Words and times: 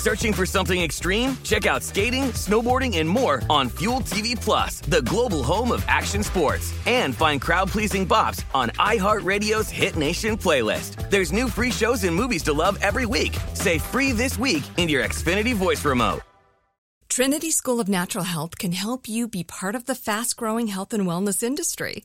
Searching 0.00 0.32
for 0.32 0.46
something 0.46 0.80
extreme? 0.80 1.36
Check 1.44 1.66
out 1.66 1.82
skating, 1.82 2.32
snowboarding, 2.32 2.96
and 2.96 3.06
more 3.06 3.42
on 3.50 3.68
Fuel 3.68 4.00
TV 4.00 4.34
Plus, 4.34 4.80
the 4.88 5.02
global 5.02 5.42
home 5.42 5.70
of 5.72 5.84
action 5.88 6.22
sports. 6.22 6.72
And 6.86 7.14
find 7.14 7.38
crowd-pleasing 7.38 8.08
bops 8.08 8.42
on 8.54 8.70
iHeartRadio's 8.78 9.68
Hit 9.68 9.96
Nation 9.96 10.38
playlist. 10.38 11.10
There's 11.10 11.32
new 11.32 11.48
free 11.48 11.70
shows 11.70 12.04
and 12.04 12.16
movies 12.16 12.42
to 12.44 12.54
love 12.54 12.78
every 12.80 13.04
week. 13.04 13.36
Say 13.52 13.76
free 13.76 14.12
this 14.12 14.38
week 14.38 14.62
in 14.78 14.88
your 14.88 15.04
Xfinity 15.04 15.54
voice 15.54 15.84
remote. 15.84 16.22
Trinity 17.10 17.50
School 17.50 17.78
of 17.78 17.88
Natural 17.88 18.24
Health 18.24 18.56
can 18.56 18.72
help 18.72 19.06
you 19.06 19.28
be 19.28 19.44
part 19.44 19.74
of 19.74 19.84
the 19.84 19.94
fast 19.94 20.36
growing 20.36 20.68
health 20.68 20.94
and 20.94 21.06
wellness 21.06 21.42
industry. 21.42 22.04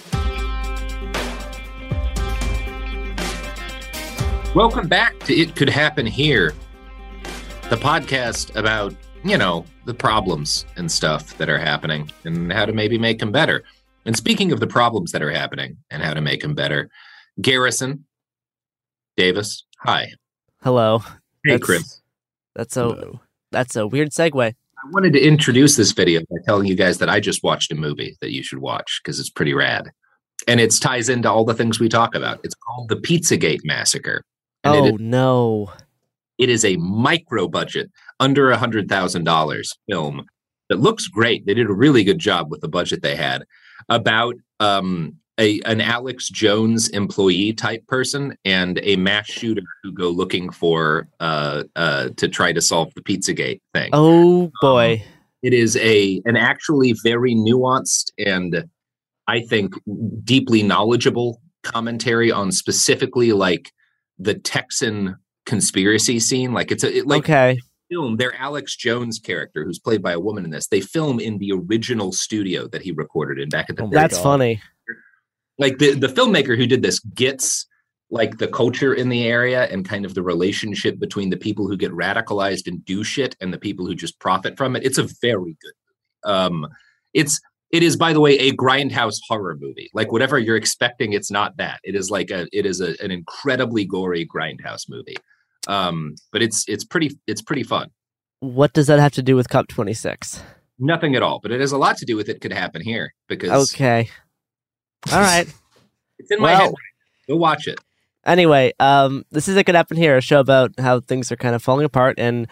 Welcome 4.53 4.89
back 4.89 5.17
to 5.21 5.33
It 5.33 5.55
Could 5.55 5.69
Happen 5.69 6.05
Here, 6.05 6.53
the 7.69 7.77
podcast 7.77 8.53
about, 8.57 8.93
you 9.23 9.37
know, 9.37 9.65
the 9.85 9.93
problems 9.93 10.65
and 10.75 10.91
stuff 10.91 11.37
that 11.37 11.49
are 11.49 11.57
happening 11.57 12.11
and 12.25 12.51
how 12.51 12.65
to 12.65 12.73
maybe 12.73 12.97
make 12.97 13.19
them 13.19 13.31
better. 13.31 13.63
And 14.05 14.15
speaking 14.17 14.51
of 14.51 14.59
the 14.59 14.67
problems 14.67 15.13
that 15.13 15.21
are 15.21 15.31
happening 15.31 15.77
and 15.89 16.03
how 16.03 16.13
to 16.13 16.19
make 16.19 16.41
them 16.41 16.53
better, 16.53 16.89
Garrison 17.39 18.05
Davis, 19.15 19.63
hi. 19.79 20.11
Hello. 20.61 20.99
Hey, 20.99 21.51
That's- 21.51 21.65
Chris. 21.65 22.01
That's 22.53 22.75
a 22.75 23.21
that's 23.53 23.77
a 23.77 23.87
weird 23.87 24.09
segue. 24.09 24.43
I 24.51 24.89
wanted 24.89 25.13
to 25.13 25.21
introduce 25.21 25.77
this 25.77 25.93
video 25.93 26.19
by 26.21 26.37
telling 26.45 26.67
you 26.67 26.75
guys 26.75 26.97
that 26.97 27.07
I 27.07 27.21
just 27.21 27.41
watched 27.43 27.71
a 27.71 27.75
movie 27.75 28.17
that 28.19 28.31
you 28.31 28.43
should 28.43 28.59
watch 28.59 28.99
because 29.01 29.17
it's 29.17 29.29
pretty 29.29 29.53
rad. 29.53 29.91
And 30.47 30.59
it 30.59 30.73
ties 30.81 31.07
into 31.07 31.31
all 31.31 31.45
the 31.45 31.53
things 31.53 31.79
we 31.79 31.87
talk 31.87 32.15
about. 32.15 32.41
It's 32.43 32.55
called 32.55 32.89
The 32.89 32.97
Pizzagate 32.97 33.61
Massacre. 33.63 34.25
And 34.63 34.75
Oh 34.75 34.85
it, 34.85 34.93
is, 34.95 34.99
no. 34.99 35.71
it 36.37 36.49
is 36.49 36.65
a 36.65 36.77
micro 36.77 37.47
budget, 37.47 37.89
under 38.19 38.51
a 38.51 38.57
hundred 38.57 38.87
thousand 38.87 39.23
dollars 39.23 39.75
film 39.89 40.25
that 40.69 40.79
looks 40.79 41.07
great. 41.07 41.45
They 41.45 41.53
did 41.53 41.69
a 41.69 41.73
really 41.73 42.03
good 42.03 42.19
job 42.19 42.49
with 42.49 42.61
the 42.61 42.69
budget 42.69 43.01
they 43.01 43.15
had 43.15 43.43
about 43.89 44.35
um, 44.59 45.17
a 45.39 45.59
an 45.65 45.81
Alex 45.81 46.29
Jones 46.29 46.87
employee 46.89 47.51
type 47.51 47.85
person 47.87 48.37
and 48.45 48.79
a 48.83 48.95
mass 48.95 49.25
shooter 49.25 49.63
who 49.83 49.91
go 49.91 50.09
looking 50.09 50.49
for 50.51 51.09
uh, 51.19 51.63
uh, 51.75 52.09
to 52.17 52.27
try 52.29 52.53
to 52.53 52.61
solve 52.61 52.93
the 52.93 53.01
Pizzagate 53.01 53.59
thing. 53.73 53.89
Oh 53.91 54.51
boy. 54.61 55.03
It 55.41 55.53
is 55.53 55.75
a 55.77 56.21
an 56.25 56.37
actually 56.37 56.93
very 57.03 57.33
nuanced 57.33 58.11
and 58.23 58.65
I 59.27 59.41
think 59.41 59.73
deeply 60.23 60.61
knowledgeable 60.61 61.41
commentary 61.63 62.31
on 62.31 62.51
specifically 62.51 63.33
like 63.33 63.71
the 64.19 64.35
Texan 64.35 65.15
conspiracy 65.45 66.19
scene. 66.19 66.53
Like 66.53 66.71
it's 66.71 66.83
a 66.83 66.97
it, 66.97 67.07
like 67.07 67.23
okay. 67.23 67.59
film. 67.89 68.17
Their 68.17 68.35
Alex 68.35 68.75
Jones 68.75 69.19
character, 69.19 69.63
who's 69.63 69.79
played 69.79 70.01
by 70.01 70.13
a 70.13 70.19
woman 70.19 70.45
in 70.45 70.51
this, 70.51 70.67
they 70.67 70.81
film 70.81 71.19
in 71.19 71.37
the 71.37 71.51
original 71.51 72.11
studio 72.11 72.67
that 72.67 72.81
he 72.81 72.91
recorded 72.91 73.39
in 73.39 73.49
back 73.49 73.69
at 73.69 73.75
the. 73.75 73.83
Oh 73.83 73.89
That's 73.91 74.19
funny. 74.19 74.61
Like 75.57 75.77
the 75.77 75.93
the 75.93 76.07
filmmaker 76.07 76.57
who 76.57 76.67
did 76.67 76.81
this 76.81 76.99
gets 76.99 77.67
like 78.09 78.37
the 78.37 78.47
culture 78.47 78.93
in 78.93 79.07
the 79.07 79.25
area 79.25 79.63
and 79.67 79.87
kind 79.87 80.05
of 80.05 80.13
the 80.13 80.21
relationship 80.21 80.99
between 80.99 81.29
the 81.29 81.37
people 81.37 81.67
who 81.67 81.77
get 81.77 81.91
radicalized 81.91 82.67
and 82.67 82.83
do 82.83 83.05
shit 83.05 83.37
and 83.39 83.53
the 83.53 83.57
people 83.57 83.85
who 83.85 83.95
just 83.95 84.19
profit 84.19 84.57
from 84.57 84.75
it. 84.75 84.83
It's 84.83 84.97
a 84.97 85.07
very 85.21 85.55
good. 85.61 86.29
Um, 86.29 86.67
it's 87.13 87.39
it 87.71 87.83
is 87.83 87.95
by 87.95 88.13
the 88.13 88.19
way 88.19 88.37
a 88.37 88.51
grindhouse 88.53 89.17
horror 89.27 89.55
movie. 89.59 89.89
Like 89.93 90.11
whatever 90.11 90.37
you're 90.37 90.55
expecting, 90.57 91.13
it's 91.13 91.31
not 91.31 91.57
that. 91.57 91.79
It 91.83 91.95
is 91.95 92.09
like 92.09 92.29
a 92.31 92.47
it 92.51 92.65
is 92.65 92.81
a, 92.81 92.95
an 93.03 93.11
incredibly 93.11 93.85
gory 93.85 94.25
grindhouse 94.27 94.89
movie. 94.89 95.17
Um, 95.67 96.15
but 96.31 96.41
it's 96.41 96.65
it's 96.67 96.83
pretty 96.83 97.17
it's 97.27 97.41
pretty 97.41 97.63
fun. 97.63 97.89
What 98.39 98.73
does 98.73 98.87
that 98.87 98.99
have 98.99 99.13
to 99.13 99.21
do 99.21 99.35
with 99.35 99.49
COP 99.49 99.67
26? 99.67 100.41
Nothing 100.79 101.15
at 101.15 101.21
all, 101.21 101.39
but 101.41 101.51
it 101.51 101.61
has 101.61 101.71
a 101.71 101.77
lot 101.77 101.97
to 101.97 102.05
do 102.05 102.15
with 102.15 102.27
it 102.27 102.41
could 102.41 102.51
happen 102.51 102.81
here 102.81 103.13
because 103.27 103.71
Okay. 103.73 104.09
All 105.11 105.19
right. 105.19 105.47
it's 106.19 106.31
in 106.31 106.39
my 106.41 106.53
Well- 106.53 106.61
head. 106.61 106.73
Go 107.29 107.35
watch 107.37 107.67
it. 107.67 107.79
Anyway, 108.25 108.73
um, 108.79 109.23
this 109.31 109.47
is 109.47 109.55
it 109.55 109.63
could 109.63 109.73
happen 109.75 109.97
here, 109.97 110.17
a 110.17 110.21
show 110.21 110.39
about 110.39 110.71
how 110.79 110.99
things 110.99 111.31
are 111.31 111.35
kind 111.35 111.55
of 111.55 111.63
falling 111.63 111.85
apart 111.85 112.19
and 112.19 112.47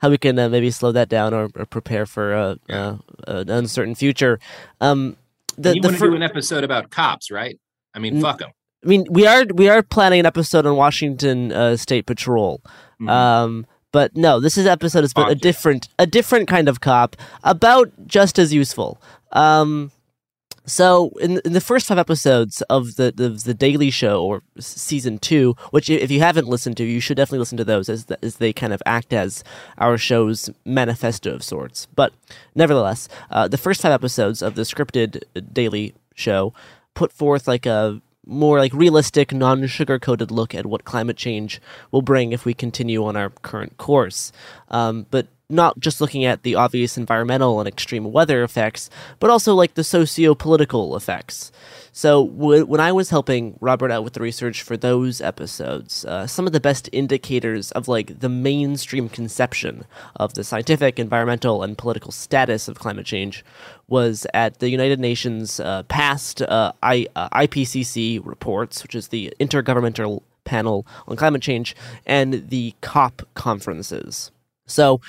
how 0.00 0.10
we 0.10 0.18
can 0.18 0.38
uh, 0.38 0.48
maybe 0.48 0.70
slow 0.70 0.92
that 0.92 1.08
down 1.08 1.34
or, 1.34 1.50
or 1.54 1.66
prepare 1.66 2.06
for 2.06 2.34
uh, 2.34 2.54
uh, 2.68 2.96
an 3.26 3.50
uncertain 3.50 3.94
future. 3.94 4.38
Um, 4.80 5.16
the, 5.56 5.74
you 5.74 5.82
want 5.82 5.94
to 5.94 5.98
fir- 5.98 6.10
do 6.10 6.16
an 6.16 6.22
episode 6.22 6.64
about 6.64 6.90
cops, 6.90 7.30
right? 7.30 7.58
I 7.94 7.98
mean, 7.98 8.20
fuck 8.20 8.38
them. 8.38 8.50
I 8.84 8.88
mean, 8.88 9.06
we 9.10 9.26
are 9.26 9.44
we 9.54 9.68
are 9.68 9.82
planning 9.82 10.20
an 10.20 10.26
episode 10.26 10.64
on 10.64 10.76
Washington 10.76 11.52
uh, 11.52 11.76
State 11.76 12.06
Patrol. 12.06 12.62
Mm-hmm. 12.94 13.08
Um, 13.08 13.66
but 13.92 14.16
no, 14.16 14.40
this 14.40 14.56
is 14.56 14.66
episode 14.66 15.04
is 15.04 15.12
about 15.12 15.30
a 15.30 15.34
different 15.34 15.88
a 15.98 16.06
different 16.06 16.48
kind 16.48 16.68
of 16.68 16.80
cop, 16.80 17.16
about 17.44 17.90
just 18.06 18.38
as 18.38 18.54
useful. 18.54 19.00
Um, 19.32 19.90
so 20.70 21.10
in, 21.20 21.40
in 21.44 21.52
the 21.52 21.60
first 21.60 21.86
five 21.86 21.98
episodes 21.98 22.62
of 22.62 22.96
the, 22.96 23.12
the 23.12 23.28
the 23.30 23.54
Daily 23.54 23.90
Show 23.90 24.22
or 24.24 24.42
season 24.58 25.18
two, 25.18 25.56
which 25.70 25.90
if 25.90 26.10
you 26.10 26.20
haven't 26.20 26.48
listened 26.48 26.76
to, 26.78 26.84
you 26.84 27.00
should 27.00 27.16
definitely 27.16 27.40
listen 27.40 27.58
to 27.58 27.64
those 27.64 27.88
as 27.88 28.04
th- 28.06 28.20
as 28.22 28.36
they 28.36 28.52
kind 28.52 28.72
of 28.72 28.82
act 28.86 29.12
as 29.12 29.42
our 29.78 29.98
show's 29.98 30.50
manifesto 30.64 31.34
of 31.34 31.42
sorts. 31.42 31.86
But 31.94 32.12
nevertheless, 32.54 33.08
uh, 33.30 33.48
the 33.48 33.58
first 33.58 33.82
five 33.82 33.92
episodes 33.92 34.42
of 34.42 34.54
the 34.54 34.62
scripted 34.62 35.22
Daily 35.52 35.94
Show 36.14 36.52
put 36.94 37.12
forth 37.12 37.48
like 37.48 37.66
a 37.66 38.00
more 38.26 38.58
like 38.58 38.72
realistic, 38.72 39.32
non-sugar 39.32 39.98
coated 39.98 40.30
look 40.30 40.54
at 40.54 40.66
what 40.66 40.84
climate 40.84 41.16
change 41.16 41.60
will 41.90 42.02
bring 42.02 42.32
if 42.32 42.44
we 42.44 42.54
continue 42.54 43.04
on 43.04 43.16
our 43.16 43.30
current 43.30 43.76
course. 43.76 44.30
Um, 44.68 45.06
but 45.10 45.26
not 45.50 45.78
just 45.78 46.00
looking 46.00 46.24
at 46.24 46.42
the 46.42 46.54
obvious 46.54 46.96
environmental 46.96 47.60
and 47.60 47.68
extreme 47.68 48.12
weather 48.12 48.42
effects, 48.42 48.88
but 49.18 49.30
also 49.30 49.54
like 49.54 49.74
the 49.74 49.84
socio-political 49.84 50.96
effects. 50.96 51.50
So 51.92 52.26
w- 52.26 52.64
when 52.64 52.80
I 52.80 52.92
was 52.92 53.10
helping 53.10 53.58
Robert 53.60 53.90
out 53.90 54.04
with 54.04 54.12
the 54.12 54.20
research 54.20 54.62
for 54.62 54.76
those 54.76 55.20
episodes, 55.20 56.04
uh, 56.04 56.26
some 56.26 56.46
of 56.46 56.52
the 56.52 56.60
best 56.60 56.88
indicators 56.92 57.72
of 57.72 57.88
like 57.88 58.20
the 58.20 58.28
mainstream 58.28 59.08
conception 59.08 59.84
of 60.16 60.34
the 60.34 60.44
scientific, 60.44 60.98
environmental, 60.98 61.62
and 61.62 61.76
political 61.76 62.12
status 62.12 62.68
of 62.68 62.78
climate 62.78 63.06
change 63.06 63.44
was 63.88 64.26
at 64.32 64.60
the 64.60 64.70
United 64.70 65.00
Nations 65.00 65.58
uh, 65.58 65.82
past 65.84 66.42
uh, 66.42 66.72
I, 66.82 67.06
uh, 67.16 67.28
IPCC 67.30 68.24
reports, 68.24 68.82
which 68.82 68.94
is 68.94 69.08
the 69.08 69.34
Intergovernmental 69.40 70.22
Panel 70.44 70.86
on 71.08 71.16
Climate 71.16 71.42
Change, 71.42 71.74
and 72.06 72.48
the 72.48 72.74
COP 72.80 73.22
conferences. 73.34 74.30
So 74.66 75.00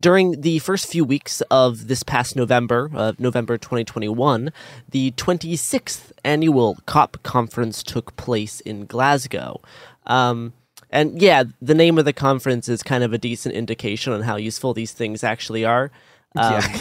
during 0.00 0.40
the 0.40 0.58
first 0.60 0.86
few 0.86 1.04
weeks 1.04 1.40
of 1.50 1.88
this 1.88 2.02
past 2.02 2.36
November, 2.36 2.90
uh, 2.94 3.12
November 3.18 3.58
2021, 3.58 4.52
the 4.88 5.10
26th 5.12 6.12
annual 6.24 6.78
COP 6.86 7.22
conference 7.22 7.82
took 7.82 8.14
place 8.16 8.60
in 8.60 8.86
Glasgow. 8.86 9.60
Um, 10.06 10.52
and 10.90 11.20
yeah, 11.20 11.44
the 11.60 11.74
name 11.74 11.98
of 11.98 12.04
the 12.04 12.12
conference 12.12 12.68
is 12.68 12.82
kind 12.82 13.04
of 13.04 13.12
a 13.12 13.18
decent 13.18 13.54
indication 13.54 14.12
on 14.12 14.22
how 14.22 14.36
useful 14.36 14.72
these 14.72 14.92
things 14.92 15.24
actually 15.24 15.64
are. 15.64 15.90
Um, 16.36 16.52
yeah. 16.52 16.80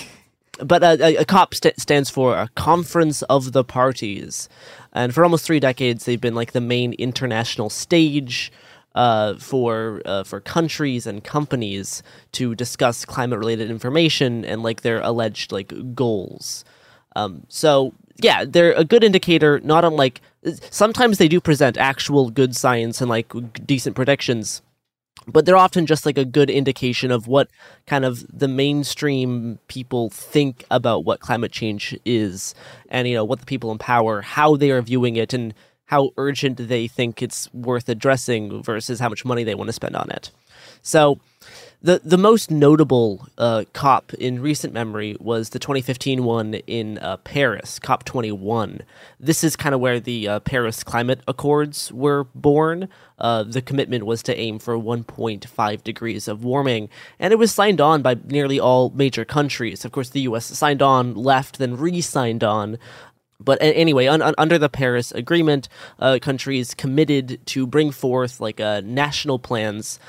But 0.59 0.83
uh, 0.83 0.97
a, 0.99 1.17
a 1.17 1.25
COP 1.25 1.53
st- 1.53 1.79
stands 1.79 2.09
for 2.09 2.35
a 2.35 2.49
Conference 2.55 3.21
of 3.23 3.51
the 3.51 3.63
Parties. 3.63 4.49
And 4.91 5.13
for 5.13 5.23
almost 5.23 5.45
three 5.45 5.59
decades, 5.59 6.05
they've 6.05 6.19
been 6.19 6.35
like 6.35 6.53
the 6.53 6.61
main 6.61 6.93
international 6.93 7.69
stage 7.69 8.51
uh, 8.97 9.35
for 9.37 10.01
uh, 10.05 10.23
for 10.23 10.41
countries 10.41 11.05
and 11.05 11.23
companies 11.23 12.01
to 12.31 12.55
discuss 12.55 13.05
climate 13.05 13.37
related 13.37 13.69
information 13.69 14.43
and 14.43 14.63
like 14.63 14.81
their 14.81 14.99
alleged 15.01 15.51
like 15.51 15.71
goals. 15.93 16.65
Um, 17.15 17.43
so 17.47 17.93
yeah, 18.23 18.43
they're 18.43 18.73
a 18.73 18.83
good 18.83 19.03
indicator. 19.03 19.59
Not 19.59 19.85
unlike 19.85 20.19
sometimes 20.71 21.19
they 21.19 21.27
do 21.27 21.39
present 21.39 21.77
actual 21.77 22.31
good 22.31 22.55
science 22.55 22.99
and 22.99 23.07
like 23.07 23.31
decent 23.67 23.95
predictions, 23.95 24.63
but 25.27 25.45
they're 25.45 25.57
often 25.57 25.85
just 25.85 26.07
like 26.07 26.17
a 26.17 26.25
good 26.25 26.49
indication 26.49 27.11
of 27.11 27.27
what 27.27 27.49
kind 27.85 28.03
of 28.03 28.25
the 28.35 28.47
mainstream 28.47 29.59
people 29.67 30.09
think 30.09 30.65
about 30.71 31.05
what 31.05 31.19
climate 31.19 31.51
change 31.51 31.95
is, 32.03 32.55
and 32.89 33.07
you 33.07 33.13
know 33.13 33.25
what 33.25 33.41
the 33.41 33.45
people 33.45 33.71
in 33.71 33.77
power 33.77 34.21
how 34.21 34.55
they 34.55 34.71
are 34.71 34.81
viewing 34.81 35.17
it 35.17 35.35
and 35.35 35.53
how 35.87 36.11
urgent 36.17 36.67
they 36.67 36.87
think 36.87 37.21
it's 37.21 37.51
worth 37.53 37.89
addressing 37.89 38.61
versus 38.61 38.99
how 38.99 39.09
much 39.09 39.25
money 39.25 39.43
they 39.43 39.55
want 39.55 39.67
to 39.67 39.73
spend 39.73 39.95
on 39.95 40.09
it. 40.11 40.31
So, 40.81 41.19
the 41.81 42.01
the 42.03 42.17
most 42.17 42.49
notable 42.49 43.27
uh, 43.37 43.65
COP 43.73 44.13
in 44.15 44.41
recent 44.41 44.73
memory 44.73 45.15
was 45.19 45.49
the 45.49 45.59
2015 45.59 46.23
one 46.23 46.55
in 46.65 46.97
uh, 46.97 47.17
Paris, 47.17 47.77
COP 47.77 48.03
21. 48.03 48.81
This 49.19 49.43
is 49.43 49.55
kind 49.55 49.75
of 49.75 49.81
where 49.81 49.99
the 49.99 50.27
uh, 50.27 50.39
Paris 50.39 50.83
Climate 50.83 51.21
Accords 51.27 51.91
were 51.91 52.25
born. 52.33 52.89
Uh, 53.19 53.43
the 53.43 53.61
commitment 53.61 54.05
was 54.05 54.23
to 54.23 54.35
aim 54.35 54.57
for 54.59 54.75
1.5 54.77 55.83
degrees 55.83 56.27
of 56.27 56.43
warming, 56.43 56.89
and 57.19 57.31
it 57.31 57.37
was 57.37 57.51
signed 57.51 57.79
on 57.79 58.01
by 58.01 58.15
nearly 58.25 58.59
all 58.59 58.89
major 58.89 59.23
countries. 59.23 59.85
Of 59.85 59.91
course, 59.91 60.09
the 60.09 60.21
U.S. 60.21 60.45
signed 60.45 60.81
on, 60.81 61.13
left, 61.15 61.59
then 61.59 61.77
re-signed 61.77 62.43
on. 62.43 62.77
But 63.39 63.59
anyway, 63.61 64.07
un- 64.07 64.23
un- 64.23 64.33
under 64.37 64.57
the 64.57 64.67
Paris 64.67 65.11
Agreement, 65.11 65.69
uh, 65.99 66.17
countries 66.19 66.73
committed 66.73 67.39
to 67.47 67.67
bring 67.67 67.91
forth 67.91 68.41
like 68.41 68.59
uh, 68.59 68.81
national 68.83 69.37
plans, 69.37 69.99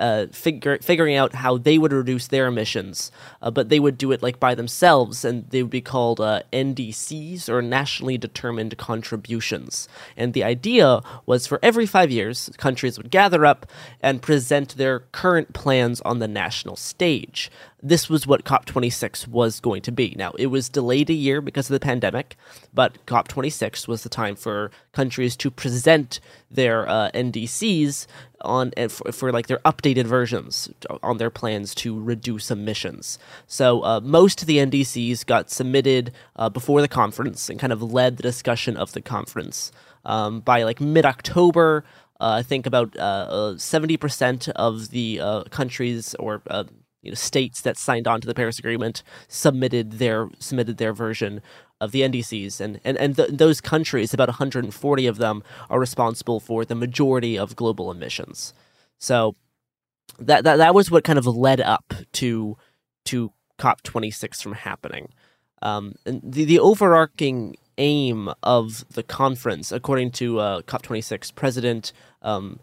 uh, 0.00 0.26
figure- 0.32 0.78
figuring 0.78 1.14
out 1.14 1.34
how 1.34 1.58
they 1.58 1.76
would 1.76 1.92
reduce 1.92 2.28
their 2.28 2.46
emissions. 2.46 3.12
Uh, 3.42 3.50
but 3.50 3.68
they 3.68 3.78
would 3.78 3.98
do 3.98 4.10
it 4.10 4.22
like 4.22 4.40
by 4.40 4.54
themselves, 4.54 5.22
and 5.22 5.48
they 5.50 5.62
would 5.62 5.70
be 5.70 5.82
called 5.82 6.18
uh, 6.18 6.42
NDCs 6.50 7.50
or 7.50 7.60
nationally 7.60 8.16
determined 8.16 8.78
contributions. 8.78 9.86
And 10.16 10.32
the 10.32 10.44
idea 10.44 11.02
was 11.26 11.46
for 11.46 11.60
every 11.62 11.84
five 11.84 12.10
years, 12.10 12.50
countries 12.56 12.96
would 12.96 13.10
gather 13.10 13.44
up 13.44 13.66
and 14.00 14.22
present 14.22 14.76
their 14.76 15.00
current 15.12 15.52
plans 15.52 16.00
on 16.02 16.20
the 16.20 16.28
national 16.28 16.76
stage 16.76 17.50
this 17.82 18.08
was 18.08 18.26
what 18.26 18.44
COP26 18.44 19.28
was 19.28 19.60
going 19.60 19.82
to 19.82 19.92
be. 19.92 20.14
Now, 20.16 20.32
it 20.32 20.46
was 20.46 20.68
delayed 20.68 21.10
a 21.10 21.14
year 21.14 21.40
because 21.40 21.70
of 21.70 21.74
the 21.74 21.80
pandemic, 21.80 22.36
but 22.74 23.04
COP26 23.06 23.86
was 23.86 24.02
the 24.02 24.08
time 24.08 24.34
for 24.34 24.70
countries 24.92 25.36
to 25.36 25.50
present 25.50 26.18
their 26.50 26.88
uh, 26.88 27.10
NDCs 27.12 28.06
on 28.40 28.72
for, 28.88 29.12
for, 29.12 29.32
like 29.32 29.46
their 29.46 29.58
updated 29.58 30.04
versions 30.04 30.68
on 31.02 31.18
their 31.18 31.30
plans 31.30 31.74
to 31.76 32.00
reduce 32.00 32.50
emissions. 32.50 33.18
So 33.46 33.84
uh, 33.84 34.00
most 34.00 34.42
of 34.42 34.46
the 34.46 34.58
NDCs 34.58 35.26
got 35.26 35.50
submitted 35.50 36.12
uh, 36.36 36.48
before 36.48 36.80
the 36.80 36.88
conference 36.88 37.48
and 37.48 37.58
kind 37.58 37.72
of 37.72 37.82
led 37.82 38.16
the 38.16 38.22
discussion 38.22 38.76
of 38.76 38.92
the 38.92 39.00
conference. 39.00 39.72
Um, 40.04 40.40
by 40.40 40.62
like 40.62 40.80
mid 40.80 41.04
October, 41.04 41.84
uh, 42.20 42.38
I 42.38 42.42
think 42.42 42.66
about 42.66 42.96
uh, 42.96 43.00
uh, 43.00 43.58
seventy 43.58 43.96
percent 43.96 44.48
of 44.50 44.90
the 44.90 45.44
countries 45.50 46.14
or 46.14 46.42
you 47.02 47.10
know 47.10 47.14
states 47.14 47.60
that 47.62 47.76
signed 47.76 48.08
on 48.08 48.20
to 48.20 48.26
the 48.26 48.34
Paris 48.34 48.58
Agreement 48.58 49.02
submitted 49.28 49.92
their 49.92 50.28
submitted 50.38 50.78
their 50.78 50.92
version 50.92 51.40
of 51.80 51.92
the 51.92 52.02
NDCs, 52.02 52.60
and 52.60 52.80
and 52.84 52.96
and 52.98 53.16
th- 53.16 53.30
those 53.32 53.60
countries, 53.60 54.12
about 54.12 54.28
140 54.28 55.06
of 55.06 55.18
them, 55.18 55.42
are 55.70 55.78
responsible 55.78 56.40
for 56.40 56.64
the 56.64 56.74
majority 56.74 57.38
of 57.38 57.56
global 57.56 57.90
emissions. 57.90 58.52
So 58.98 59.36
that 60.18 60.44
that 60.44 60.56
that 60.56 60.74
was 60.74 60.90
what 60.90 61.04
kind 61.04 61.18
of 61.18 61.26
led 61.26 61.60
up 61.60 61.94
to 62.14 62.56
to 63.06 63.32
COP 63.58 63.82
26 63.82 64.40
from 64.40 64.52
happening. 64.52 65.08
Um, 65.62 65.94
and 66.04 66.20
the 66.24 66.44
the 66.44 66.58
overarching 66.58 67.56
aim 67.78 68.30
of 68.42 68.84
the 68.90 69.04
conference, 69.04 69.70
according 69.70 70.10
to 70.10 70.40
uh, 70.40 70.62
COP26 70.62 71.34
President 71.34 71.92
um, 72.22 72.58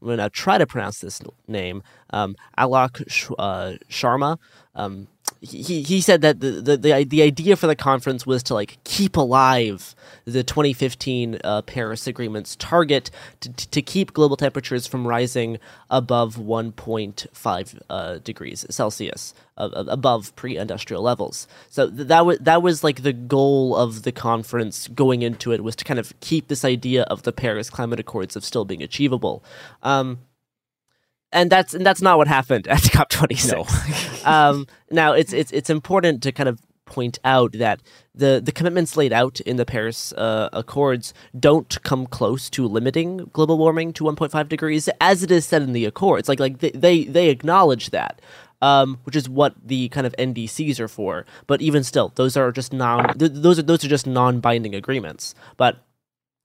I'm 0.00 0.06
going 0.06 0.18
to 0.18 0.30
try 0.30 0.58
to 0.58 0.66
pronounce 0.66 1.00
this 1.00 1.20
name, 1.46 1.82
um, 2.10 2.36
Alok 2.56 3.04
Sh- 3.08 3.30
uh, 3.38 3.74
Sharma. 3.88 4.38
Um, 4.74 5.08
he, 5.40 5.82
he 5.82 6.00
said 6.00 6.20
that 6.22 6.40
the, 6.40 6.50
the, 6.50 6.76
the, 6.76 7.04
the 7.04 7.22
idea 7.22 7.56
for 7.56 7.66
the 7.66 7.76
conference 7.76 8.26
was 8.26 8.42
to 8.44 8.54
like 8.54 8.78
keep 8.84 9.16
alive 9.16 9.94
the 10.24 10.42
2015 10.42 11.38
uh, 11.44 11.62
Paris 11.62 12.06
Agreement's 12.06 12.56
target 12.56 13.10
to, 13.40 13.52
to 13.52 13.82
keep 13.82 14.12
global 14.12 14.36
temperatures 14.36 14.86
from 14.86 15.06
rising 15.06 15.58
above 15.90 16.36
1.5 16.36 17.80
uh, 17.88 18.18
degrees 18.18 18.66
Celsius, 18.68 19.34
uh, 19.56 19.70
above 19.88 20.34
pre-industrial 20.36 21.02
levels. 21.02 21.46
So 21.70 21.88
th- 21.88 22.08
that 22.08 22.26
was 22.26 22.38
that 22.38 22.62
was 22.62 22.82
like 22.82 23.02
the 23.02 23.12
goal 23.12 23.76
of 23.76 24.02
the 24.02 24.12
conference 24.12 24.88
going 24.88 25.22
into 25.22 25.52
it 25.52 25.62
was 25.62 25.76
to 25.76 25.84
kind 25.84 26.00
of 26.00 26.18
keep 26.20 26.48
this 26.48 26.64
idea 26.64 27.02
of 27.04 27.22
the 27.22 27.32
Paris 27.32 27.70
Climate 27.70 28.00
Accords 28.00 28.36
of 28.36 28.44
still 28.44 28.64
being 28.64 28.82
achievable. 28.82 29.44
Um, 29.82 30.18
and 31.32 31.50
that's 31.50 31.74
and 31.74 31.84
that's 31.84 32.02
not 32.02 32.18
what 32.18 32.28
happened 32.28 32.66
at 32.68 32.80
COP26. 32.80 34.24
No. 34.24 34.30
um, 34.30 34.66
now 34.90 35.12
it's 35.12 35.32
it's 35.32 35.52
it's 35.52 35.70
important 35.70 36.22
to 36.22 36.32
kind 36.32 36.48
of 36.48 36.60
point 36.88 37.18
out 37.22 37.52
that 37.52 37.80
the 38.14 38.40
the 38.42 38.50
commitments 38.52 38.96
laid 38.96 39.12
out 39.12 39.40
in 39.40 39.56
the 39.56 39.66
Paris 39.66 40.12
uh, 40.14 40.48
Accords 40.52 41.12
don't 41.38 41.80
come 41.82 42.06
close 42.06 42.48
to 42.50 42.66
limiting 42.66 43.28
global 43.32 43.58
warming 43.58 43.92
to 43.92 44.04
1.5 44.04 44.48
degrees, 44.48 44.88
as 45.00 45.22
it 45.22 45.30
is 45.30 45.44
said 45.44 45.62
in 45.62 45.72
the 45.72 45.84
Accords. 45.84 46.28
Like 46.28 46.40
like 46.40 46.58
they 46.58 46.70
they, 46.70 47.04
they 47.04 47.28
acknowledge 47.28 47.90
that. 47.90 48.20
Um, 48.60 48.98
which 49.04 49.14
is 49.14 49.28
what 49.28 49.54
the 49.64 49.88
kind 49.90 50.04
of 50.04 50.16
NDCs 50.18 50.80
are 50.80 50.88
for, 50.88 51.24
but 51.46 51.62
even 51.62 51.84
still, 51.84 52.10
those 52.16 52.36
are 52.36 52.50
just 52.50 52.72
non. 52.72 53.16
Th- 53.16 53.30
those 53.32 53.56
are 53.60 53.62
those 53.62 53.84
are 53.84 53.88
just 53.88 54.04
non-binding 54.04 54.74
agreements. 54.74 55.36
But 55.56 55.78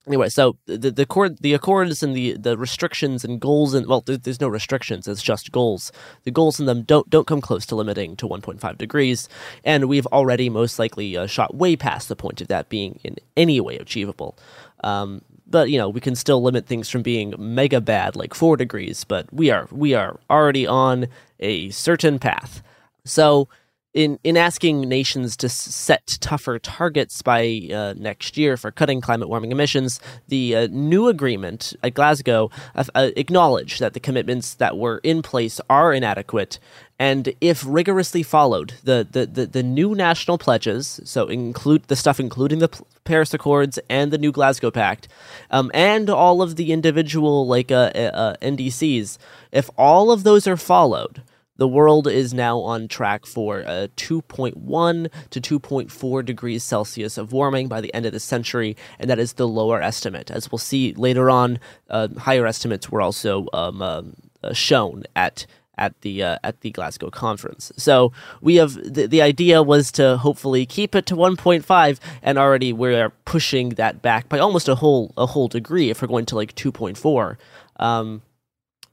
anyway, 0.06 0.28
so 0.28 0.56
the 0.66 0.90
the 0.90 1.02
accord, 1.02 1.38
the 1.38 1.54
accords 1.54 2.02
and 2.02 2.14
the 2.14 2.32
the 2.34 2.56
restrictions 2.56 3.24
and 3.24 3.40
goals 3.40 3.74
and 3.74 3.86
well, 3.86 4.00
there, 4.02 4.16
there's 4.16 4.40
no 4.40 4.48
restrictions. 4.48 5.08
It's 5.08 5.22
just 5.22 5.52
goals. 5.52 5.92
The 6.24 6.30
goals 6.30 6.60
in 6.60 6.66
them 6.66 6.82
don't 6.82 7.08
don't 7.10 7.26
come 7.26 7.40
close 7.40 7.66
to 7.66 7.74
limiting 7.74 8.16
to 8.16 8.28
1.5 8.28 8.78
degrees, 8.78 9.28
and 9.64 9.88
we've 9.88 10.06
already 10.08 10.50
most 10.50 10.78
likely 10.78 11.16
uh, 11.16 11.26
shot 11.26 11.54
way 11.54 11.76
past 11.76 12.08
the 12.08 12.16
point 12.16 12.40
of 12.40 12.48
that 12.48 12.68
being 12.68 13.00
in 13.04 13.16
any 13.36 13.60
way 13.60 13.76
achievable. 13.76 14.36
Um, 14.82 15.22
but 15.46 15.70
you 15.70 15.78
know 15.78 15.88
we 15.88 16.00
can 16.00 16.14
still 16.14 16.42
limit 16.42 16.66
things 16.66 16.88
from 16.88 17.02
being 17.02 17.34
mega 17.38 17.80
bad 17.80 18.16
like 18.16 18.34
four 18.34 18.56
degrees. 18.56 19.04
But 19.04 19.32
we 19.32 19.50
are 19.50 19.68
we 19.70 19.94
are 19.94 20.18
already 20.30 20.66
on 20.66 21.06
a 21.40 21.70
certain 21.70 22.18
path. 22.18 22.62
So 23.04 23.48
in 23.94 24.18
in 24.24 24.36
asking 24.36 24.80
nations 24.82 25.36
to 25.36 25.48
set 25.48 26.18
tougher 26.20 26.58
targets 26.58 27.22
by 27.22 27.68
uh, 27.72 27.94
next 27.96 28.36
year 28.36 28.56
for 28.56 28.70
cutting 28.72 29.00
climate 29.00 29.28
warming 29.28 29.52
emissions, 29.52 30.00
the 30.28 30.54
uh, 30.54 30.68
new 30.70 31.06
agreement 31.06 31.72
at 31.82 31.94
Glasgow 31.94 32.50
uh, 32.74 32.84
uh, 32.94 33.10
acknowledged 33.16 33.80
that 33.80 33.94
the 33.94 34.00
commitments 34.00 34.54
that 34.54 34.76
were 34.76 34.98
in 35.04 35.22
place 35.22 35.60
are 35.70 35.92
inadequate, 35.94 36.58
and 36.98 37.32
if 37.40 37.64
rigorously 37.64 38.24
followed, 38.24 38.74
the 38.82 39.06
the 39.08 39.26
the, 39.26 39.46
the 39.46 39.62
new 39.62 39.94
national 39.94 40.38
pledges, 40.38 41.00
so 41.04 41.28
include 41.28 41.84
the 41.84 41.96
stuff 41.96 42.18
including 42.18 42.58
the 42.58 42.70
Paris 43.04 43.32
Accords 43.32 43.78
and 43.88 44.12
the 44.12 44.18
new 44.18 44.32
Glasgow 44.32 44.72
Pact, 44.72 45.06
um, 45.52 45.70
and 45.72 46.10
all 46.10 46.42
of 46.42 46.56
the 46.56 46.72
individual 46.72 47.46
like 47.46 47.70
uh, 47.70 47.92
uh, 47.94 48.36
NDCs, 48.42 49.18
if 49.52 49.70
all 49.78 50.10
of 50.10 50.24
those 50.24 50.48
are 50.48 50.56
followed 50.56 51.22
the 51.56 51.68
world 51.68 52.06
is 52.06 52.34
now 52.34 52.58
on 52.58 52.88
track 52.88 53.26
for 53.26 53.60
a 53.60 53.88
2.1 53.96 55.10
to 55.30 55.40
2.4 55.40 56.24
degrees 56.24 56.64
Celsius 56.64 57.16
of 57.16 57.32
warming 57.32 57.68
by 57.68 57.80
the 57.80 57.92
end 57.94 58.06
of 58.06 58.12
the 58.12 58.20
century, 58.20 58.76
and 58.98 59.08
that 59.08 59.18
is 59.18 59.34
the 59.34 59.48
lower 59.48 59.80
estimate. 59.80 60.30
As 60.30 60.50
we'll 60.50 60.58
see 60.58 60.92
later 60.94 61.30
on, 61.30 61.58
uh, 61.88 62.08
higher 62.18 62.46
estimates 62.46 62.90
were 62.90 63.00
also 63.00 63.46
um, 63.52 63.82
uh, 63.82 64.52
shown 64.52 65.04
at 65.14 65.46
at 65.76 66.00
the 66.02 66.22
uh, 66.22 66.38
at 66.44 66.60
the 66.60 66.70
Glasgow 66.70 67.10
conference. 67.10 67.72
So 67.76 68.12
we 68.40 68.56
have 68.56 68.74
the, 68.74 69.06
the 69.06 69.22
idea 69.22 69.62
was 69.62 69.90
to 69.92 70.16
hopefully 70.16 70.66
keep 70.66 70.94
it 70.94 71.06
to 71.06 71.16
1.5, 71.16 71.98
and 72.22 72.38
already 72.38 72.72
we're 72.72 73.10
pushing 73.24 73.70
that 73.70 74.02
back 74.02 74.28
by 74.28 74.38
almost 74.38 74.68
a 74.68 74.76
whole 74.76 75.12
a 75.16 75.26
whole 75.26 75.48
degree 75.48 75.90
if 75.90 76.02
we're 76.02 76.08
going 76.08 76.26
to 76.26 76.36
like 76.36 76.54
2.4. 76.54 77.36
Um, 77.76 78.22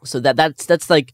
so 0.04 0.20
that 0.20 0.36
that's 0.36 0.66
that's 0.66 0.90
like 0.90 1.14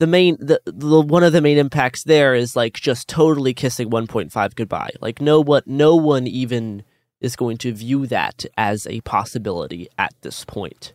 the 0.00 0.06
main 0.06 0.36
the, 0.40 0.60
the 0.64 1.00
one 1.00 1.22
of 1.22 1.32
the 1.32 1.42
main 1.42 1.58
impacts 1.58 2.02
there 2.04 2.34
is 2.34 2.56
like 2.56 2.74
just 2.74 3.06
totally 3.06 3.54
kissing 3.54 3.90
1.5 3.90 4.54
goodbye 4.56 4.90
like 5.00 5.20
no 5.20 5.40
what 5.40 5.66
no 5.66 5.94
one 5.94 6.26
even 6.26 6.82
is 7.20 7.36
going 7.36 7.58
to 7.58 7.72
view 7.72 8.06
that 8.06 8.44
as 8.56 8.86
a 8.88 9.02
possibility 9.02 9.88
at 9.98 10.14
this 10.22 10.44
point 10.46 10.94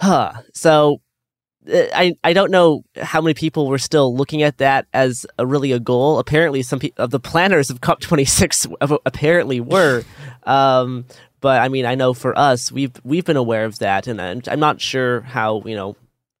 huh 0.00 0.32
so 0.54 1.00
uh, 1.68 1.86
I, 1.92 2.14
I 2.22 2.32
don't 2.32 2.52
know 2.52 2.84
how 2.96 3.20
many 3.20 3.34
people 3.34 3.66
were 3.66 3.78
still 3.78 4.14
looking 4.14 4.44
at 4.44 4.58
that 4.58 4.86
as 4.92 5.26
a, 5.36 5.44
really 5.44 5.72
a 5.72 5.80
goal. 5.80 6.20
Apparently, 6.20 6.62
some 6.62 6.78
pe- 6.78 6.92
of 6.96 7.10
the 7.10 7.18
planners 7.18 7.70
of 7.70 7.80
COP26 7.80 8.72
apparently 9.04 9.60
were. 9.60 10.04
Um, 10.44 11.06
but 11.40 11.60
I 11.60 11.68
mean, 11.68 11.86
I 11.86 11.96
know 11.96 12.14
for 12.14 12.38
us, 12.38 12.70
we've 12.70 12.92
we've 13.02 13.24
been 13.24 13.36
aware 13.36 13.64
of 13.64 13.80
that, 13.80 14.06
and 14.06 14.22
I'm, 14.22 14.42
I'm 14.46 14.60
not 14.60 14.80
sure 14.80 15.22
how 15.22 15.60
you 15.66 15.74
know 15.74 15.96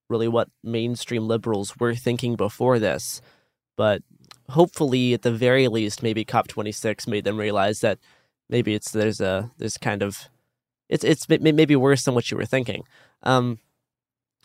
really 0.08 0.28
what 0.28 0.48
mainstream 0.62 1.26
liberals 1.26 1.76
were 1.78 1.94
thinking 1.94 2.36
before 2.36 2.78
this. 2.78 3.20
But 3.76 4.02
hopefully, 4.50 5.14
at 5.14 5.22
the 5.22 5.32
very 5.32 5.68
least, 5.68 6.02
maybe 6.02 6.24
COP26 6.24 7.06
made 7.06 7.24
them 7.24 7.36
realize 7.36 7.80
that 7.80 7.98
maybe 8.48 8.74
it's 8.74 8.92
there's 8.92 9.20
a 9.20 9.50
there's 9.58 9.76
kind 9.76 10.02
of 10.02 10.28
it's 10.88 11.04
it's 11.04 11.28
maybe 11.28 11.76
worse 11.76 12.04
than 12.04 12.14
what 12.14 12.30
you 12.30 12.36
were 12.36 12.46
thinking. 12.46 12.84
Um, 13.22 13.58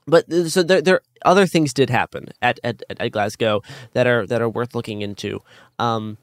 but 0.08 0.32
uh, 0.32 0.50
so 0.50 0.64
there, 0.64 0.82
there 0.82 1.02
other 1.24 1.46
things 1.46 1.74
did 1.74 1.90
happen 1.90 2.30
at, 2.42 2.60
at, 2.64 2.82
at 2.90 3.12
Glasgow 3.12 3.62
that 3.94 4.08
are 4.08 4.26
that 4.28 4.42
are 4.42 4.50
worth 4.50 4.74
looking 4.76 5.02
into. 5.02 5.40
Um, 5.80 6.18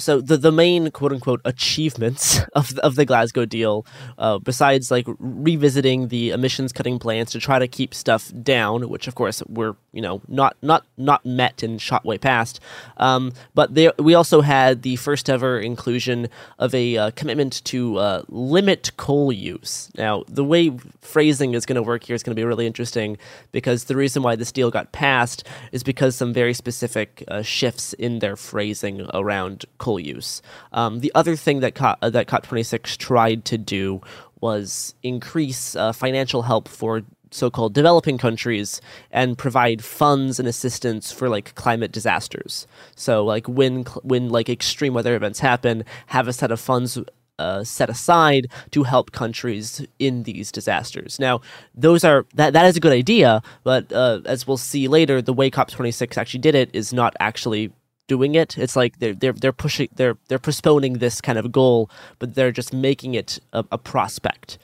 so 0.00 0.20
the 0.20 0.36
the 0.36 0.52
main 0.52 0.90
quote 0.90 1.12
unquote 1.12 1.40
achievements 1.44 2.40
of 2.54 2.74
the, 2.74 2.84
of 2.84 2.96
the 2.96 3.04
Glasgow 3.04 3.44
deal, 3.44 3.86
uh, 4.18 4.38
besides 4.38 4.90
like 4.90 5.06
revisiting 5.18 6.08
the 6.08 6.30
emissions 6.30 6.72
cutting 6.72 6.98
plans 6.98 7.30
to 7.32 7.38
try 7.38 7.58
to 7.58 7.68
keep 7.68 7.94
stuff 7.94 8.32
down, 8.42 8.88
which 8.88 9.06
of 9.06 9.14
course 9.14 9.42
were 9.48 9.76
you 9.92 10.02
know 10.02 10.22
not 10.28 10.56
not 10.62 10.84
not 10.96 11.24
met 11.24 11.62
and 11.62 11.80
shot 11.80 12.04
way 12.04 12.18
past, 12.18 12.60
um, 12.96 13.32
but 13.54 13.74
there 13.74 13.92
we 13.98 14.14
also 14.14 14.40
had 14.40 14.82
the 14.82 14.96
first 14.96 15.28
ever 15.30 15.58
inclusion 15.58 16.28
of 16.58 16.74
a 16.74 16.96
uh, 16.96 17.10
commitment 17.12 17.64
to 17.64 17.98
uh, 17.98 18.22
limit 18.28 18.90
coal 18.96 19.32
use. 19.32 19.90
Now 19.96 20.24
the 20.26 20.44
way 20.44 20.72
phrasing 21.00 21.54
is 21.54 21.66
going 21.66 21.76
to 21.76 21.82
work 21.82 22.04
here 22.04 22.14
is 22.14 22.22
going 22.22 22.34
to 22.34 22.40
be 22.40 22.44
really 22.44 22.66
interesting 22.66 23.18
because 23.52 23.84
the 23.84 23.96
reason 23.96 24.22
why 24.22 24.36
this 24.36 24.52
deal 24.52 24.70
got 24.70 24.92
passed 24.92 25.46
is 25.72 25.82
because 25.82 26.16
some 26.16 26.32
very 26.32 26.54
specific 26.54 27.24
uh, 27.28 27.42
shifts 27.42 27.92
in 27.94 28.20
their 28.20 28.36
phrasing 28.36 29.06
around 29.12 29.64
coal 29.78 29.89
use. 29.98 30.42
Um, 30.72 31.00
the 31.00 31.12
other 31.14 31.36
thing 31.36 31.60
that 31.60 31.74
COP, 31.74 31.98
uh, 32.02 32.10
that 32.10 32.26
COP26 32.28 32.96
tried 32.96 33.44
to 33.46 33.58
do 33.58 34.00
was 34.40 34.94
increase 35.02 35.76
uh, 35.76 35.92
financial 35.92 36.42
help 36.42 36.68
for 36.68 37.02
so-called 37.30 37.72
developing 37.74 38.18
countries 38.18 38.80
and 39.10 39.38
provide 39.38 39.84
funds 39.84 40.38
and 40.38 40.48
assistance 40.48 41.12
for 41.12 41.28
like 41.28 41.54
climate 41.54 41.92
disasters. 41.92 42.66
So 42.96 43.24
like 43.24 43.46
when 43.48 43.84
when 44.02 44.28
like 44.30 44.48
extreme 44.48 44.94
weather 44.94 45.14
events 45.14 45.40
happen, 45.40 45.84
have 46.06 46.28
a 46.28 46.32
set 46.32 46.50
of 46.50 46.60
funds 46.60 46.98
uh, 47.38 47.64
set 47.64 47.88
aside 47.88 48.48
to 48.70 48.82
help 48.82 49.12
countries 49.12 49.84
in 49.98 50.24
these 50.24 50.52
disasters. 50.52 51.18
Now, 51.18 51.40
those 51.74 52.04
are 52.04 52.26
that 52.34 52.52
that 52.52 52.66
is 52.66 52.76
a 52.76 52.80
good 52.80 52.92
idea, 52.92 53.42
but 53.64 53.90
uh, 53.92 54.20
as 54.26 54.46
we'll 54.46 54.58
see 54.58 54.88
later, 54.88 55.22
the 55.22 55.32
way 55.32 55.50
COP26 55.50 56.18
actually 56.18 56.40
did 56.40 56.54
it 56.54 56.70
is 56.74 56.92
not 56.92 57.14
actually 57.18 57.72
doing 58.10 58.34
it. 58.34 58.58
It's 58.58 58.74
like 58.74 58.98
they're 58.98 59.14
they're 59.14 59.38
they're 59.42 59.60
pushing 59.64 59.88
they're 59.94 60.16
they're 60.26 60.46
postponing 60.48 60.94
this 60.94 61.20
kind 61.20 61.38
of 61.38 61.52
goal, 61.52 61.88
but 62.18 62.34
they're 62.34 62.56
just 62.60 62.72
making 62.72 63.14
it 63.14 63.38
a, 63.52 63.64
a 63.70 63.78
prospect. 63.78 64.58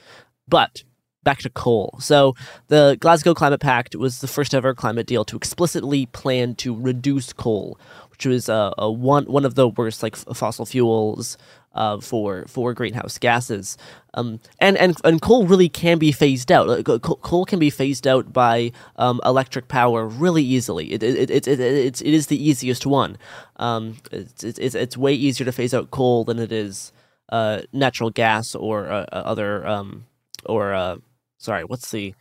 But 0.49 0.83
back 1.23 1.39
to 1.41 1.51
coal. 1.51 1.97
So 2.01 2.35
the 2.67 2.97
Glasgow 2.99 3.35
Climate 3.35 3.61
Pact 3.61 3.95
was 3.95 4.21
the 4.21 4.29
first 4.29 4.53
ever 4.55 4.75
climate 4.75 5.07
deal 5.07 5.25
to 5.27 5.37
explicitly 5.37 6.07
plan 6.07 6.57
to 6.57 6.75
reduce 6.75 7.33
coal, 7.33 7.79
which 8.11 8.27
was 8.27 8.49
uh, 8.49 8.73
a 8.79 8.91
one 8.91 9.27
one 9.27 9.45
of 9.45 9.55
the 9.55 9.69
worst 9.69 10.03
like 10.03 10.17
fossil 10.17 10.67
fuels 10.67 11.39
uh, 11.77 12.01
for 12.01 12.45
for 12.49 12.75
greenhouse 12.75 13.19
gases. 13.19 13.77
Um, 14.15 14.41
and, 14.59 14.77
and 14.79 14.97
and 15.05 15.21
coal 15.21 15.47
really 15.47 15.69
can 15.69 15.99
be 15.99 16.11
phased 16.11 16.51
out. 16.51 16.85
Coal 16.85 17.45
can 17.45 17.59
be 17.59 17.71
phased 17.71 18.07
out 18.07 18.33
by 18.33 18.73
um, 18.97 19.21
electric 19.25 19.69
power 19.69 20.07
really 20.07 20.43
easily. 20.43 20.93
It 20.93 21.03
it, 21.03 21.31
it, 21.31 21.47
it, 21.47 21.61
it, 21.61 22.03
it 22.03 22.15
is 22.15 22.27
the 22.27 22.43
easiest 22.43 22.87
one. 22.87 23.19
Um, 23.57 23.99
it's, 24.11 24.43
it's, 24.43 24.75
it's 24.75 24.97
way 24.97 25.13
easier 25.13 25.45
to 25.45 25.53
phase 25.53 25.75
out 25.75 25.91
coal 25.91 26.25
than 26.25 26.39
it 26.39 26.51
is 26.51 26.93
uh, 27.29 27.63
natural 27.73 28.11
gas 28.11 28.55
or 28.55 28.89
uh, 28.91 29.05
uh 29.13 29.23
other 29.27 29.67
um, 29.67 30.07
or 30.47 30.73
uh, 30.73 30.97
sorry, 31.39 31.65
what's 31.65 31.91
the 31.91 32.15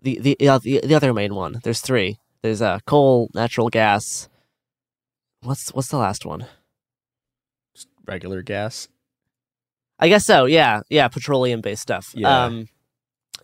the 0.00 0.18
the, 0.20 0.48
uh, 0.48 0.58
the 0.58 0.80
the 0.82 0.94
other 0.94 1.12
main 1.12 1.34
one? 1.34 1.60
There's 1.62 1.80
three. 1.80 2.18
There's 2.42 2.62
uh, 2.62 2.78
coal, 2.86 3.30
natural 3.34 3.68
gas. 3.68 4.28
What's 5.42 5.68
what's 5.74 5.88
the 5.88 5.98
last 5.98 6.24
one? 6.24 6.46
Regular 8.06 8.42
gas. 8.42 8.88
I 9.98 10.08
guess 10.08 10.24
so. 10.26 10.44
Yeah, 10.44 10.82
yeah, 10.88 11.08
petroleum 11.08 11.60
based 11.60 11.82
stuff. 11.82 12.12
Yeah. 12.14 12.44
Um, 12.44 12.68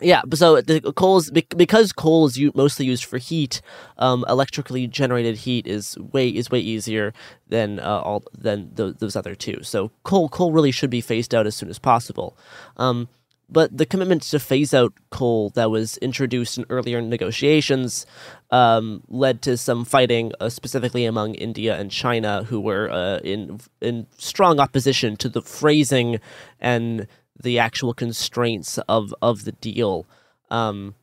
yeah, 0.01 0.21
so 0.33 0.61
the 0.61 0.81
coal 0.95 1.17
is 1.17 1.29
because 1.29 1.93
coal 1.93 2.25
is 2.25 2.39
mostly 2.55 2.87
used 2.87 3.05
for 3.05 3.19
heat. 3.19 3.61
Um, 3.97 4.25
electrically 4.27 4.87
generated 4.87 5.37
heat 5.37 5.67
is 5.67 5.97
way 5.97 6.29
is 6.29 6.49
way 6.49 6.59
easier 6.59 7.13
than 7.47 7.79
uh, 7.79 7.99
all 7.99 8.23
than 8.35 8.71
those 8.73 9.15
other 9.15 9.35
two. 9.35 9.61
So 9.61 9.91
coal 10.03 10.27
coal 10.27 10.51
really 10.51 10.71
should 10.71 10.89
be 10.89 11.01
phased 11.01 11.35
out 11.35 11.45
as 11.45 11.55
soon 11.55 11.69
as 11.69 11.77
possible. 11.77 12.35
Um, 12.77 13.09
but 13.51 13.77
the 13.77 13.85
commitment 13.85 14.23
to 14.23 14.39
phase 14.39 14.73
out 14.73 14.93
coal 15.09 15.49
that 15.51 15.69
was 15.69 15.97
introduced 15.97 16.57
in 16.57 16.65
earlier 16.69 17.01
negotiations 17.01 18.05
um, 18.49 19.03
led 19.09 19.41
to 19.41 19.57
some 19.57 19.83
fighting, 19.83 20.31
uh, 20.39 20.49
specifically 20.49 21.05
among 21.05 21.35
India 21.35 21.77
and 21.77 21.91
China, 21.91 22.43
who 22.45 22.61
were 22.61 22.89
uh, 22.89 23.17
in 23.19 23.59
in 23.81 24.07
strong 24.17 24.59
opposition 24.59 25.17
to 25.17 25.29
the 25.29 25.41
phrasing 25.41 26.19
and 26.59 27.07
the 27.41 27.59
actual 27.59 27.93
constraints 27.93 28.77
of 28.87 29.13
of 29.21 29.43
the 29.43 29.51
deal. 29.51 30.05
Um, 30.49 30.95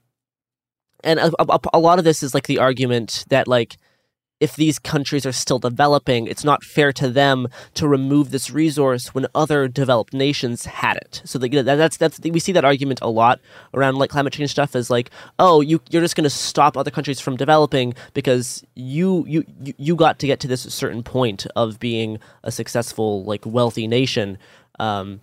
and 1.05 1.21
a, 1.21 1.31
a, 1.39 1.61
a 1.75 1.79
lot 1.79 1.99
of 1.99 2.05
this 2.05 2.23
is 2.23 2.35
like 2.35 2.47
the 2.47 2.59
argument 2.59 3.25
that 3.29 3.47
like 3.47 3.77
if 4.41 4.55
these 4.55 4.79
countries 4.79 5.27
are 5.27 5.33
still 5.33 5.59
developing, 5.59 6.27
it's 6.27 6.45
not 6.45 6.63
fair 6.63 6.93
to 6.93 7.09
them 7.09 7.49
to 7.75 7.89
remove 7.89 8.31
this 8.31 8.51
resource 8.51 9.15
when 9.15 9.27
other 9.35 9.67
developed 9.67 10.15
nations 10.15 10.67
had 10.67 10.97
it. 10.97 11.23
So 11.25 11.39
that's 11.39 11.97
that's 11.97 12.21
we 12.21 12.39
see 12.39 12.53
that 12.53 12.65
argument 12.65 13.01
a 13.03 13.09
lot 13.09 13.41
around 13.75 13.97
like 13.97 14.11
climate 14.11 14.33
change 14.33 14.51
stuff 14.51 14.77
is 14.77 14.91
like, 14.91 15.11
oh, 15.39 15.61
you 15.61 15.81
you're 15.91 16.03
just 16.03 16.15
going 16.15 16.25
to 16.25 16.31
stop 16.31 16.77
other 16.77 16.91
countries 16.91 17.21
from 17.21 17.37
developing 17.37 17.95
because 18.15 18.65
you 18.75 19.25
you 19.27 19.45
you 19.77 19.97
got 19.97 20.19
to 20.21 20.27
get 20.27 20.39
to 20.41 20.49
this 20.49 20.63
certain 20.63 21.03
point 21.03 21.47
of 21.57 21.81
being 21.81 22.19
a 22.45 22.53
successful 22.53 23.25
like 23.25 23.45
wealthy 23.45 23.89
nation. 23.89 24.39
Um, 24.79 25.21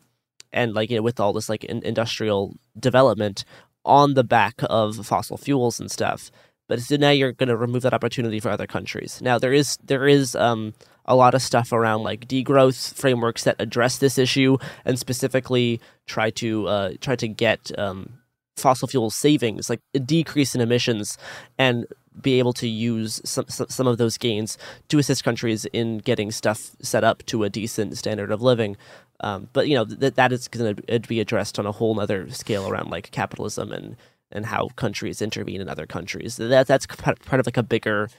and 0.52 0.74
like 0.74 0.90
you 0.90 0.98
know, 0.98 1.04
with 1.04 1.20
all 1.20 1.32
this 1.32 1.48
like 1.48 1.64
in, 1.64 1.82
industrial 1.84 2.58
development 2.78 3.46
on 3.86 4.16
the 4.16 4.24
back 4.24 4.56
of 4.64 5.06
fossil 5.06 5.38
fuels 5.38 5.80
and 5.80 5.92
stuff 5.92 6.32
but 6.68 6.82
so 6.82 6.96
now 6.96 7.12
you're 7.12 7.32
going 7.32 7.50
to 7.50 7.58
remove 7.58 7.84
that 7.84 7.94
opportunity 7.94 8.40
for 8.40 8.50
other 8.50 8.68
countries. 8.68 9.22
Now 9.22 9.38
there 9.38 9.54
is 9.54 9.78
there 9.84 10.08
is 10.08 10.36
um, 10.36 10.74
a 11.06 11.16
lot 11.16 11.34
of 11.34 11.42
stuff 11.42 11.72
around 11.72 12.04
like 12.04 12.28
degrowth 12.28 12.94
frameworks 12.94 13.44
that 13.44 13.56
address 13.60 13.98
this 13.98 14.18
issue 14.18 14.58
and 14.84 14.98
specifically 14.98 15.80
try 16.08 16.30
to 16.32 16.68
uh, 16.68 16.94
try 17.02 17.16
to 17.16 17.28
get 17.28 17.78
um, 17.78 18.20
fossil 18.58 18.88
fuel 18.88 19.10
savings, 19.10 19.70
like 19.70 19.82
a 19.94 20.00
decrease 20.00 20.56
in 20.56 20.62
emissions, 20.62 21.18
and 21.58 21.86
be 22.22 22.40
able 22.40 22.54
to 22.54 22.68
use 22.68 23.22
some 23.26 23.46
some 23.48 23.88
of 23.88 23.98
those 23.98 24.18
gains 24.18 24.58
to 24.88 24.98
assist 24.98 25.24
countries 25.24 25.66
in 25.66 26.00
getting 26.00 26.32
stuff 26.32 26.72
set 26.82 27.04
up 27.04 27.24
to 27.26 27.44
a 27.44 27.50
decent 27.50 27.98
standard 27.98 28.32
of 28.32 28.42
living. 28.42 28.78
Um, 29.22 29.50
but 29.54 29.68
you 29.68 29.76
know 29.76 29.86
that 29.86 30.16
that 30.16 30.32
is 30.32 30.48
going 30.48 30.76
to 30.76 31.00
be 31.00 31.20
addressed 31.20 31.60
on 31.60 31.66
a 31.66 31.72
whole 31.72 32.00
other 32.00 32.30
scale 32.32 32.68
around 32.68 32.90
like 32.90 33.12
capitalism 33.12 33.72
and 33.72 33.96
and 34.32 34.46
how 34.46 34.70
countries 34.76 35.22
intervene 35.22 35.62
in 35.62 35.70
other 35.70 35.86
countries. 35.86 36.38
That 36.38 36.68
that's 36.68 36.86
part 36.86 37.40
of 37.40 37.46
like 37.46 37.58
a 37.58 37.64
bigger 37.64 38.10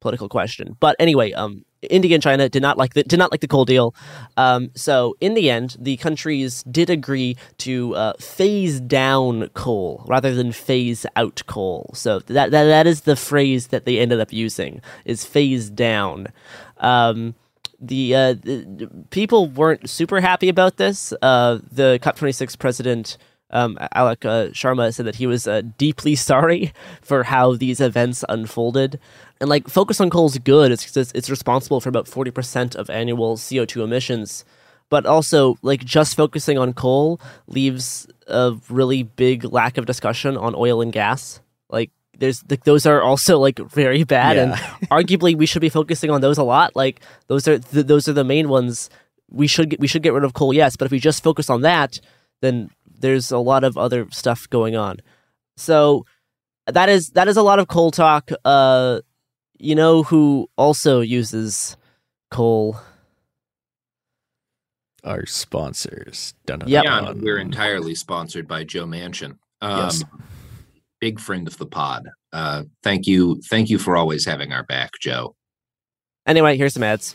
political 0.00 0.28
question. 0.28 0.76
But 0.80 0.96
anyway, 0.98 1.32
um, 1.32 1.64
India 1.80 2.14
and 2.14 2.22
China 2.22 2.48
did 2.48 2.60
not 2.62 2.76
like 2.76 2.94
the 2.94 3.02
did 3.02 3.18
not 3.18 3.30
like 3.30 3.40
the 3.40 3.48
coal 3.48 3.64
deal. 3.64 3.94
Um, 4.36 4.70
so 4.74 5.16
in 5.20 5.34
the 5.34 5.50
end, 5.50 5.76
the 5.80 5.96
countries 5.96 6.62
did 6.64 6.90
agree 6.90 7.36
to 7.58 7.94
uh, 7.94 8.12
phase 8.20 8.80
down 8.80 9.48
coal 9.54 10.04
rather 10.06 10.34
than 10.34 10.52
phase 10.52 11.06
out 11.16 11.42
coal. 11.46 11.90
So 11.94 12.18
that, 12.20 12.50
that 12.50 12.64
that 12.64 12.86
is 12.86 13.02
the 13.02 13.16
phrase 13.16 13.68
that 13.68 13.86
they 13.86 13.98
ended 13.98 14.20
up 14.20 14.32
using 14.32 14.82
is 15.04 15.24
phase 15.24 15.70
down. 15.70 16.28
Um, 16.78 17.34
the, 17.80 18.14
uh, 18.14 18.34
the, 18.34 18.90
people 19.10 19.48
weren't 19.48 19.90
super 19.90 20.20
happy 20.20 20.48
about 20.48 20.76
this. 20.76 21.12
Uh, 21.20 21.58
the 21.70 21.98
COP26 22.02 22.58
president. 22.58 23.18
Um, 23.54 23.78
Alok 23.94 24.24
uh, 24.26 24.50
Sharma 24.52 24.92
said 24.92 25.06
that 25.06 25.16
he 25.16 25.26
was 25.26 25.46
uh, 25.46 25.62
deeply 25.78 26.14
sorry 26.30 26.72
for 27.00 27.22
how 27.22 27.54
these 27.54 27.80
events 27.80 28.24
unfolded. 28.28 28.98
And 29.40 29.48
like 29.48 29.68
focus 29.68 30.00
on 30.00 30.10
coal 30.10 30.26
is 30.26 30.36
good. 30.38 30.72
It's 30.72 30.96
it's, 30.96 31.12
it's 31.12 31.30
responsible 31.30 31.80
for 31.80 31.88
about 31.88 32.08
forty 32.08 32.30
percent 32.30 32.74
of 32.74 32.90
annual 32.90 33.38
CO 33.38 33.64
two 33.64 33.82
emissions. 33.82 34.44
But 34.90 35.06
also, 35.06 35.56
like 35.62 35.82
just 35.84 36.14
focusing 36.16 36.58
on 36.58 36.74
coal 36.74 37.18
leaves 37.46 38.06
a 38.26 38.54
really 38.68 39.02
big 39.02 39.44
lack 39.44 39.78
of 39.78 39.86
discussion 39.86 40.36
on 40.36 40.54
oil 40.54 40.82
and 40.82 40.92
gas. 40.92 41.40
Like 41.70 41.90
there's 42.18 42.44
like, 42.50 42.64
those 42.64 42.86
are 42.86 43.02
also 43.02 43.38
like 43.38 43.58
very 43.58 44.04
bad, 44.04 44.36
Yeah. 44.36 44.42
and 44.42 44.52
arguably 44.90 45.36
we 45.36 45.46
should 45.46 45.62
be 45.62 45.68
focusing 45.70 46.10
on 46.10 46.20
those 46.20 46.38
a 46.38 46.44
lot. 46.44 46.76
Like 46.76 47.00
those 47.28 47.48
are 47.48 47.58
th- 47.58 47.86
those 47.86 48.08
are 48.08 48.12
the 48.12 48.24
main 48.24 48.48
ones. 48.48 48.90
We 49.30 49.46
should 49.46 49.70
get, 49.70 49.80
we 49.80 49.88
should 49.88 50.02
get 50.02 50.12
rid 50.12 50.22
of 50.22 50.34
coal, 50.34 50.52
yes. 50.54 50.76
But 50.76 50.84
if 50.86 50.92
we 50.92 51.00
just 51.00 51.24
focus 51.24 51.50
on 51.50 51.62
that, 51.62 51.98
then 52.40 52.70
there's 53.04 53.30
a 53.30 53.38
lot 53.38 53.64
of 53.64 53.76
other 53.76 54.08
stuff 54.10 54.48
going 54.48 54.74
on. 54.74 54.96
So 55.58 56.06
that 56.66 56.88
is 56.88 57.10
that 57.10 57.28
is 57.28 57.36
a 57.36 57.42
lot 57.42 57.58
of 57.58 57.68
coal 57.68 57.90
talk. 57.90 58.30
Uh, 58.46 59.00
you 59.58 59.74
know 59.74 60.02
who 60.02 60.48
also 60.56 61.00
uses 61.00 61.76
coal? 62.30 62.80
Our 65.04 65.26
sponsors. 65.26 66.32
Dun, 66.46 66.60
dun, 66.60 66.68
Yep. 66.70 66.84
Yeah, 66.84 67.12
we're 67.14 67.38
entirely 67.38 67.94
sponsored 67.94 68.48
by 68.48 68.64
Joe 68.64 68.86
Manchin. 68.86 69.36
Um, 69.60 69.78
Yes. 69.80 70.02
Big 70.98 71.20
friend 71.20 71.46
of 71.46 71.58
the 71.58 71.66
pod. 71.66 72.08
Uh, 72.32 72.62
thank 72.82 73.06
you. 73.06 73.38
Thank 73.50 73.68
you 73.68 73.78
for 73.78 73.94
always 73.98 74.24
having 74.24 74.54
our 74.54 74.62
back, 74.62 74.92
Joe. 75.02 75.36
Anyway, 76.26 76.56
here's 76.56 76.72
some 76.72 76.82
ads. 76.82 77.14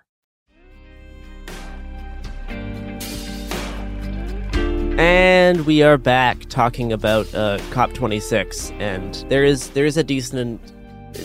And 5.01 5.65
we 5.65 5.81
are 5.81 5.97
back 5.97 6.41
talking 6.41 6.93
about 6.93 7.25
uh, 7.33 7.57
COP26, 7.71 8.79
and 8.79 9.15
there 9.29 9.43
is 9.43 9.71
there 9.71 9.87
is 9.87 9.97
a 9.97 10.03
decent 10.03 10.61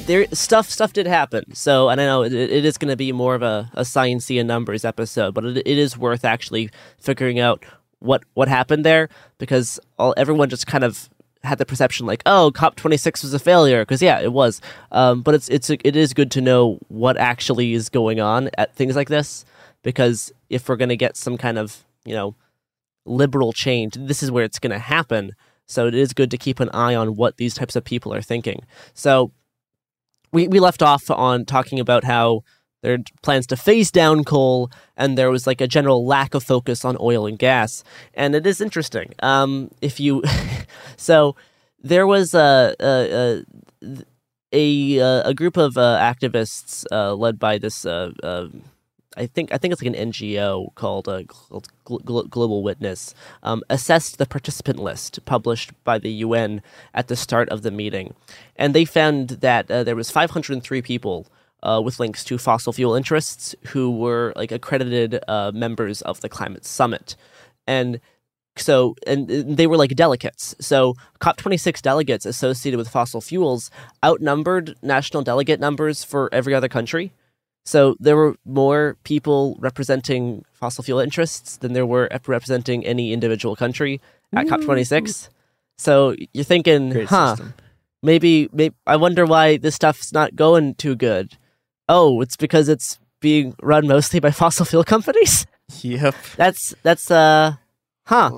there 0.07 0.25
stuff 0.33 0.71
stuff 0.71 0.95
did 0.95 1.07
happen. 1.07 1.55
So 1.55 1.91
and 1.91 2.01
I 2.01 2.07
know 2.07 2.23
it, 2.23 2.33
it 2.33 2.65
is 2.65 2.79
going 2.79 2.89
to 2.89 2.97
be 2.97 3.13
more 3.13 3.35
of 3.35 3.43
a, 3.43 3.71
a 3.75 3.83
sciencey 3.83 4.41
and 4.41 4.49
numbers 4.49 4.87
episode, 4.87 5.35
but 5.35 5.45
it, 5.45 5.59
it 5.59 5.77
is 5.77 5.99
worth 5.99 6.25
actually 6.25 6.71
figuring 6.97 7.39
out 7.39 7.67
what 7.99 8.25
what 8.33 8.49
happened 8.49 8.83
there 8.83 9.11
because 9.37 9.79
all 9.99 10.15
everyone 10.17 10.49
just 10.49 10.67
kind 10.67 10.83
of 10.83 11.11
had 11.45 11.59
the 11.59 11.67
perception 11.67 12.07
like 12.07 12.23
oh 12.25 12.51
COP26 12.55 13.25
was 13.25 13.35
a 13.35 13.39
failure 13.39 13.83
because 13.83 14.01
yeah 14.01 14.21
it 14.21 14.33
was, 14.33 14.63
um, 14.91 15.21
but 15.21 15.35
it's 15.35 15.51
it's 15.51 15.69
it 15.69 15.95
is 15.95 16.15
good 16.15 16.31
to 16.31 16.41
know 16.41 16.79
what 16.89 17.19
actually 17.19 17.75
is 17.75 17.91
going 17.91 18.21
on 18.21 18.49
at 18.57 18.75
things 18.75 18.97
like 18.97 19.11
this 19.11 19.45
because 19.83 20.33
if 20.49 20.67
we're 20.67 20.77
going 20.77 20.89
to 20.89 20.97
get 20.97 21.15
some 21.15 21.37
kind 21.37 21.59
of 21.59 21.85
you 22.07 22.15
know 22.15 22.35
liberal 23.07 23.53
change, 23.53 23.95
this 23.95 24.23
is 24.23 24.31
where 24.31 24.45
it's 24.45 24.59
going 24.59 24.73
to 24.73 24.79
happen. 24.79 25.33
So 25.67 25.87
it 25.87 25.95
is 25.95 26.13
good 26.13 26.31
to 26.31 26.39
keep 26.39 26.61
an 26.61 26.71
eye 26.71 26.95
on 26.95 27.17
what 27.17 27.37
these 27.37 27.55
types 27.55 27.77
of 27.77 27.85
people 27.85 28.15
are 28.15 28.23
thinking. 28.23 28.65
So 28.95 29.33
we, 30.33 30.49
we 30.49 30.61
left 30.61 30.83
off 30.83 31.11
on 31.11 31.45
talking 31.45 31.81
about 31.81 32.05
how 32.05 32.43
there 32.83 32.95
are 32.95 32.99
plans 33.23 33.47
to 33.49 33.57
phase 33.57 33.91
down 33.91 34.23
coal, 34.23 34.71
and 34.97 35.19
there 35.19 35.31
was 35.31 35.47
like 35.47 35.61
a 35.61 35.67
general 35.67 36.07
lack 36.07 36.35
of 36.35 36.45
focus 36.45 36.85
on 36.85 36.97
oil 37.01 37.27
and 37.27 37.39
gas. 37.39 37.83
And 38.15 38.35
it 38.35 38.47
is 38.47 38.61
interesting. 38.61 39.13
Um, 39.23 39.71
if 39.81 39.99
you, 39.99 40.23
so 40.97 41.35
there 41.83 42.07
was 42.07 42.35
a 42.35 42.77
a 42.79 43.43
a, 44.53 44.99
a, 45.01 45.23
a 45.31 45.35
group 45.35 45.57
of 45.57 45.77
uh, 45.77 45.99
activists 45.99 46.85
uh, 46.93 47.15
led 47.15 47.39
by 47.39 47.59
this. 47.59 47.85
Uh, 47.85 48.13
uh 48.23 48.49
I 49.17 49.27
think 49.27 49.53
I 49.53 49.59
think 49.59 49.73
it's 49.73 49.83
like 49.83 49.95
an 49.95 50.11
NGO 50.11 50.75
called, 50.75 51.09
uh, 51.09 51.23
Global 51.85 52.63
Witness, 52.63 53.15
um, 53.43 53.63
assessed 53.71 54.19
the 54.19 54.27
participant 54.27 54.79
list 54.79 55.25
published 55.25 55.73
by 55.85 55.99
the 55.99 56.11
UN 56.11 56.63
at 56.95 57.09
the 57.09 57.17
start 57.17 57.49
of 57.49 57.63
the 57.63 57.71
meeting, 57.71 58.15
and 58.57 58.75
they 58.75 58.85
found 58.85 59.29
that 59.29 59.71
uh, 59.71 59.85
there 59.85 59.97
was 59.97 60.11
503 60.11 60.83
people 60.83 61.27
uh, 61.63 61.81
with 61.85 61.99
links 61.99 62.25
to 62.25 62.39
fossil 62.39 62.73
fuel 62.73 62.95
interests 62.95 63.55
who 63.69 63.91
were 63.91 64.33
like 64.37 64.53
accredited 64.53 65.19
uh, 65.29 65.51
members 65.55 66.03
of 66.03 66.21
the 66.21 66.29
climate 66.29 66.65
summit, 66.65 67.17
and 67.67 68.01
so 68.57 68.97
and 69.07 69.29
they 69.29 69.67
were 69.67 69.77
like 69.77 69.95
delegates. 69.95 70.55
So 70.61 70.95
COP26 71.21 71.81
delegates 71.83 72.27
associated 72.27 72.79
with 72.79 72.89
fossil 72.89 73.21
fuels 73.21 73.71
outnumbered 74.05 74.77
national 74.83 75.23
delegate 75.23 75.61
numbers 75.61 76.05
for 76.05 76.29
every 76.33 76.55
other 76.55 76.69
country. 76.69 77.13
So 77.67 77.97
there 77.99 78.17
were 78.17 78.37
more 78.45 78.97
people 79.03 79.57
representing 79.59 80.45
fossil 80.53 80.85
fuel 80.85 81.01
interests 81.01 81.57
than 81.59 81.73
there 81.73 81.85
were 81.85 82.09
representing 82.27 82.87
any 82.87 83.13
individual 83.13 83.57
country 83.57 84.01
at 84.33 84.47
COP26. 84.47 85.29
So 85.77 86.15
you're 86.33 86.45
thinking, 86.45 86.91
Great 86.91 87.09
huh, 87.09 87.35
system. 87.35 87.55
maybe, 88.05 88.49
maybe 88.53 88.75
I 88.87 88.95
wonder 88.97 89.27
why 89.27 89.57
this 89.57 89.75
stuff's 89.75 90.13
not 90.13 90.37
going 90.37 90.77
too 90.77 90.95
good. 90.95 91.37
Oh, 91.89 92.21
it's 92.21 92.37
because 92.37 92.69
it's 92.69 93.01
being 93.21 93.57
run 93.61 93.89
mostly 93.89 94.21
by 94.21 94.31
fossil 94.43 94.65
fuel 94.65 94.85
companies. 94.85 95.45
Yep. 95.83 96.15
That's 96.37 96.73
that's 96.85 97.11
uh, 97.11 97.55
huh. 98.07 98.31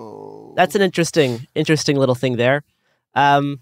That's 0.57 0.75
an 0.75 0.81
interesting 0.81 1.47
interesting 1.55 1.97
little 1.97 2.15
thing 2.15 2.37
there. 2.39 2.63
Um, 3.15 3.61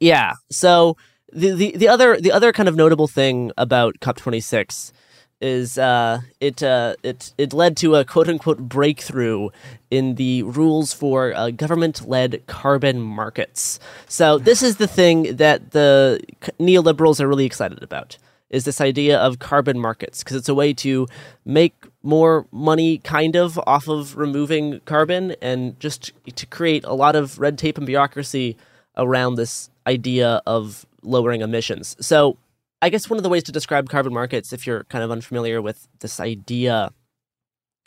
yeah. 0.00 0.34
So 0.50 0.96
the, 1.32 1.52
the, 1.52 1.76
the 1.76 1.88
other 1.88 2.20
the 2.20 2.32
other 2.32 2.52
kind 2.52 2.68
of 2.68 2.76
notable 2.76 3.08
thing 3.08 3.52
about 3.56 3.98
COP26 4.00 4.92
is 5.40 5.76
uh, 5.76 6.20
it 6.40 6.62
uh, 6.62 6.94
it 7.02 7.32
it 7.36 7.52
led 7.52 7.76
to 7.78 7.96
a 7.96 8.04
quote 8.04 8.28
unquote 8.28 8.58
breakthrough 8.58 9.50
in 9.90 10.14
the 10.14 10.42
rules 10.44 10.92
for 10.92 11.34
uh, 11.34 11.50
government 11.50 12.08
led 12.08 12.46
carbon 12.46 13.00
markets. 13.00 13.78
So 14.08 14.38
this 14.38 14.62
is 14.62 14.76
the 14.76 14.86
thing 14.86 15.36
that 15.36 15.72
the 15.72 16.20
neoliberals 16.58 17.20
are 17.20 17.28
really 17.28 17.44
excited 17.44 17.82
about 17.82 18.18
is 18.48 18.64
this 18.64 18.80
idea 18.80 19.18
of 19.18 19.40
carbon 19.40 19.78
markets 19.78 20.22
because 20.22 20.36
it's 20.36 20.48
a 20.48 20.54
way 20.54 20.72
to 20.72 21.06
make 21.44 21.74
more 22.02 22.46
money 22.52 22.98
kind 22.98 23.34
of 23.34 23.58
off 23.66 23.88
of 23.88 24.16
removing 24.16 24.80
carbon 24.84 25.34
and 25.42 25.78
just 25.80 26.12
to 26.36 26.46
create 26.46 26.84
a 26.84 26.94
lot 26.94 27.16
of 27.16 27.40
red 27.40 27.58
tape 27.58 27.76
and 27.76 27.86
bureaucracy 27.86 28.56
around 28.96 29.34
this 29.34 29.68
idea 29.86 30.40
of 30.46 30.86
lowering 31.06 31.40
emissions. 31.40 31.96
So, 32.00 32.36
I 32.82 32.90
guess 32.90 33.08
one 33.08 33.16
of 33.16 33.22
the 33.22 33.30
ways 33.30 33.42
to 33.44 33.52
describe 33.52 33.88
carbon 33.88 34.12
markets, 34.12 34.52
if 34.52 34.66
you're 34.66 34.84
kind 34.84 35.02
of 35.02 35.10
unfamiliar 35.10 35.62
with 35.62 35.88
this 36.00 36.20
idea, 36.20 36.92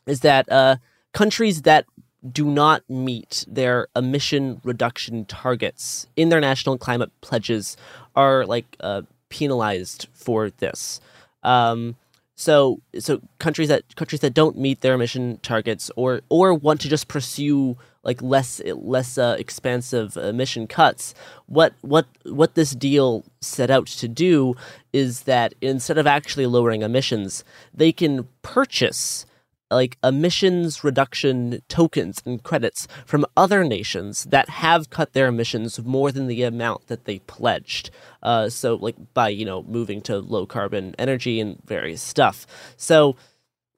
is 0.08 0.22
that 0.22 0.52
uh, 0.52 0.78
countries 1.14 1.62
that 1.62 1.86
do 2.32 2.46
not 2.46 2.84
meet 2.90 3.46
their 3.48 3.88
emission 3.96 4.60
reduction 4.64 5.26
targets 5.26 6.08
in 6.16 6.30
their 6.30 6.42
national 6.42 6.78
climate 6.78 7.12
pledges 7.22 7.78
are 8.16 8.46
like 8.46 8.76
uh, 8.80 9.04
penalized 9.30 10.08
for 10.14 10.50
this. 10.50 11.00
Um, 11.44 11.96
so, 12.36 12.82
so 12.98 13.22
countries 13.38 13.68
that 13.70 13.96
countries 13.96 14.22
that 14.22 14.34
don't 14.34 14.58
meet 14.58 14.82
their 14.82 14.94
emission 14.96 15.40
targets 15.44 15.92
or 15.96 16.22
or 16.30 16.54
want 16.54 16.82
to 16.82 16.90
just 16.90 17.08
pursue 17.08 17.78
like 18.04 18.22
less 18.22 18.62
less 18.66 19.18
uh, 19.18 19.36
expansive 19.38 20.16
emission 20.18 20.68
cuts. 20.68 21.14
What 21.48 21.74
what 21.82 22.08
what 22.24 22.56
this 22.56 22.72
deal 22.72 23.26
set 23.42 23.70
out 23.70 23.88
to 23.88 24.08
do 24.08 24.56
is 24.94 25.24
that 25.24 25.54
instead 25.62 25.98
of 25.98 26.08
actually 26.08 26.46
lowering 26.46 26.82
emissions, 26.82 27.44
they 27.74 27.92
can 27.92 28.28
purchase 28.42 29.26
like 29.72 29.98
emissions 30.04 30.84
reduction 30.84 31.62
tokens 31.68 32.22
and 32.26 32.42
credits 32.42 32.88
from 33.06 33.26
other 33.38 33.64
nations 33.64 34.24
that 34.26 34.50
have 34.50 34.90
cut 34.90 35.14
their 35.14 35.28
emissions 35.28 35.80
more 35.84 36.12
than 36.12 36.28
the 36.28 36.44
amount 36.44 36.88
that 36.88 37.06
they 37.06 37.20
pledged. 37.20 37.92
Uh, 38.24 38.50
so, 38.50 38.76
like 38.76 38.96
by 39.14 39.30
you 39.30 39.46
know 39.46 39.64
moving 39.64 40.02
to 40.02 40.20
low 40.20 40.46
carbon 40.46 40.96
energy 40.98 41.40
and 41.40 41.62
various 41.66 42.02
stuff. 42.02 42.48
So 42.78 43.16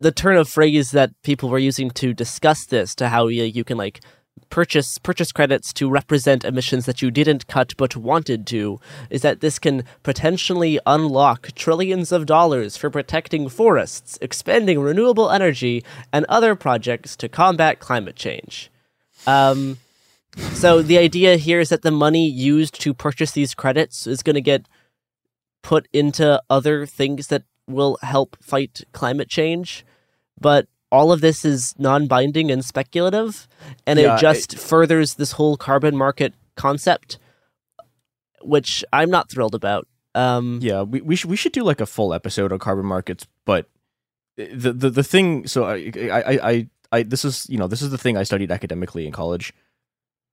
the 0.01 0.11
turn 0.11 0.35
of 0.35 0.49
phrase 0.49 0.91
that 0.91 1.11
people 1.21 1.47
were 1.47 1.59
using 1.59 1.91
to 1.91 2.13
discuss 2.13 2.65
this 2.65 2.95
to 2.95 3.09
how 3.09 3.27
you, 3.27 3.43
you 3.43 3.63
can 3.63 3.77
like 3.77 4.01
purchase 4.49 4.97
purchase 4.97 5.31
credits 5.31 5.71
to 5.71 5.89
represent 5.89 6.43
emissions 6.43 6.85
that 6.85 7.01
you 7.01 7.11
didn't 7.11 7.47
cut 7.47 7.73
but 7.77 7.95
wanted 7.95 8.47
to 8.47 8.79
is 9.09 9.21
that 9.21 9.41
this 9.41 9.59
can 9.59 9.83
potentially 10.01 10.79
unlock 10.85 11.51
trillions 11.53 12.11
of 12.11 12.25
dollars 12.25 12.75
for 12.75 12.89
protecting 12.89 13.47
forests, 13.47 14.17
expanding 14.21 14.79
renewable 14.79 15.29
energy, 15.29 15.83
and 16.11 16.25
other 16.27 16.55
projects 16.55 17.15
to 17.15 17.29
combat 17.29 17.79
climate 17.79 18.15
change. 18.15 18.71
Um, 19.27 19.77
so 20.53 20.81
the 20.81 20.97
idea 20.97 21.37
here 21.37 21.59
is 21.59 21.69
that 21.69 21.83
the 21.83 21.91
money 21.91 22.27
used 22.27 22.81
to 22.81 22.93
purchase 22.93 23.31
these 23.33 23.53
credits 23.53 24.07
is 24.07 24.23
going 24.23 24.33
to 24.35 24.41
get 24.41 24.67
put 25.61 25.87
into 25.93 26.41
other 26.49 26.87
things 26.87 27.27
that 27.27 27.43
will 27.67 27.99
help 28.01 28.35
fight 28.41 28.81
climate 28.91 29.29
change 29.29 29.85
but 30.41 30.67
all 30.91 31.11
of 31.11 31.21
this 31.21 31.45
is 31.45 31.73
non-binding 31.77 32.51
and 32.51 32.65
speculative 32.65 33.47
and 33.87 33.99
yeah, 33.99 34.15
it 34.15 34.19
just 34.19 34.55
I, 34.55 34.57
furthers 34.57 35.15
this 35.15 35.33
whole 35.33 35.55
carbon 35.55 35.95
market 35.95 36.33
concept 36.55 37.17
which 38.41 38.83
i'm 38.91 39.09
not 39.09 39.29
thrilled 39.29 39.55
about. 39.55 39.87
Um, 40.13 40.59
yeah 40.61 40.81
we, 40.81 40.99
we 40.99 41.15
should 41.15 41.29
we 41.29 41.37
should 41.37 41.53
do 41.53 41.63
like 41.63 41.79
a 41.79 41.85
full 41.85 42.13
episode 42.13 42.51
on 42.51 42.59
carbon 42.59 42.85
markets 42.85 43.25
but 43.45 43.69
the 44.35 44.73
the, 44.73 44.89
the 44.89 45.03
thing 45.03 45.47
so 45.47 45.63
I, 45.63 45.91
I 45.95 46.39
i 46.43 46.67
i 46.91 47.03
this 47.03 47.23
is 47.23 47.47
you 47.49 47.57
know 47.57 47.67
this 47.67 47.81
is 47.81 47.91
the 47.91 47.97
thing 47.97 48.17
i 48.17 48.23
studied 48.23 48.51
academically 48.51 49.05
in 49.05 49.13
college 49.13 49.53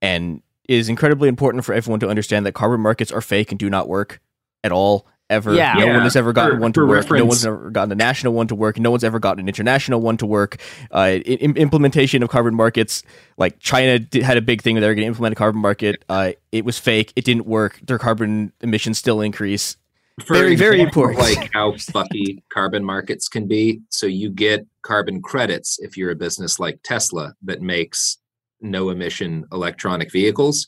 and 0.03 0.42
is 0.68 0.88
incredibly 0.88 1.29
important 1.29 1.64
for 1.64 1.75
everyone 1.75 2.01
to 2.01 2.09
understand 2.09 2.44
that 2.47 2.53
carbon 2.53 2.81
markets 2.81 3.12
are 3.12 3.21
fake 3.21 3.53
and 3.53 3.59
do 3.59 3.71
not 3.71 3.88
work 3.88 4.21
at 4.64 4.73
all 4.73 5.07
ever. 5.31 5.55
Yeah. 5.55 5.75
No 5.75 5.87
yeah. 5.87 5.95
one 5.95 6.03
has 6.03 6.17
ever 6.17 6.33
gotten 6.33 6.57
for, 6.57 6.61
one 6.61 6.73
to 6.73 6.81
work. 6.81 6.91
Reference. 6.91 7.21
No 7.21 7.27
one's 7.27 7.47
ever 7.47 7.71
gotten 7.71 7.93
a 7.93 7.95
national 7.95 8.33
one 8.33 8.49
to 8.49 8.55
work. 8.55 8.79
No 8.79 8.91
one's 8.91 9.05
ever 9.05 9.19
gotten 9.19 9.41
an 9.41 9.49
international 9.49 10.01
one 10.01 10.17
to 10.19 10.27
work. 10.27 10.57
Uh, 10.91 11.19
in, 11.25 11.57
implementation 11.57 12.23
of 12.23 12.29
carbon 12.29 12.55
markets, 12.55 13.03
like 13.37 13.59
China 13.59 13.99
did, 13.99 14.23
had 14.23 14.37
a 14.37 14.43
big 14.43 14.62
thing 14.62 14.75
where 14.75 14.81
they 14.81 14.88
were 14.88 14.95
going 14.95 15.05
to 15.05 15.09
implement 15.09 15.33
a 15.33 15.37
carbon 15.37 15.61
market. 15.61 16.05
Uh, 16.09 16.33
it 16.53 16.64
was 16.64 16.79
fake. 16.79 17.12
It 17.17 17.25
didn't 17.25 17.47
work. 17.47 17.81
Their 17.83 17.99
carbon 17.99 18.53
emissions 18.61 18.99
still 18.99 19.21
increase. 19.21 19.77
For 20.25 20.35
very, 20.35 20.57
very 20.57 20.81
important. 20.81 21.21
Like 21.21 21.51
how 21.53 21.73
fucky 21.73 22.43
carbon 22.53 22.85
markets 22.85 23.29
can 23.29 23.47
be. 23.47 23.81
So 23.91 24.07
you 24.07 24.31
get 24.31 24.67
carbon 24.83 25.23
credits 25.23 25.79
if 25.81 25.97
you're 25.97 26.11
a 26.11 26.17
business 26.17 26.59
like 26.59 26.81
Tesla 26.83 27.35
that 27.43 27.62
makes 27.62 28.19
no 28.61 28.91
emission 28.91 29.45
electronic 29.53 30.11
vehicles 30.11 30.67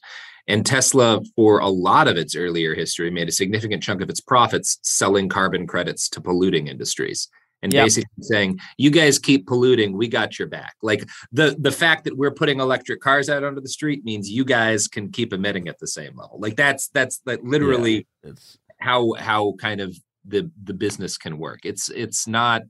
and 0.50 0.66
Tesla, 0.66 1.20
for 1.36 1.60
a 1.60 1.68
lot 1.68 2.08
of 2.08 2.16
its 2.16 2.34
earlier 2.34 2.74
history, 2.74 3.10
made 3.10 3.28
a 3.28 3.32
significant 3.32 3.82
chunk 3.82 4.02
of 4.02 4.10
its 4.10 4.20
profits 4.20 4.78
selling 4.82 5.28
carbon 5.28 5.66
credits 5.66 6.08
to 6.10 6.20
polluting 6.20 6.66
industries 6.66 7.28
and 7.62 7.72
yep. 7.72 7.84
basically 7.84 8.22
saying 8.22 8.58
you 8.78 8.90
guys 8.90 9.18
keep 9.18 9.46
polluting 9.46 9.96
we 9.96 10.08
got 10.08 10.38
your 10.38 10.48
back. 10.48 10.74
Like 10.82 11.08
the 11.30 11.56
the 11.58 11.70
fact 11.70 12.04
that 12.04 12.16
we're 12.16 12.32
putting 12.32 12.60
electric 12.60 13.00
cars 13.00 13.28
out 13.28 13.44
onto 13.44 13.60
the 13.60 13.68
street 13.68 14.04
means 14.04 14.30
you 14.30 14.44
guys 14.44 14.88
can 14.88 15.10
keep 15.10 15.32
emitting 15.32 15.68
at 15.68 15.78
the 15.78 15.86
same 15.86 16.16
level. 16.16 16.38
Like 16.40 16.56
that's 16.56 16.88
that's 16.88 17.20
like 17.26 17.40
literally 17.42 18.06
yeah, 18.24 18.32
how 18.78 19.12
how 19.14 19.54
kind 19.60 19.80
of 19.80 19.96
the 20.24 20.50
the 20.64 20.74
business 20.74 21.16
can 21.16 21.38
work. 21.38 21.60
It's 21.64 21.90
it's 21.90 22.26
not 22.26 22.62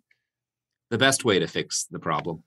the 0.91 0.99
best 0.99 1.25
way 1.25 1.39
to 1.39 1.47
fix 1.47 1.87
the 1.91 2.01
problem 2.01 2.43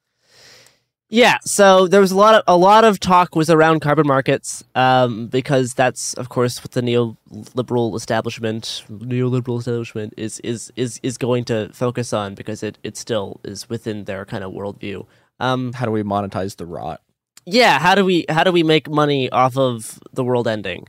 Yeah, 1.14 1.38
so 1.46 1.88
there 1.88 2.02
was 2.02 2.12
a 2.12 2.18
lot 2.18 2.34
of 2.34 2.44
a 2.48 2.58
lot 2.58 2.84
of 2.84 3.00
talk 3.00 3.36
was 3.36 3.48
around 3.52 3.82
carbon 3.82 4.08
markets 4.08 4.64
um, 4.74 5.28
because 5.28 5.76
that's 5.76 6.16
of 6.16 6.30
course 6.30 6.64
what 6.64 6.72
the 6.72 6.82
neoliberal 6.82 7.96
establishment 7.96 8.84
neoliberal 8.90 9.60
establishment 9.60 10.16
is 10.18 10.40
is 10.40 10.72
is 10.76 11.00
is 11.04 11.20
going 11.20 11.44
to 11.46 11.70
focus 11.72 12.14
on 12.14 12.34
because 12.34 12.64
it 12.64 12.80
it 12.82 12.98
still 12.98 13.40
is 13.44 13.70
within 13.70 14.06
their 14.06 14.26
kind 14.26 14.44
of 14.44 14.54
worldview. 14.54 15.06
Um, 15.40 15.74
How 15.74 15.86
do 15.86 15.92
we 15.92 16.02
monetize 16.02 16.58
the 16.58 16.66
rot? 16.66 17.00
yeah, 17.46 17.78
how 17.78 17.94
do 17.94 18.04
we 18.04 18.26
how 18.28 18.44
do 18.44 18.52
we 18.52 18.64
make 18.64 18.90
money 18.90 19.30
off 19.30 19.56
of 19.56 20.00
the 20.14 20.24
world 20.24 20.48
ending? 20.48 20.88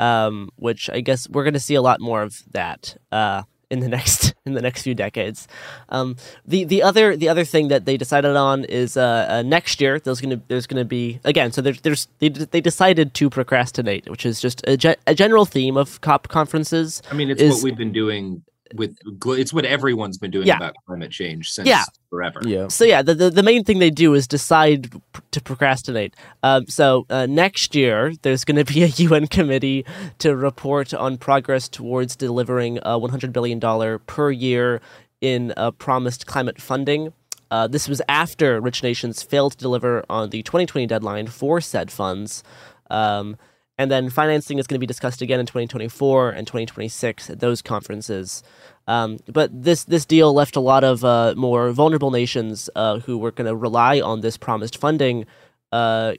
Um, 0.00 0.48
which 0.56 0.88
I 0.88 1.00
guess 1.00 1.28
we're 1.28 1.44
going 1.44 1.52
to 1.60 1.60
see 1.60 1.74
a 1.74 1.82
lot 1.82 2.00
more 2.00 2.22
of 2.22 2.42
that 2.52 2.96
uh, 3.12 3.42
in 3.70 3.80
the 3.80 3.88
next 3.96 4.34
in 4.46 4.54
the 4.54 4.62
next 4.62 4.82
few 4.82 4.94
decades. 4.94 5.46
Um, 5.88 6.16
the 6.46 6.64
the 6.64 6.82
other 6.82 7.16
the 7.16 7.28
other 7.28 7.44
thing 7.44 7.68
that 7.68 7.84
they 7.84 7.96
decided 7.96 8.36
on 8.36 8.64
is 8.64 8.96
uh, 8.96 9.26
uh, 9.28 9.42
next 9.42 9.80
year 9.80 9.98
there's 10.00 10.20
gonna 10.20 10.40
there's 10.48 10.66
gonna 10.66 10.84
be 10.84 11.20
again 11.24 11.52
so 11.52 11.60
there's 11.60 11.80
there's 11.82 12.08
they, 12.18 12.28
they 12.28 12.60
decided 12.60 13.14
to 13.14 13.30
procrastinate, 13.30 14.08
which 14.10 14.24
is 14.24 14.40
just 14.40 14.66
a, 14.66 14.76
ge- 14.76 14.96
a 15.06 15.14
general 15.14 15.44
theme 15.44 15.76
of 15.76 16.00
COP 16.00 16.28
conferences. 16.28 17.02
I 17.10 17.14
mean, 17.14 17.30
it's 17.30 17.42
is- 17.42 17.54
what 17.54 17.62
we've 17.62 17.76
been 17.76 17.92
doing 17.92 18.42
with. 18.74 18.96
It's 19.26 19.52
what 19.52 19.64
everyone's 19.64 20.18
been 20.18 20.30
doing 20.30 20.46
Yeah. 20.46 20.56
about 20.56 20.74
climate 20.86 21.10
change 21.10 21.50
since 21.50 21.68
Yeah. 21.68 21.84
forever. 22.10 22.40
Yeah. 22.44 22.68
So 22.68 22.84
yeah, 22.84 23.02
the, 23.02 23.14
the 23.14 23.30
the 23.30 23.42
main 23.42 23.64
thing 23.64 23.78
they 23.78 23.90
do 23.90 24.14
is 24.14 24.26
decide 24.26 24.90
p- 24.90 25.20
to 25.30 25.40
procrastinate. 25.40 26.14
Um, 26.42 26.66
so 26.66 27.06
uh, 27.10 27.26
next 27.26 27.74
year 27.74 28.12
there's 28.22 28.44
going 28.44 28.64
to 28.64 28.72
be 28.72 28.82
a 28.84 28.86
UN 28.86 29.26
committee 29.26 29.84
to 30.18 30.34
report 30.36 30.92
on 30.94 31.16
progress 31.18 31.68
towards 31.68 32.16
delivering 32.16 32.78
a 32.82 32.98
100 32.98 33.32
billion 33.32 33.58
dollar 33.58 33.98
per 33.98 34.30
year 34.30 34.80
in 35.20 35.52
uh, 35.56 35.70
promised 35.72 36.26
climate 36.26 36.60
funding. 36.60 37.12
Uh, 37.50 37.66
this 37.66 37.88
was 37.88 38.02
after 38.08 38.60
rich 38.60 38.82
nations 38.82 39.22
failed 39.22 39.52
to 39.52 39.58
deliver 39.58 40.04
on 40.10 40.28
the 40.30 40.42
2020 40.42 40.86
deadline 40.86 41.26
for 41.26 41.60
said 41.62 41.90
funds. 41.90 42.44
Um, 42.90 43.36
and 43.78 43.90
then 43.90 44.10
financing 44.10 44.58
is 44.58 44.66
going 44.66 44.74
to 44.74 44.80
be 44.80 44.86
discussed 44.86 45.22
again 45.22 45.40
in 45.40 45.46
2024 45.46 46.30
and 46.30 46.46
2026 46.46 47.30
at 47.30 47.40
those 47.40 47.62
conferences. 47.62 48.42
Um, 48.88 49.18
but 49.30 49.50
this 49.52 49.84
this 49.84 50.06
deal 50.06 50.32
left 50.32 50.56
a 50.56 50.60
lot 50.60 50.82
of 50.82 51.04
uh, 51.04 51.34
more 51.36 51.70
vulnerable 51.72 52.10
nations 52.10 52.70
uh, 52.74 52.98
who 53.00 53.18
were 53.18 53.30
going 53.30 53.46
to 53.46 53.54
rely 53.54 54.00
on 54.00 54.22
this 54.22 54.38
promised 54.38 54.78
funding, 54.78 55.26
uh, 55.70 56.14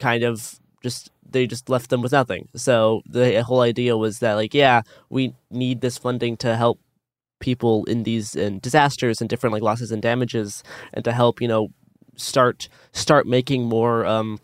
kind 0.00 0.24
of 0.24 0.58
just 0.82 1.10
they 1.24 1.46
just 1.46 1.68
left 1.68 1.88
them 1.88 2.02
with 2.02 2.10
nothing. 2.10 2.48
So 2.56 3.02
the 3.06 3.42
whole 3.44 3.60
idea 3.60 3.96
was 3.96 4.18
that 4.18 4.34
like 4.34 4.52
yeah 4.52 4.82
we 5.08 5.34
need 5.50 5.80
this 5.80 5.96
funding 5.96 6.36
to 6.38 6.56
help 6.56 6.80
people 7.40 7.84
in 7.84 8.02
these 8.02 8.36
in 8.36 8.58
disasters 8.58 9.20
and 9.20 9.30
different 9.30 9.52
like 9.52 9.62
losses 9.62 9.92
and 9.92 10.02
damages 10.02 10.62
and 10.92 11.04
to 11.04 11.12
help 11.12 11.40
you 11.40 11.48
know 11.48 11.68
start 12.16 12.68
start 12.92 13.26
making 13.26 13.64
more 13.64 14.04
um, 14.04 14.38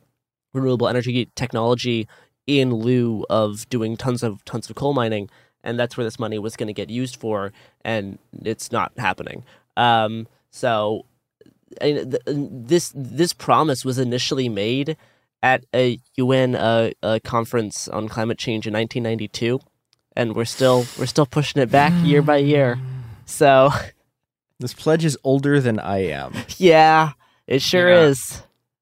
renewable 0.54 0.88
energy 0.88 1.28
technology 1.34 2.08
in 2.46 2.72
lieu 2.72 3.26
of 3.28 3.68
doing 3.68 3.96
tons 3.96 4.22
of 4.22 4.44
tons 4.44 4.70
of 4.70 4.76
coal 4.76 4.94
mining 4.94 5.28
and 5.66 5.78
that's 5.78 5.96
where 5.98 6.04
this 6.04 6.18
money 6.18 6.38
was 6.38 6.56
going 6.56 6.68
to 6.68 6.72
get 6.72 6.88
used 6.88 7.16
for 7.16 7.52
and 7.84 8.18
it's 8.42 8.72
not 8.72 8.92
happening 8.96 9.44
um, 9.76 10.26
so 10.50 11.04
th- 11.80 12.16
this 12.26 12.92
this 12.94 13.32
promise 13.34 13.84
was 13.84 13.98
initially 13.98 14.48
made 14.48 14.96
at 15.42 15.64
a 15.74 16.00
UN 16.16 16.54
uh, 16.54 16.90
uh, 17.02 17.18
conference 17.22 17.88
on 17.88 18.08
climate 18.08 18.38
change 18.38 18.66
in 18.66 18.72
1992 18.72 19.60
and 20.16 20.34
we're 20.34 20.46
still 20.46 20.86
we're 20.98 21.06
still 21.06 21.26
pushing 21.26 21.60
it 21.60 21.70
back 21.70 21.92
year 22.04 22.22
by 22.22 22.38
year 22.38 22.78
so 23.26 23.70
This 24.58 24.72
pledge 24.72 25.04
is 25.04 25.18
older 25.22 25.60
than 25.60 25.78
I 25.78 25.98
am. 26.08 26.32
yeah, 26.56 27.12
it 27.46 27.60
sure 27.60 27.90
Yeah. 27.90 28.04
is. 28.08 28.40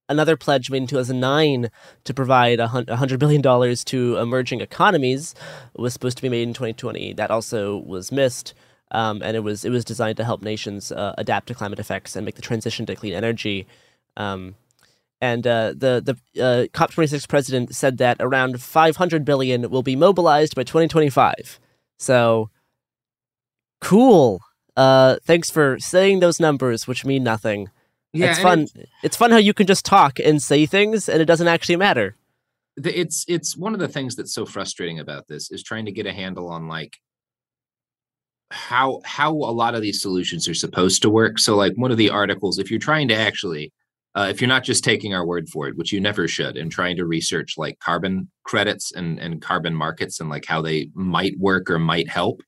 Another 0.08 0.36
pledge 0.36 0.70
made 0.70 0.82
in 0.82 0.86
2009 0.86 1.70
to 2.04 2.14
provide 2.14 2.60
a 2.60 2.68
$100 2.68 3.18
billion 3.18 3.76
to 3.76 4.16
emerging 4.18 4.60
economies 4.60 5.34
was 5.74 5.94
supposed 5.94 6.18
to 6.18 6.22
be 6.22 6.28
made 6.28 6.42
in 6.42 6.52
2020. 6.52 7.14
That 7.14 7.30
also 7.30 7.78
was 7.78 8.12
missed. 8.12 8.52
Um, 8.90 9.22
and 9.22 9.36
it 9.36 9.40
was 9.40 9.64
it 9.64 9.70
was 9.70 9.84
designed 9.84 10.18
to 10.18 10.24
help 10.24 10.42
nations 10.42 10.92
uh, 10.92 11.14
adapt 11.16 11.48
to 11.48 11.54
climate 11.54 11.78
effects 11.78 12.14
and 12.14 12.24
make 12.24 12.36
the 12.36 12.42
transition 12.42 12.86
to 12.86 12.94
clean 12.94 13.14
energy. 13.14 13.66
Um, 14.16 14.54
and 15.20 15.46
uh, 15.46 15.70
the 15.70 16.02
the 16.04 16.42
uh, 16.42 16.66
COP26 16.68 17.26
president 17.26 17.74
said 17.74 17.98
that 17.98 18.18
around 18.20 18.60
500 18.60 19.24
billion 19.24 19.70
will 19.70 19.82
be 19.82 19.96
mobilized 19.96 20.54
by 20.54 20.64
2025. 20.64 21.58
So 21.98 22.50
cool. 23.80 24.42
Uh, 24.76 25.16
thanks 25.24 25.50
for 25.50 25.78
saying 25.78 26.20
those 26.20 26.38
numbers, 26.38 26.86
which 26.86 27.04
mean 27.04 27.24
nothing. 27.24 27.70
It's 28.14 28.38
and 28.38 28.70
fun. 28.70 28.87
It's, 29.03 29.16
fun 29.16 29.31
how 29.31 29.37
you 29.38 29.53
can 29.55 29.66
just 29.66 29.85
talk 29.85 30.18
and 30.20 30.40
say 30.42 30.66
things, 30.66 31.09
and 31.09 31.20
it 31.20 31.27
doesn't 31.27 31.48
actually 31.48 31.77
matter. 31.77 32.16
the- 32.77 32.98
it's 32.98 33.24
it's 33.29 33.57
one 33.57 33.74
of 33.74 33.81
the 33.81 33.88
things 33.88 34.16
that's 34.16 34.33
so 34.35 34.46
frustrating 34.46 34.98
about 35.00 35.27
this 35.29 35.50
is 35.50 35.62
trying 35.62 35.85
to 35.87 35.92
get 35.92 36.07
a 36.07 36.12
handle 36.12 36.48
on 36.48 36.68
like 36.68 36.98
how 38.50 39.00
how 39.05 39.31
a 39.33 39.55
lot 39.55 39.74
of 39.74 39.83
these 39.83 40.00
solutions 40.00 40.48
are 40.48 40.55
supposed 40.55 41.03
to 41.03 41.11
work 41.11 41.38
so 41.38 41.57
like 41.57 41.72
one 41.77 41.90
of 41.90 41.96
the 41.96 42.11
articles 42.11 42.59
if 42.59 42.70
you're 42.70 42.79
trying 42.79 43.09
to 43.09 43.14
actually 43.14 43.72
uh, 44.16 44.29
if 44.31 44.40
you're 44.40 44.48
not 44.48 44.62
just 44.62 44.85
taking 44.85 45.12
our 45.12 45.27
word 45.27 45.48
for 45.48 45.66
it 45.66 45.77
which 45.77 45.92
you 45.92 46.00
never 46.00 46.29
should 46.29 46.57
and 46.57 46.70
trying 46.70 46.96
to 46.96 47.05
research 47.05 47.55
like 47.57 47.79
carbon 47.81 48.29
credits 48.44 48.92
and 48.92 49.18
and 49.18 49.42
carbon 49.42 49.74
markets 49.74 50.20
and 50.20 50.28
like 50.28 50.44
how 50.46 50.62
they 50.62 50.90
might 50.94 51.38
work 51.38 51.70
or 51.70 51.78
might 51.78 52.09
help. 52.09 52.42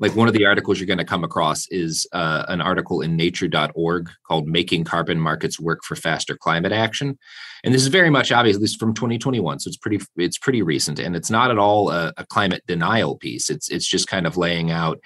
Like 0.00 0.16
one 0.16 0.28
of 0.28 0.34
the 0.34 0.46
articles 0.46 0.80
you're 0.80 0.86
going 0.86 0.96
to 0.96 1.04
come 1.04 1.24
across 1.24 1.68
is 1.68 2.06
uh, 2.12 2.46
an 2.48 2.62
article 2.62 3.02
in 3.02 3.16
nature.org 3.16 4.08
called 4.26 4.48
making 4.48 4.84
carbon 4.84 5.20
markets 5.20 5.60
work 5.60 5.80
for 5.84 5.94
faster 5.94 6.34
climate 6.34 6.72
action. 6.72 7.18
And 7.64 7.74
this 7.74 7.82
is 7.82 7.88
very 7.88 8.08
much 8.08 8.32
obvious 8.32 8.56
this 8.56 8.70
is 8.70 8.76
from 8.76 8.94
2021 8.94 9.60
so 9.60 9.68
it's 9.68 9.76
pretty 9.76 10.02
it's 10.16 10.38
pretty 10.38 10.62
recent. 10.62 10.98
And 10.98 11.14
it's 11.14 11.30
not 11.30 11.50
at 11.50 11.58
all 11.58 11.90
a, 11.90 12.14
a 12.16 12.24
climate 12.26 12.62
denial 12.66 13.16
piece. 13.16 13.50
It's 13.50 13.68
it's 13.68 13.86
just 13.86 14.08
kind 14.08 14.26
of 14.26 14.38
laying 14.38 14.70
out 14.70 14.98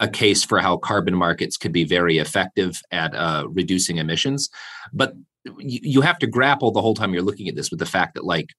a 0.00 0.08
case 0.08 0.44
for 0.44 0.58
how 0.58 0.76
carbon 0.76 1.14
markets 1.14 1.56
could 1.56 1.72
be 1.72 1.84
very 1.84 2.18
effective 2.18 2.82
at 2.90 3.14
uh, 3.14 3.46
reducing 3.48 3.96
emissions. 3.96 4.50
But 4.92 5.14
you 5.58 6.02
have 6.02 6.18
to 6.18 6.26
grapple 6.26 6.70
the 6.70 6.82
whole 6.82 6.94
time 6.94 7.14
you're 7.14 7.22
looking 7.22 7.48
at 7.48 7.56
this 7.56 7.70
with 7.70 7.80
the 7.80 7.86
fact 7.86 8.14
that 8.14 8.24
like 8.24 8.50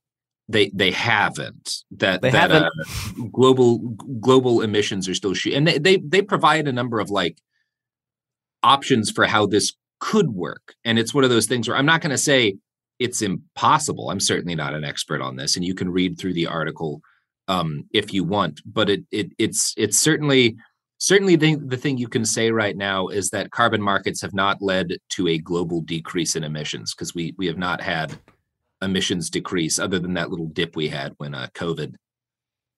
they 0.49 0.69
they 0.73 0.91
haven't 0.91 1.83
that 1.91 2.21
They 2.21 2.31
that 2.31 2.51
haven't. 2.51 2.63
Uh, 2.65 3.27
global 3.31 3.79
global 4.19 4.61
emissions 4.61 5.07
are 5.07 5.13
still 5.13 5.33
shooting 5.33 5.57
and 5.57 5.67
they, 5.67 5.77
they 5.77 5.97
they 5.97 6.21
provide 6.21 6.67
a 6.67 6.73
number 6.73 6.99
of 6.99 7.09
like 7.09 7.37
options 8.61 9.09
for 9.09 9.25
how 9.25 9.45
this 9.45 9.73
could 9.99 10.29
work 10.31 10.75
and 10.83 10.99
it's 10.99 11.13
one 11.13 11.23
of 11.23 11.29
those 11.29 11.45
things 11.45 11.67
where 11.67 11.77
i'm 11.77 11.85
not 11.85 12.01
going 12.01 12.11
to 12.11 12.17
say 12.17 12.55
it's 12.99 13.21
impossible 13.21 14.09
i'm 14.09 14.19
certainly 14.19 14.55
not 14.55 14.73
an 14.73 14.83
expert 14.83 15.21
on 15.21 15.37
this 15.37 15.55
and 15.55 15.65
you 15.65 15.73
can 15.73 15.89
read 15.89 16.17
through 16.17 16.33
the 16.33 16.47
article 16.47 17.01
um, 17.49 17.83
if 17.93 18.13
you 18.13 18.23
want 18.23 18.61
but 18.65 18.89
it, 18.89 19.03
it 19.11 19.31
it's 19.37 19.73
it's 19.77 19.99
certainly 19.99 20.55
certainly 20.97 21.35
the, 21.35 21.55
the 21.55 21.75
thing 21.75 21.97
you 21.97 22.07
can 22.07 22.25
say 22.25 22.51
right 22.51 22.77
now 22.77 23.07
is 23.07 23.29
that 23.29 23.51
carbon 23.51 23.81
markets 23.81 24.21
have 24.21 24.33
not 24.33 24.61
led 24.61 24.93
to 25.09 25.27
a 25.27 25.37
global 25.37 25.81
decrease 25.81 26.37
in 26.37 26.43
emissions 26.43 26.93
because 26.93 27.13
we 27.13 27.33
we 27.37 27.45
have 27.47 27.57
not 27.57 27.81
had 27.81 28.17
emissions 28.83 29.29
decrease 29.29 29.79
other 29.79 29.99
than 29.99 30.13
that 30.13 30.29
little 30.29 30.47
dip 30.47 30.75
we 30.75 30.87
had 30.87 31.13
when 31.17 31.33
uh, 31.33 31.47
covid 31.53 31.95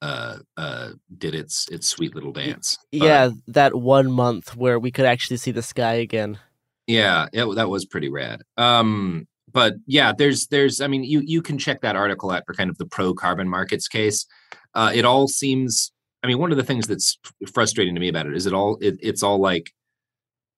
uh, 0.02 0.38
uh, 0.58 0.90
did 1.18 1.34
its 1.34 1.68
its 1.70 1.88
sweet 1.88 2.14
little 2.14 2.32
dance 2.32 2.78
But- 2.92 3.06
yeah, 3.06 3.30
that 3.48 3.74
one 3.76 4.12
month 4.12 4.56
where 4.56 4.78
we 4.80 4.92
could 4.92 5.06
actually 5.06 5.38
see 5.38 5.52
the 5.52 5.64
sky 5.64 5.94
again. 5.96 6.38
Yeah, 6.86 7.26
it, 7.34 7.46
that 7.56 7.70
was 7.70 7.86
pretty 7.86 8.10
rad. 8.10 8.42
Um, 8.58 9.28
but 9.52 9.76
yeah, 9.88 10.12
there's 10.16 10.48
there's 10.48 10.82
I 10.82 10.88
mean 10.88 11.04
you 11.04 11.22
you 11.22 11.42
can 11.42 11.58
check 11.58 11.82
that 11.82 11.96
article 11.96 12.30
out 12.30 12.44
for 12.46 12.54
kind 12.54 12.70
of 12.70 12.78
the 12.78 12.86
pro 12.86 13.14
carbon 13.14 13.50
markets 13.50 13.88
case. 13.88 14.28
Uh, 14.76 14.92
it 14.94 15.06
all 15.06 15.28
seems. 15.28 15.92
I 16.22 16.28
mean, 16.28 16.40
one 16.40 16.52
of 16.52 16.58
the 16.58 16.64
things 16.64 16.88
that's 16.88 17.18
frustrating 17.54 17.96
to 17.96 18.02
me 18.02 18.10
about 18.10 18.28
it 18.28 18.36
is 18.36 18.46
it 18.46 18.54
all 18.54 18.78
it, 18.82 18.98
it's 19.02 19.24
all 19.24 19.40
like, 19.40 19.74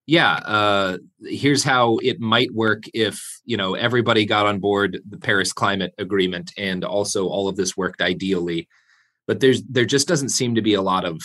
yeah, 0.08 0.36
uh, 0.36 0.96
here's 1.20 1.62
how 1.62 1.98
it 1.98 2.18
might 2.18 2.50
work 2.54 2.84
if 2.94 3.22
you 3.44 3.58
know 3.58 3.74
everybody 3.74 4.24
got 4.24 4.46
on 4.46 4.58
board 4.58 5.02
the 5.06 5.18
Paris 5.18 5.52
Climate 5.52 5.92
Agreement 5.98 6.50
and 6.56 6.82
also 6.82 7.28
all 7.28 7.46
of 7.46 7.56
this 7.56 7.76
worked 7.76 8.00
ideally. 8.00 8.68
But 9.26 9.40
there's 9.40 9.62
there 9.64 9.84
just 9.84 10.08
doesn't 10.08 10.30
seem 10.30 10.54
to 10.54 10.62
be 10.62 10.72
a 10.72 10.80
lot 10.80 11.04
of 11.04 11.20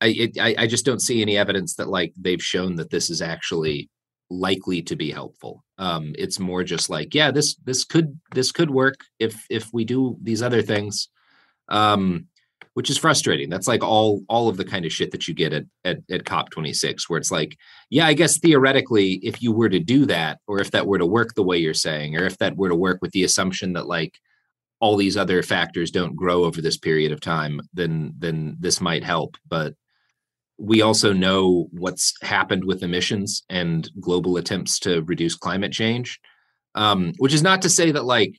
I, 0.00 0.06
it, 0.08 0.38
I 0.40 0.56
I 0.58 0.66
just 0.66 0.84
don't 0.84 1.00
see 1.00 1.22
any 1.22 1.38
evidence 1.38 1.76
that 1.76 1.88
like 1.88 2.12
they've 2.16 2.42
shown 2.42 2.74
that 2.74 2.90
this 2.90 3.08
is 3.08 3.22
actually 3.22 3.88
likely 4.28 4.82
to 4.82 4.96
be 4.96 5.12
helpful. 5.12 5.62
Um, 5.78 6.12
it's 6.18 6.40
more 6.40 6.64
just 6.64 6.90
like, 6.90 7.14
yeah, 7.14 7.30
this 7.30 7.54
this 7.64 7.84
could 7.84 8.18
this 8.34 8.50
could 8.50 8.70
work 8.70 8.98
if 9.20 9.36
if 9.48 9.72
we 9.72 9.84
do 9.84 10.16
these 10.20 10.42
other 10.42 10.60
things, 10.60 11.08
um, 11.68 12.26
which 12.74 12.90
is 12.90 12.98
frustrating. 12.98 13.50
That's 13.50 13.68
like 13.68 13.82
all 13.82 14.22
all 14.28 14.48
of 14.48 14.56
the 14.56 14.64
kind 14.64 14.84
of 14.84 14.92
shit 14.92 15.10
that 15.12 15.28
you 15.28 15.34
get 15.34 15.52
at 15.52 15.64
at, 15.84 15.98
at 16.10 16.24
COP 16.24 16.50
twenty 16.50 16.72
six, 16.72 17.08
where 17.08 17.18
it's 17.18 17.30
like, 17.30 17.56
yeah, 17.90 18.06
I 18.06 18.14
guess 18.14 18.38
theoretically, 18.38 19.14
if 19.22 19.42
you 19.42 19.52
were 19.52 19.68
to 19.68 19.78
do 19.78 20.06
that, 20.06 20.38
or 20.46 20.60
if 20.60 20.70
that 20.72 20.86
were 20.86 20.98
to 20.98 21.06
work 21.06 21.34
the 21.34 21.42
way 21.42 21.58
you're 21.58 21.74
saying, 21.74 22.16
or 22.16 22.24
if 22.24 22.38
that 22.38 22.56
were 22.56 22.68
to 22.68 22.76
work 22.76 22.98
with 23.02 23.12
the 23.12 23.24
assumption 23.24 23.74
that 23.74 23.86
like 23.86 24.14
all 24.80 24.96
these 24.96 25.16
other 25.16 25.42
factors 25.42 25.90
don't 25.90 26.16
grow 26.16 26.44
over 26.44 26.62
this 26.62 26.78
period 26.78 27.12
of 27.12 27.20
time, 27.20 27.60
then 27.74 28.14
then 28.18 28.56
this 28.60 28.80
might 28.80 29.04
help. 29.04 29.36
But 29.48 29.74
we 30.58 30.82
also 30.82 31.12
know 31.12 31.68
what's 31.72 32.14
happened 32.22 32.64
with 32.64 32.82
emissions 32.82 33.42
and 33.48 33.90
global 33.98 34.36
attempts 34.36 34.78
to 34.80 35.02
reduce 35.02 35.34
climate 35.34 35.72
change 35.72 36.20
um, 36.74 37.12
which 37.18 37.34
is 37.34 37.42
not 37.42 37.62
to 37.62 37.68
say 37.68 37.90
that 37.92 38.04
like 38.04 38.38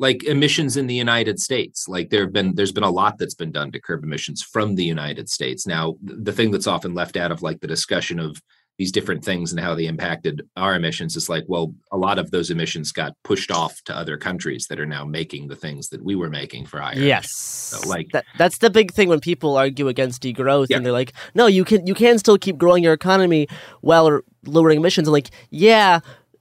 like 0.00 0.24
emissions 0.24 0.76
in 0.76 0.88
the 0.88 0.94
united 0.94 1.38
states. 1.38 1.86
Like 1.86 2.10
there 2.10 2.22
have 2.22 2.32
been 2.32 2.56
there's 2.56 2.72
been 2.72 2.82
a 2.82 2.90
lot 2.90 3.18
that's 3.18 3.34
been 3.34 3.52
done 3.52 3.70
to 3.72 3.80
curb 3.80 4.02
emissions 4.02 4.42
from 4.42 4.74
the 4.74 4.84
united 4.84 5.28
states. 5.28 5.66
Now 5.66 5.94
the 6.02 6.32
thing 6.32 6.50
that's 6.50 6.66
often 6.66 6.94
left 6.94 7.16
out 7.16 7.30
of 7.30 7.42
like 7.42 7.60
the 7.60 7.68
discussion 7.68 8.18
of 8.18 8.40
these 8.78 8.90
different 8.92 9.22
things 9.22 9.52
and 9.52 9.60
how 9.60 9.74
they 9.74 9.84
impacted 9.84 10.40
our 10.56 10.74
emissions 10.74 11.14
is 11.14 11.28
like 11.28 11.44
well 11.48 11.74
a 11.92 11.98
lot 11.98 12.18
of 12.18 12.30
those 12.30 12.50
emissions 12.50 12.92
got 12.92 13.12
pushed 13.24 13.50
off 13.50 13.78
to 13.84 13.94
other 13.94 14.16
countries 14.16 14.68
that 14.70 14.80
are 14.80 14.86
now 14.86 15.04
making 15.04 15.48
the 15.48 15.54
things 15.54 15.90
that 15.90 16.02
we 16.02 16.14
were 16.14 16.30
making 16.30 16.64
for 16.64 16.80
higher 16.80 16.94
yes. 16.96 17.30
so, 17.30 17.86
like 17.86 18.08
that, 18.12 18.24
that's 18.38 18.56
the 18.56 18.70
big 18.70 18.90
thing 18.90 19.10
when 19.10 19.20
people 19.20 19.58
argue 19.58 19.88
against 19.88 20.22
degrowth 20.22 20.68
Yeah. 20.70 20.78
and 20.78 20.86
they're 20.86 20.94
like 20.94 21.12
no 21.34 21.46
you 21.46 21.62
can 21.62 21.86
you 21.86 21.92
can 21.92 22.18
still 22.18 22.38
keep 22.38 22.56
growing 22.56 22.82
your 22.82 22.94
economy 22.94 23.48
while 23.82 24.22
lowering 24.46 24.78
emissions. 24.78 25.08
And 25.08 25.12
like 25.12 25.28
yeah 25.50 26.00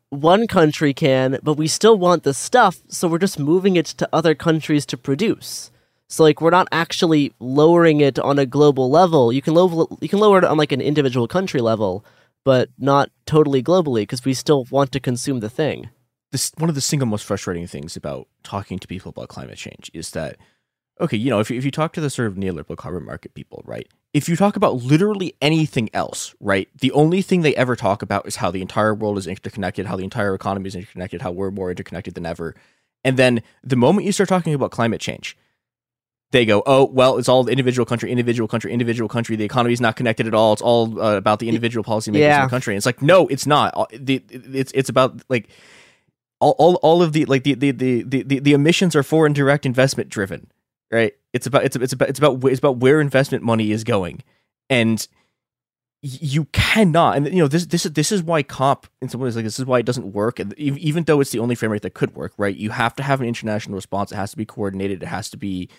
one 0.10 0.48
country 0.48 0.94
can 0.94 1.38
but 1.44 1.54
we 1.54 1.68
still 1.68 1.98
want 1.98 2.24
the 2.24 2.34
stuff 2.34 2.80
so 2.88 3.08
we're 3.08 3.20
just 3.20 3.40
moving 3.40 3.76
it 3.76 3.86
to 3.86 4.10
other 4.12 4.34
countries 4.34 4.86
to 4.88 4.98
produce. 4.98 5.72
So 6.08 6.24
like 6.24 6.42
we're 6.42 6.50
not 6.50 6.68
actually 6.72 7.34
lowering 7.40 8.02
it 8.02 8.18
on 8.18 8.40
a 8.40 8.46
global 8.46 8.90
level. 8.90 9.32
You 9.32 9.42
can 9.42 9.54
lower 9.54 9.86
you 10.02 10.10
can 10.10 10.20
lower 10.20 10.40
it 10.40 10.44
on 10.44 10.58
like 10.58 10.72
an 10.72 10.82
individual 10.82 11.28
country 11.28 11.62
level 11.62 12.04
but 12.44 12.70
not 12.78 13.12
totally 13.26 13.62
globally 13.62 14.02
because 14.02 14.26
we 14.26 14.34
still 14.34 14.66
want 14.72 14.92
to 14.92 15.00
consume 15.00 15.40
the 15.40 15.50
thing. 15.50 15.90
This 16.32 16.52
one 16.58 16.70
of 16.70 16.76
the 16.76 16.82
single 16.82 17.08
most 17.08 17.26
frustrating 17.26 17.68
things 17.68 17.96
about 17.96 18.28
talking 18.44 18.80
to 18.80 18.88
people 18.88 19.10
about 19.10 19.30
climate 19.30 19.58
change 19.58 19.92
is 19.94 20.12
that 20.12 20.38
okay, 21.00 21.18
you 21.18 21.30
know, 21.30 21.40
if 21.40 21.50
you, 21.50 21.58
if 21.58 21.66
you 21.66 21.72
talk 21.72 21.94
to 21.94 22.02
the 22.02 22.10
sort 22.10 22.28
of 22.28 22.36
neoliberal 22.36 22.78
carbon 22.78 23.06
market 23.06 23.34
people, 23.34 23.64
right? 23.66 23.88
If 24.14 24.28
you 24.28 24.36
talk 24.36 24.56
about 24.56 24.76
literally 24.76 25.36
anything 25.42 25.90
else, 25.94 26.36
right? 26.40 26.68
The 26.80 26.92
only 26.92 27.22
thing 27.22 27.42
they 27.42 27.56
ever 27.56 27.76
talk 27.76 28.02
about 28.02 28.28
is 28.28 28.38
how 28.38 28.52
the 28.52 28.62
entire 28.62 28.94
world 28.94 29.18
is 29.18 29.28
interconnected, 29.28 29.86
how 29.86 29.96
the 29.96 30.04
entire 30.04 30.34
economy 30.34 30.68
is 30.68 30.76
interconnected, 30.76 31.22
how 31.22 31.32
we're 31.32 31.52
more 31.52 31.70
interconnected 31.70 32.16
than 32.16 32.26
ever. 32.26 32.56
And 33.04 33.18
then 33.18 33.44
the 33.64 33.76
moment 33.76 34.06
you 34.06 34.12
start 34.12 34.30
talking 34.30 34.54
about 34.54 34.72
climate 34.72 35.00
change, 35.00 35.38
they 36.32 36.46
go, 36.46 36.62
"Oh, 36.66 36.86
well, 36.86 37.18
it's 37.18 37.30
all 37.30 37.48
individual 37.48 37.86
country, 37.86 38.12
individual 38.12 38.48
country, 38.48 38.72
individual 38.72 39.10
country. 39.10 39.36
The 39.36 39.46
economy 39.46 39.74
is 39.74 39.82
not 39.82 39.96
connected 39.96 40.28
at 40.28 40.34
all. 40.34 40.54
It's 40.54 40.62
all 40.62 41.02
uh, 41.02 41.18
about 41.18 41.40
the 41.40 41.48
individual 41.48 41.84
policymakers 41.84 42.20
in 42.42 42.44
the 42.44 42.50
country." 42.50 42.74
And 42.74 42.78
it's 42.78 42.86
like, 42.86 43.02
no, 43.02 43.28
it's 43.28 43.48
not. 43.48 43.74
The, 43.92 44.24
it's 44.30 44.72
it's 44.76 44.90
about 44.90 45.22
like 45.30 45.50
all, 46.40 46.56
all, 46.58 46.76
all 46.76 47.02
of 47.02 47.14
the 47.14 47.26
like 47.26 47.44
the 47.44 47.54
the, 47.54 47.72
the, 47.72 48.04
the, 48.04 48.24
the 48.24 48.40
the 48.40 48.54
emissions 48.54 48.96
are 48.96 49.04
foreign 49.04 49.34
direct 49.34 49.66
investment 49.66 50.10
driven, 50.10 50.52
right? 50.92 51.14
It's 51.34 51.48
about 51.48 51.64
it's 51.64 51.76
it's 51.76 51.94
about 51.94 52.10
it's 52.10 52.20
about 52.20 52.44
it's 52.46 52.60
about 52.60 52.78
where 52.78 53.02
investment 53.02 53.44
money 53.44 53.72
is 53.72 53.84
going, 53.84 54.24
and 54.70 55.08
you 56.02 56.46
cannot. 56.46 57.18
And 57.18 57.28
you 57.28 57.42
know 57.42 57.48
this 57.48 57.66
this 57.66 57.86
is 57.86 57.94
this 57.94 58.12
is 58.12 58.24
why 58.24 58.44
comp 58.44 58.88
in 59.02 59.10
some 59.10 59.22
ways 59.22 59.36
like 59.36 59.46
this 59.46 59.60
is 59.60 59.66
why 59.66 59.80
it 59.80 59.86
doesn't 59.86 60.14
work. 60.14 60.40
And 60.40 60.54
even 60.58 61.04
though 61.04 61.20
it's 61.22 61.32
the 61.32 61.40
only 61.40 61.56
framework 61.56 61.82
that 61.82 61.94
could 61.94 62.16
work, 62.16 62.34
right? 62.38 62.56
You 62.56 62.72
have 62.72 62.96
to 62.96 63.04
have 63.04 63.22
an 63.22 63.28
international 63.28 63.76
response. 63.76 64.12
It 64.12 64.16
has 64.16 64.32
to 64.32 64.38
be 64.38 64.46
coordinated. 64.46 65.04
It 65.04 65.08
has 65.08 65.30
to 65.32 65.38
be 65.38 65.70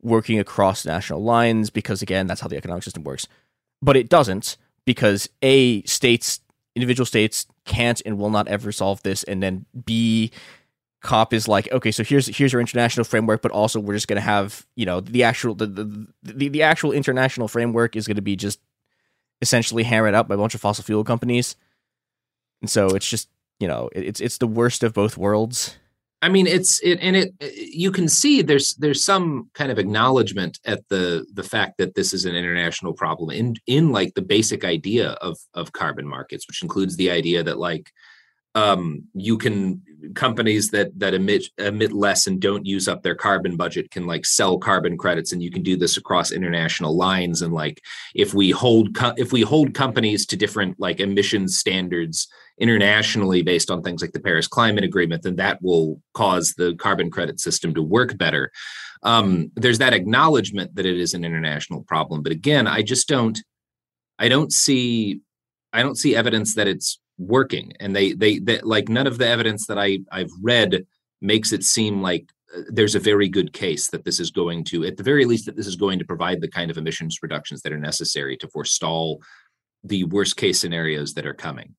working 0.00 0.38
across 0.38 0.84
national 0.84 1.22
lines 1.22 1.70
because 1.70 2.02
again, 2.02 2.26
that's 2.26 2.40
how 2.40 2.48
the 2.48 2.56
economic 2.56 2.82
system 2.82 3.04
works. 3.04 3.26
But 3.82 3.96
it 3.96 4.08
doesn't 4.08 4.56
because 4.84 5.28
a 5.42 5.82
states 5.82 6.40
individual 6.76 7.06
states 7.06 7.46
can't 7.64 8.02
and 8.04 8.18
will 8.18 8.30
not 8.30 8.48
ever 8.48 8.72
solve 8.72 9.02
this 9.02 9.22
and 9.24 9.42
then 9.42 9.64
b 9.84 10.30
COP 11.04 11.34
is 11.34 11.46
like 11.46 11.70
okay 11.70 11.92
so 11.92 12.02
here's 12.02 12.26
here's 12.26 12.52
your 12.52 12.60
international 12.60 13.04
framework 13.04 13.42
but 13.42 13.52
also 13.52 13.78
we're 13.78 13.94
just 13.94 14.08
going 14.08 14.16
to 14.16 14.22
have 14.22 14.66
you 14.74 14.86
know 14.86 15.00
the 15.00 15.22
actual 15.22 15.54
the, 15.54 15.66
the 15.66 16.06
the 16.22 16.48
the 16.48 16.62
actual 16.62 16.92
international 16.92 17.46
framework 17.46 17.94
is 17.94 18.06
going 18.06 18.16
to 18.16 18.22
be 18.22 18.36
just 18.36 18.58
essentially 19.42 19.82
hammered 19.82 20.14
out 20.14 20.26
by 20.26 20.34
a 20.34 20.38
bunch 20.38 20.54
of 20.54 20.60
fossil 20.60 20.82
fuel 20.82 21.04
companies 21.04 21.56
and 22.62 22.70
so 22.70 22.86
it's 22.88 23.08
just 23.08 23.28
you 23.60 23.68
know 23.68 23.90
it, 23.92 24.04
it's 24.04 24.20
it's 24.20 24.38
the 24.38 24.46
worst 24.46 24.82
of 24.82 24.94
both 24.94 25.16
worlds 25.18 25.76
I 26.22 26.30
mean, 26.30 26.46
it's 26.46 26.80
it, 26.82 26.98
and 27.02 27.16
it. 27.16 27.34
You 27.52 27.92
can 27.92 28.08
see 28.08 28.40
there's 28.40 28.76
there's 28.76 29.04
some 29.04 29.50
kind 29.52 29.70
of 29.70 29.78
acknowledgement 29.78 30.58
at 30.64 30.80
the 30.88 31.26
the 31.34 31.42
fact 31.42 31.76
that 31.76 31.96
this 31.96 32.14
is 32.14 32.24
an 32.24 32.34
international 32.34 32.94
problem 32.94 33.28
in 33.28 33.56
in 33.66 33.92
like 33.92 34.14
the 34.14 34.22
basic 34.22 34.64
idea 34.64 35.10
of 35.20 35.36
of 35.52 35.72
carbon 35.72 36.08
markets, 36.08 36.48
which 36.48 36.62
includes 36.62 36.96
the 36.96 37.10
idea 37.10 37.42
that 37.42 37.58
like 37.58 37.92
um, 38.54 39.04
you 39.14 39.36
can 39.36 39.82
companies 40.14 40.70
that 40.70 40.98
that 40.98 41.14
emit 41.14 41.46
emit 41.58 41.92
less 41.92 42.26
and 42.26 42.40
don't 42.40 42.66
use 42.66 42.88
up 42.88 43.02
their 43.02 43.14
carbon 43.14 43.56
budget 43.56 43.90
can 43.90 44.06
like 44.06 44.24
sell 44.24 44.58
carbon 44.58 44.96
credits, 44.96 45.32
and 45.32 45.42
you 45.42 45.50
can 45.50 45.62
do 45.62 45.76
this 45.76 45.96
across 45.96 46.30
international 46.30 46.96
lines. 46.96 47.42
And 47.42 47.52
like 47.52 47.80
if 48.14 48.34
we 48.34 48.50
hold 48.50 48.94
co- 48.94 49.14
if 49.16 49.32
we 49.32 49.42
hold 49.42 49.74
companies 49.74 50.26
to 50.26 50.36
different 50.36 50.78
like 50.78 51.00
emissions 51.00 51.56
standards 51.56 52.28
internationally 52.58 53.42
based 53.42 53.70
on 53.70 53.82
things 53.82 54.00
like 54.00 54.12
the 54.12 54.20
Paris 54.20 54.46
Climate 54.46 54.84
Agreement, 54.84 55.22
then 55.22 55.36
that 55.36 55.60
will 55.60 56.00
cause 56.12 56.54
the 56.56 56.74
carbon 56.76 57.10
credit 57.10 57.40
system 57.40 57.74
to 57.74 57.82
work 57.82 58.16
better. 58.16 58.52
Um, 59.02 59.50
there's 59.56 59.78
that 59.78 59.92
acknowledgement 59.92 60.76
that 60.76 60.86
it 60.86 60.98
is 60.98 61.14
an 61.14 61.24
international 61.24 61.82
problem, 61.82 62.22
but 62.22 62.32
again, 62.32 62.66
I 62.66 62.82
just 62.82 63.08
don't, 63.08 63.38
I 64.18 64.28
don't 64.28 64.52
see, 64.52 65.20
I 65.72 65.82
don't 65.82 65.98
see 65.98 66.16
evidence 66.16 66.54
that 66.54 66.68
it's 66.68 67.00
working, 67.18 67.72
and 67.80 67.94
they, 67.94 68.12
they, 68.12 68.38
they 68.38 68.60
like 68.60 68.88
none 68.88 69.06
of 69.06 69.18
the 69.18 69.28
evidence 69.28 69.66
that 69.66 69.78
I 69.78 69.98
I've 70.10 70.32
read 70.42 70.86
makes 71.20 71.52
it 71.52 71.62
seem 71.62 72.02
like 72.02 72.30
uh, 72.54 72.62
there's 72.68 72.94
a 72.94 73.00
very 73.00 73.28
good 73.28 73.52
case 73.52 73.88
that 73.88 74.04
this 74.04 74.20
is 74.20 74.30
going 74.30 74.64
to, 74.64 74.84
at 74.84 74.96
the 74.96 75.02
very 75.02 75.24
least, 75.24 75.46
that 75.46 75.56
this 75.56 75.66
is 75.66 75.76
going 75.76 75.98
to 75.98 76.04
provide 76.04 76.40
the 76.40 76.48
kind 76.48 76.70
of 76.70 76.78
emissions 76.78 77.18
reductions 77.22 77.62
that 77.62 77.72
are 77.72 77.78
necessary 77.78 78.36
to 78.36 78.48
forestall 78.48 79.20
the 79.82 80.04
worst 80.04 80.36
case 80.36 80.60
scenarios 80.60 81.14
that 81.14 81.26
are 81.26 81.34
coming. 81.34 81.74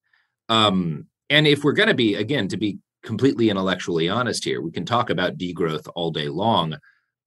Um, 0.49 1.07
and 1.29 1.47
if 1.47 1.63
we're 1.63 1.73
going 1.73 1.89
to 1.89 1.95
be, 1.95 2.15
again, 2.15 2.47
to 2.49 2.57
be 2.57 2.77
completely 3.03 3.49
intellectually 3.49 4.09
honest 4.09 4.43
here, 4.43 4.61
we 4.61 4.71
can 4.71 4.85
talk 4.85 5.09
about 5.09 5.37
degrowth 5.37 5.87
all 5.95 6.11
day 6.11 6.29
long. 6.29 6.77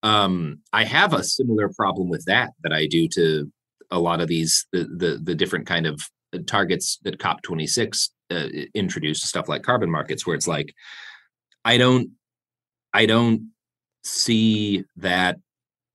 Um, 0.03 0.61
I 0.73 0.85
have 0.85 1.13
a 1.13 1.25
similar 1.25 1.71
problem 1.71 2.09
with 2.09 2.25
that 2.27 2.53
that 2.63 2.73
I 2.73 2.87
do 2.87 3.09
to 3.09 3.51
a 3.91 3.99
lot 3.99 4.21
of 4.21 4.29
these 4.29 4.67
the 4.73 4.85
the, 4.85 5.21
the 5.23 5.35
different 5.35 5.67
kind 5.67 5.87
of 5.87 6.01
targets 6.47 6.99
that 7.03 7.19
COP26 7.19 8.11
uh, 8.31 8.49
introduced, 8.75 9.27
stuff 9.27 9.49
like 9.49 9.63
carbon 9.63 9.91
markets, 9.91 10.27
where 10.27 10.37
it's 10.37 10.49
like, 10.49 10.75
I 11.65 11.79
don't, 11.79 12.11
I 12.93 13.07
don't 13.07 13.51
see 14.05 14.85
that 14.97 15.39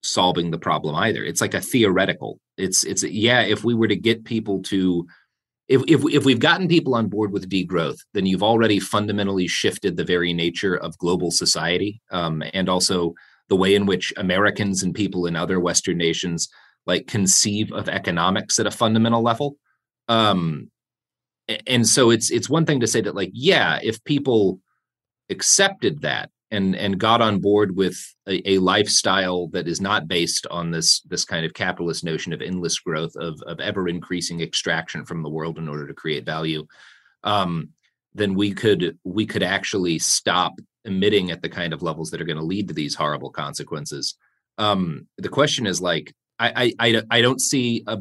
solving 0.04 0.52
the 0.52 0.60
problem 0.60 0.96
either. 0.96 1.24
It's 1.24 1.42
like 1.42 1.54
a 1.54 1.62
theoretical. 1.62 2.40
It's 2.58 2.84
it's 2.84 3.04
yeah. 3.04 3.42
If 3.42 3.64
we 3.64 3.74
were 3.74 3.88
to 3.88 3.96
get 3.96 4.26
people 4.26 4.62
to 4.64 5.08
if 5.68 5.82
if 5.88 6.04
if 6.14 6.26
we've 6.26 6.40
gotten 6.40 6.68
people 6.68 6.94
on 6.96 7.08
board 7.08 7.32
with 7.32 7.50
degrowth, 7.50 7.98
then 8.14 8.26
you've 8.26 8.44
already 8.44 8.80
fundamentally 8.80 9.48
shifted 9.48 9.98
the 9.98 10.04
very 10.04 10.34
nature 10.34 10.76
of 10.76 10.98
global 10.98 11.32
society, 11.32 12.02
um, 12.12 12.44
and 12.54 12.70
also 12.70 13.14
the 13.50 13.56
way 13.56 13.76
in 13.76 13.86
which 13.86 14.14
Americans 14.18 14.84
and 14.84 14.94
people 14.94 15.26
in 15.26 15.36
other 15.36 15.60
Western 15.60 15.98
nations 15.98 16.50
like 16.86 17.08
conceive 17.08 17.72
of 17.72 17.88
economics 17.88 18.60
at 18.60 18.68
a 18.68 18.72
fundamental 18.72 19.22
level. 19.22 19.56
Um, 20.08 20.70
and 21.68 21.88
so 21.88 22.10
it's 22.10 22.32
it's 22.32 22.50
one 22.50 22.66
thing 22.66 22.80
to 22.80 22.88
say 22.88 23.02
that 23.02 23.16
like 23.16 23.32
yeah, 23.34 23.80
if 23.84 24.04
people 24.04 24.60
accepted 25.30 26.02
that 26.02 26.30
and 26.52 26.76
and 26.76 27.00
got 27.00 27.22
on 27.22 27.40
board 27.40 27.76
with 27.76 27.98
a, 28.28 28.52
a 28.52 28.58
lifestyle 28.60 29.48
that 29.48 29.68
is 29.68 29.82
not 29.82 30.08
based 30.08 30.46
on 30.52 30.72
this 30.72 31.02
this 31.02 31.26
kind 31.26 31.46
of 31.46 31.54
capitalist 31.54 32.04
notion 32.04 32.32
of 32.32 32.42
endless 32.42 32.80
growth 32.80 33.16
of 33.16 33.42
of 33.48 33.60
ever 33.60 33.90
increasing 33.90 34.40
extraction 34.40 35.04
from 35.04 35.24
the 35.24 35.30
world 35.30 35.58
in 35.58 35.68
order 35.68 35.88
to 35.88 35.94
create 35.94 36.26
value 36.26 36.66
um 37.24 37.70
then 38.14 38.36
we 38.36 38.54
could 38.54 38.98
we 39.04 39.26
could 39.26 39.44
actually 39.44 39.98
stop 39.98 40.54
emitting 40.86 41.32
at 41.32 41.42
the 41.42 41.50
kind 41.50 41.74
of 41.74 41.82
levels 41.82 42.12
that 42.12 42.22
are 42.22 42.26
going 42.26 42.38
to 42.38 42.44
lead 42.44 42.68
to 42.68 42.74
these 42.74 42.96
horrible 42.96 43.32
consequences. 43.32 44.16
Um 44.58 45.08
the 45.18 45.30
question 45.30 45.66
is 45.66 45.82
like 45.82 46.14
i 46.38 46.74
i 46.80 46.88
i, 46.88 47.04
I 47.10 47.22
don't 47.22 47.42
see 47.42 47.84
a 47.88 48.00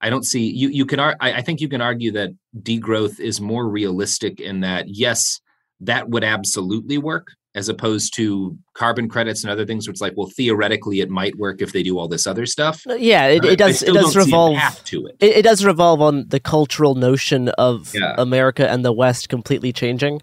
I 0.00 0.10
don't 0.10 0.24
see 0.24 0.50
you. 0.50 0.68
You 0.68 0.86
can. 0.86 0.98
I, 1.00 1.14
I 1.20 1.42
think 1.42 1.60
you 1.60 1.68
can 1.68 1.80
argue 1.80 2.10
that 2.12 2.30
degrowth 2.62 3.20
is 3.20 3.40
more 3.40 3.68
realistic 3.68 4.40
in 4.40 4.60
that 4.60 4.88
yes, 4.88 5.40
that 5.80 6.08
would 6.08 6.24
absolutely 6.24 6.96
work, 6.98 7.28
as 7.54 7.68
opposed 7.68 8.14
to 8.14 8.56
carbon 8.74 9.08
credits 9.08 9.42
and 9.44 9.50
other 9.50 9.66
things. 9.66 9.86
Which, 9.86 10.00
like, 10.00 10.14
well, 10.16 10.30
theoretically, 10.34 11.00
it 11.00 11.10
might 11.10 11.36
work 11.36 11.60
if 11.60 11.72
they 11.72 11.82
do 11.82 11.98
all 11.98 12.08
this 12.08 12.26
other 12.26 12.46
stuff. 12.46 12.82
Yeah 12.86 13.26
it, 13.26 13.44
it 13.44 13.58
does 13.58 13.82
it 13.82 13.92
does 13.92 14.04
don't 14.04 14.12
see 14.12 14.18
a 14.20 14.24
revolve 14.24 14.84
to 14.84 15.06
it. 15.06 15.16
it, 15.20 15.36
it 15.38 15.42
does 15.42 15.64
revolve 15.64 16.00
on 16.00 16.28
the 16.28 16.40
cultural 16.40 16.94
notion 16.94 17.48
of 17.50 17.94
Yeah. 17.94 18.14
America 18.16 18.70
and 18.70 18.84
the 18.84 18.92
West 18.92 19.28
completely 19.28 19.72
changing. 19.72 20.22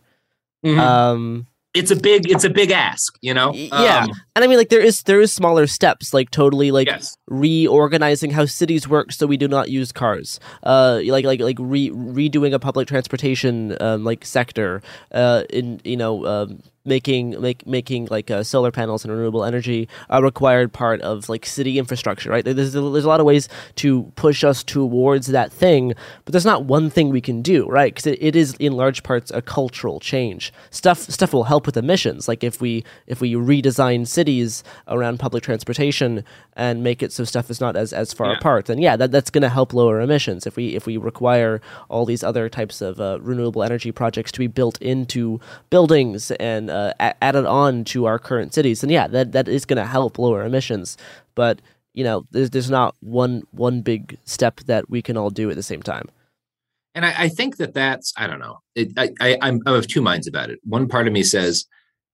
Mhm. 0.65 0.79
Um, 0.79 1.47
it's 1.77 1.91
a 1.91 1.95
big. 1.95 2.29
It's 2.29 2.43
a 2.43 2.49
big 2.49 2.71
ask. 2.71 3.17
You 3.21 3.33
know. 3.33 3.53
yeah, 3.53 4.03
Um, 4.03 4.09
and 4.35 4.43
I 4.43 4.47
mean, 4.47 4.57
like 4.57 4.69
there 4.69 4.81
is 4.81 5.03
there 5.03 5.21
is 5.21 5.31
smaller 5.31 5.67
steps, 5.67 6.13
like 6.13 6.31
totally 6.31 6.71
like 6.71 6.87
yes. 6.87 7.15
reorganizing 7.27 8.31
how 8.31 8.45
cities 8.45 8.87
work 8.87 9.11
so 9.11 9.27
we 9.27 9.37
do 9.37 9.47
not 9.47 9.69
use 9.69 9.91
cars. 9.91 10.39
Uh, 10.63 11.01
like 11.05 11.25
like 11.25 11.39
like 11.39 11.57
re- 11.59 11.91
redoing 11.91 12.53
a 12.53 12.59
public 12.59 12.87
transportation 12.87 13.77
um, 13.81 14.03
like 14.03 14.25
sector. 14.25 14.81
Uh, 15.11 15.43
in 15.49 15.79
you 15.83 15.97
know. 15.97 16.25
Um, 16.25 16.61
making 16.87 17.39
make, 17.41 17.67
making 17.67 18.07
like 18.09 18.31
uh, 18.31 18.43
solar 18.43 18.71
panels 18.71 19.03
and 19.03 19.13
renewable 19.13 19.43
energy 19.43 19.87
a 20.09 20.21
required 20.23 20.73
part 20.73 21.01
of 21.01 21.29
like 21.29 21.45
city 21.45 21.77
infrastructure 21.77 22.29
right? 22.29 22.45
There's, 22.45 22.73
there's 22.73 22.75
a 23.05 23.07
lot 23.07 23.19
of 23.19 23.25
ways 23.25 23.49
to 23.75 24.03
push 24.15 24.43
us 24.43 24.63
towards 24.63 25.27
that 25.27 25.51
thing 25.51 25.93
but 26.25 26.31
there's 26.31 26.45
not 26.45 26.65
one 26.65 26.89
thing 26.89 27.09
we 27.09 27.21
can 27.21 27.41
do 27.41 27.67
right? 27.67 27.93
Because 27.93 28.07
it, 28.07 28.17
it 28.21 28.35
is 28.35 28.55
in 28.55 28.73
large 28.73 29.03
parts 29.03 29.31
a 29.31 29.41
cultural 29.41 29.99
change. 29.99 30.53
Stuff 30.71 30.99
stuff 30.99 31.33
will 31.33 31.43
help 31.45 31.65
with 31.65 31.77
emissions. 31.77 32.27
Like 32.27 32.43
if 32.43 32.61
we 32.61 32.83
if 33.07 33.21
we 33.21 33.33
redesign 33.33 34.07
cities 34.07 34.63
around 34.87 35.19
public 35.19 35.43
transportation 35.43 36.23
and 36.57 36.83
make 36.83 37.01
it 37.01 37.13
so 37.13 37.23
stuff 37.23 37.49
is 37.49 37.61
not 37.61 37.77
as 37.77 37.93
as 37.93 38.11
far 38.11 38.31
Yeah. 38.31 38.37
apart 38.37 38.65
then 38.65 38.79
yeah 38.79 38.97
that, 38.97 39.11
that's 39.11 39.29
going 39.29 39.43
to 39.43 39.49
help 39.49 39.73
lower 39.73 40.01
emissions 40.01 40.45
if 40.45 40.55
we 40.57 40.75
if 40.75 40.85
we 40.85 40.97
require 40.97 41.61
all 41.87 42.05
these 42.05 42.23
other 42.23 42.49
types 42.49 42.81
of 42.81 42.99
uh, 42.99 43.19
renewable 43.21 43.63
energy 43.63 43.91
projects 43.91 44.31
to 44.33 44.39
be 44.39 44.47
built 44.47 44.81
into 44.81 45.39
buildings 45.69 46.31
and 46.31 46.69
uh, 46.69 46.93
a- 46.99 47.23
added 47.23 47.45
on 47.45 47.85
to 47.85 48.05
our 48.05 48.19
current 48.19 48.53
cities 48.53 48.81
then 48.81 48.89
yeah 48.89 49.07
that 49.07 49.31
that 49.31 49.47
is 49.47 49.63
going 49.65 49.77
to 49.77 49.85
help 49.85 50.17
lower 50.19 50.43
emissions 50.43 50.97
but 51.35 51.61
you 51.93 52.03
know 52.03 52.25
there's 52.31 52.49
there's 52.49 52.69
not 52.71 52.95
one 53.01 53.43
one 53.51 53.81
big 53.81 54.17
step 54.25 54.59
that 54.61 54.89
we 54.89 55.01
can 55.01 55.15
all 55.15 55.29
do 55.29 55.49
at 55.49 55.55
the 55.55 55.63
same 55.63 55.81
time 55.83 56.07
And 56.95 57.05
I, 57.05 57.13
I 57.25 57.29
think 57.29 57.57
that 57.57 57.73
that's 57.73 58.11
I 58.17 58.25
don't 58.27 58.39
know. 58.39 58.57
It, 58.75 58.87
I, 58.97 59.07
I 59.21 59.37
I'm 59.41 59.59
I'm 59.67 59.75
of 59.75 59.87
two 59.87 60.01
minds 60.01 60.27
about 60.27 60.49
it. 60.49 60.57
One 60.63 60.87
part 60.87 61.05
of 61.07 61.13
me 61.13 61.21
says 61.23 61.65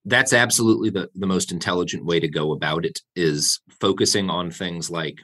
that's 0.06 0.34
absolutely 0.34 0.90
the 0.90 1.10
the 1.16 1.28
most 1.28 1.52
intelligent 1.52 2.06
way 2.06 2.20
to 2.20 2.28
go 2.28 2.52
about 2.52 2.86
it 2.86 3.00
is 3.16 3.62
focusing 3.80 4.30
on 4.30 4.52
things 4.52 4.90
like 4.90 5.20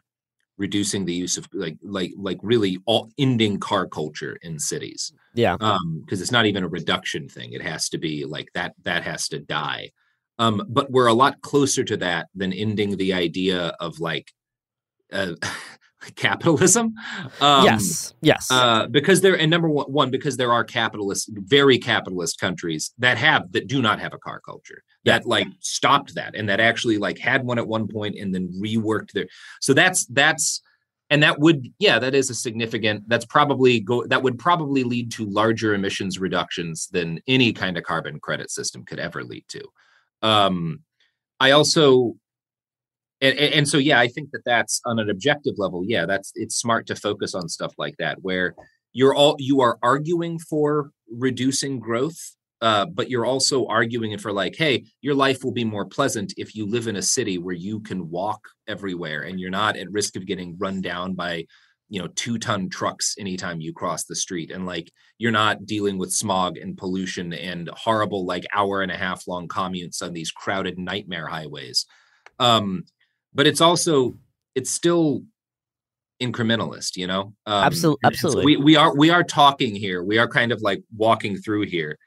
reducing 0.57 1.05
the 1.05 1.13
use 1.13 1.37
of 1.37 1.47
like 1.53 1.77
like 1.81 2.11
like 2.17 2.37
really 2.43 2.77
all 2.85 3.09
ending 3.17 3.59
car 3.59 3.87
culture 3.87 4.37
in 4.41 4.59
cities. 4.59 5.11
Yeah. 5.33 5.55
Um 5.59 6.01
because 6.05 6.21
it's 6.21 6.31
not 6.31 6.45
even 6.45 6.63
a 6.63 6.69
reduction 6.69 7.29
thing. 7.29 7.53
It 7.53 7.61
has 7.61 7.89
to 7.89 7.97
be 7.97 8.25
like 8.25 8.49
that 8.53 8.73
that 8.83 9.03
has 9.03 9.27
to 9.29 9.39
die. 9.39 9.91
Um 10.37 10.63
but 10.69 10.91
we're 10.91 11.07
a 11.07 11.13
lot 11.13 11.41
closer 11.41 11.83
to 11.85 11.97
that 11.97 12.27
than 12.35 12.53
ending 12.53 12.97
the 12.97 13.13
idea 13.13 13.73
of 13.79 13.99
like 13.99 14.31
uh 15.11 15.33
capitalism. 16.15 16.93
Um 17.41 17.65
yes 17.65 18.13
yes. 18.21 18.49
Uh, 18.51 18.87
because 18.87 19.21
there 19.21 19.37
and 19.37 19.49
number 19.49 19.69
one, 19.69 19.91
one 19.91 20.11
because 20.11 20.37
there 20.37 20.53
are 20.53 20.63
capitalist 20.63 21.29
very 21.33 21.77
capitalist 21.77 22.39
countries 22.39 22.93
that 22.97 23.17
have 23.17 23.51
that 23.51 23.67
do 23.67 23.81
not 23.81 23.99
have 23.99 24.13
a 24.13 24.17
car 24.17 24.39
culture 24.39 24.83
that 25.05 25.25
like 25.25 25.47
stopped 25.59 26.15
that 26.15 26.35
and 26.35 26.49
that 26.49 26.59
actually 26.59 26.97
like 26.97 27.17
had 27.17 27.45
one 27.45 27.57
at 27.57 27.67
one 27.67 27.87
point 27.87 28.15
and 28.17 28.33
then 28.33 28.49
reworked 28.61 29.11
their 29.11 29.27
so 29.61 29.73
that's 29.73 30.05
that's 30.07 30.61
and 31.09 31.23
that 31.23 31.39
would 31.39 31.73
yeah 31.79 31.99
that 31.99 32.13
is 32.13 32.29
a 32.29 32.35
significant 32.35 33.07
that's 33.07 33.25
probably 33.25 33.79
go 33.79 34.05
that 34.07 34.21
would 34.21 34.37
probably 34.37 34.83
lead 34.83 35.11
to 35.11 35.25
larger 35.25 35.73
emissions 35.73 36.19
reductions 36.19 36.87
than 36.91 37.19
any 37.27 37.51
kind 37.51 37.77
of 37.77 37.83
carbon 37.83 38.19
credit 38.19 38.51
system 38.51 38.85
could 38.85 38.99
ever 38.99 39.23
lead 39.23 39.45
to. 39.47 39.63
Um 40.21 40.81
i 41.39 41.51
also 41.51 42.15
and, 43.21 43.37
and, 43.37 43.53
and 43.53 43.67
so 43.67 43.77
yeah 43.77 43.99
i 43.99 44.07
think 44.07 44.29
that 44.31 44.43
that's 44.45 44.81
on 44.85 44.99
an 44.99 45.09
objective 45.09 45.55
level 45.57 45.83
yeah 45.85 46.05
that's 46.05 46.31
it's 46.35 46.55
smart 46.55 46.87
to 46.87 46.95
focus 46.95 47.33
on 47.35 47.47
stuff 47.49 47.73
like 47.77 47.95
that 47.97 48.17
where 48.21 48.55
you're 48.93 49.15
all 49.15 49.35
you 49.39 49.61
are 49.61 49.77
arguing 49.81 50.39
for 50.39 50.91
reducing 51.11 51.79
growth 51.79 52.35
uh, 52.61 52.85
but 52.85 53.09
you're 53.09 53.25
also 53.25 53.65
arguing 53.67 54.11
it 54.11 54.19
for 54.19 54.33
like 54.33 54.55
hey 54.55 54.83
your 55.01 55.15
life 55.15 55.43
will 55.43 55.51
be 55.53 55.63
more 55.63 55.85
pleasant 55.85 56.33
if 56.37 56.55
you 56.55 56.65
live 56.65 56.87
in 56.87 56.97
a 56.97 57.01
city 57.01 57.37
where 57.37 57.55
you 57.55 57.79
can 57.79 58.09
walk 58.09 58.41
everywhere 58.67 59.21
and 59.21 59.39
you're 59.39 59.49
not 59.49 59.77
at 59.77 59.91
risk 59.91 60.17
of 60.17 60.25
getting 60.25 60.57
run 60.57 60.81
down 60.81 61.13
by 61.13 61.45
you 61.89 61.99
know 61.99 62.07
two 62.15 62.37
ton 62.37 62.69
trucks 62.69 63.15
anytime 63.19 63.59
you 63.59 63.73
cross 63.73 64.05
the 64.05 64.15
street. 64.15 64.51
And 64.51 64.65
like 64.65 64.91
you're 65.17 65.31
not 65.31 65.65
dealing 65.65 65.97
with 65.97 66.13
smog 66.13 66.57
and 66.57 66.77
pollution 66.77 67.33
and 67.33 67.69
horrible 67.69 68.25
like 68.25 68.45
hour 68.53 68.81
and 68.81 68.91
a 68.91 68.97
half 68.97 69.27
long 69.27 69.47
commutes 69.47 70.01
on 70.01 70.13
these 70.13 70.31
crowded 70.31 70.77
nightmare 70.77 71.27
highways. 71.27 71.85
Um 72.37 72.85
but 73.33 73.47
it's 73.47 73.61
also 73.61 74.15
it's 74.55 74.71
still 74.71 75.23
incrementalist 76.21 76.97
you 76.97 77.07
know? 77.07 77.33
Um, 77.45 77.71
Absol- 77.71 77.97
and 78.03 78.15
so 78.15 78.27
absolutely. 78.27 78.57
we, 78.57 78.63
we 78.63 78.75
are 78.75 78.95
we 78.95 79.09
are 79.09 79.23
talking 79.23 79.75
here. 79.75 80.03
We 80.03 80.17
are 80.17 80.27
kind 80.27 80.51
of 80.51 80.61
like 80.61 80.81
walking 80.95 81.37
through 81.37 81.65
here 81.67 81.97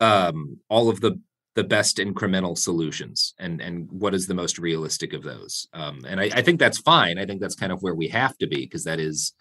um 0.00 0.58
all 0.68 0.88
of 0.90 1.00
the 1.00 1.18
the 1.54 1.64
best 1.64 1.98
incremental 1.98 2.58
solutions 2.58 3.32
and 3.38 3.60
and 3.60 3.88
what 3.90 4.12
is 4.12 4.26
the 4.26 4.34
most 4.34 4.58
realistic 4.58 5.12
of 5.12 5.22
those. 5.22 5.66
Um 5.72 6.04
and 6.06 6.20
i, 6.20 6.24
I 6.24 6.42
think 6.42 6.58
that's 6.58 6.78
fine. 6.78 7.18
I 7.18 7.26
think 7.26 7.40
that's 7.40 7.54
kind 7.54 7.72
of 7.72 7.82
where 7.82 7.94
we 7.94 8.08
have 8.08 8.36
to 8.38 8.46
be 8.46 8.56
because 8.56 8.84
that 8.84 9.00
is 9.00 9.32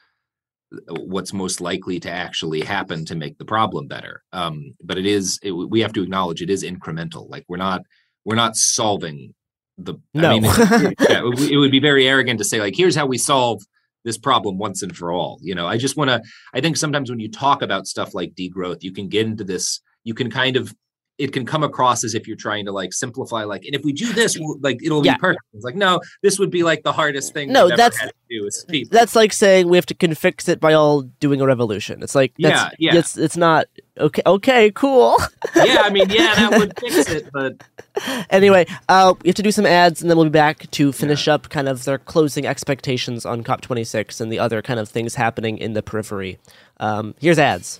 uh, 0.73 0.93
what's 1.01 1.33
most 1.33 1.59
likely 1.59 1.99
to 2.01 2.11
actually 2.11 2.61
happen 2.61 3.03
to 3.05 3.15
make 3.15 3.37
the 3.37 3.45
problem 3.45 3.87
better. 3.87 4.23
Um 4.31 4.75
but 4.83 4.97
it 4.97 5.05
is 5.05 5.39
it, 5.43 5.51
we 5.51 5.81
have 5.81 5.93
to 5.93 6.03
acknowledge 6.03 6.41
it 6.41 6.49
is 6.49 6.63
incremental. 6.63 7.29
Like 7.29 7.45
we're 7.49 7.57
not 7.57 7.81
we're 8.23 8.35
not 8.35 8.55
solving 8.55 9.33
the 9.77 9.95
No. 10.13 10.29
I 10.29 10.33
mean, 10.39 10.45
it, 10.45 10.95
yeah, 11.09 11.19
it, 11.19 11.23
would- 11.23 11.51
it 11.51 11.57
would 11.57 11.71
be 11.71 11.79
very 11.79 12.07
arrogant 12.07 12.37
to 12.39 12.45
say 12.45 12.59
like 12.59 12.75
here's 12.75 12.95
how 12.95 13.05
we 13.05 13.17
solve 13.17 13.61
this 14.05 14.17
problem 14.17 14.57
once 14.57 14.81
and 14.83 14.95
for 14.95 15.11
all 15.13 15.39
you 15.41 15.55
know 15.55 15.65
i 15.65 15.77
just 15.77 15.95
want 15.95 16.09
to 16.09 16.21
i 16.53 16.59
think 16.59 16.75
sometimes 16.75 17.09
when 17.09 17.19
you 17.21 17.31
talk 17.31 17.61
about 17.61 17.87
stuff 17.87 18.13
like 18.13 18.33
degrowth 18.35 18.83
you 18.83 18.91
can 18.91 19.07
get 19.07 19.25
into 19.25 19.45
this 19.45 19.79
you 20.03 20.13
can 20.13 20.29
kind 20.29 20.57
of 20.57 20.75
it 21.19 21.31
can 21.31 21.45
come 21.45 21.63
across 21.63 22.03
as 22.03 22.15
if 22.15 22.27
you're 22.27 22.35
trying 22.35 22.65
to 22.65 22.71
like 22.71 22.91
simplify 22.91 23.43
like 23.43 23.63
and 23.65 23.75
if 23.75 23.83
we 23.83 23.93
do 23.93 24.11
this 24.13 24.37
we'll, 24.39 24.57
like 24.61 24.83
it'll 24.83 25.05
Yeah. 25.05 25.13
be 25.15 25.19
perfect 25.19 25.43
it's 25.53 25.63
like 25.63 25.75
no 25.75 25.99
this 26.23 26.39
would 26.39 26.49
be 26.49 26.63
like 26.63 26.83
the 26.83 26.91
hardest 26.91 27.33
thing 27.33 27.51
No, 27.51 27.67
ever 27.67 27.77
that's- 27.77 27.99
had 27.99 28.07
to 28.09 28.13
do 28.29 28.49
people 28.67 28.89
that's 28.97 29.15
like 29.15 29.31
saying 29.31 29.67
we 29.69 29.77
have 29.77 29.85
to 29.87 29.93
can 29.93 30.15
fix 30.15 30.49
it 30.49 30.59
by 30.59 30.73
all 30.73 31.03
doing 31.19 31.39
a 31.39 31.45
revolution 31.45 32.01
it's 32.01 32.15
like 32.15 32.33
that's, 32.39 32.75
Yeah, 32.79 32.93
yeah. 32.93 32.99
it's 32.99 33.15
it's 33.17 33.37
not 33.37 33.67
okay 33.99 34.23
okay 34.25 34.71
cool 34.71 35.17
yeah 35.55 35.81
i 35.83 35.91
mean 35.91 36.09
yeah 36.09 36.33
that 36.35 36.57
would 36.57 36.73
fix 36.79 37.07
it 37.09 37.29
but 37.31 37.61
anyway, 38.31 38.65
uh, 38.89 39.13
we 39.23 39.29
have 39.29 39.35
to 39.35 39.43
do 39.43 39.51
some 39.51 39.67
ads, 39.67 40.01
and 40.01 40.09
then 40.09 40.17
we'll 40.17 40.25
be 40.25 40.31
back 40.31 40.69
to 40.71 40.91
finish 40.91 41.27
up 41.27 41.49
kind 41.49 41.67
of 41.69 41.83
their 41.83 41.99
closing 41.99 42.47
expectations 42.47 43.23
on 43.23 43.43
COP26 43.43 44.19
and 44.19 44.31
the 44.31 44.39
other 44.39 44.63
kind 44.63 44.79
of 44.79 44.89
things 44.89 45.13
happening 45.13 45.59
in 45.59 45.73
the 45.73 45.83
periphery. 45.83 46.39
Um, 46.79 47.13
here's 47.21 47.37
ads. 47.37 47.79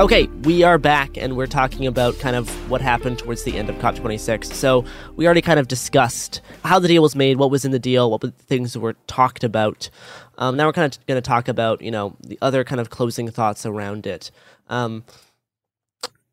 Okay, 0.00 0.28
we 0.44 0.62
are 0.62 0.78
back 0.78 1.16
and 1.16 1.36
we're 1.36 1.48
talking 1.48 1.84
about 1.84 2.16
kind 2.20 2.36
of 2.36 2.48
what 2.70 2.80
happened 2.80 3.18
towards 3.18 3.42
the 3.42 3.58
end 3.58 3.68
of 3.68 3.74
COP26. 3.78 4.44
So, 4.44 4.84
we 5.16 5.26
already 5.26 5.42
kind 5.42 5.58
of 5.58 5.66
discussed 5.66 6.40
how 6.62 6.78
the 6.78 6.86
deal 6.86 7.02
was 7.02 7.16
made, 7.16 7.36
what 7.36 7.50
was 7.50 7.64
in 7.64 7.72
the 7.72 7.80
deal, 7.80 8.08
what 8.08 8.22
things 8.34 8.78
were 8.78 8.94
talked 9.08 9.42
about. 9.42 9.90
Um, 10.36 10.56
now 10.56 10.66
we're 10.66 10.72
kind 10.72 10.94
of 10.94 11.04
going 11.06 11.20
to 11.20 11.28
talk 11.28 11.48
about, 11.48 11.82
you 11.82 11.90
know, 11.90 12.14
the 12.20 12.38
other 12.40 12.62
kind 12.62 12.80
of 12.80 12.90
closing 12.90 13.28
thoughts 13.28 13.66
around 13.66 14.06
it. 14.06 14.30
Um, 14.68 15.02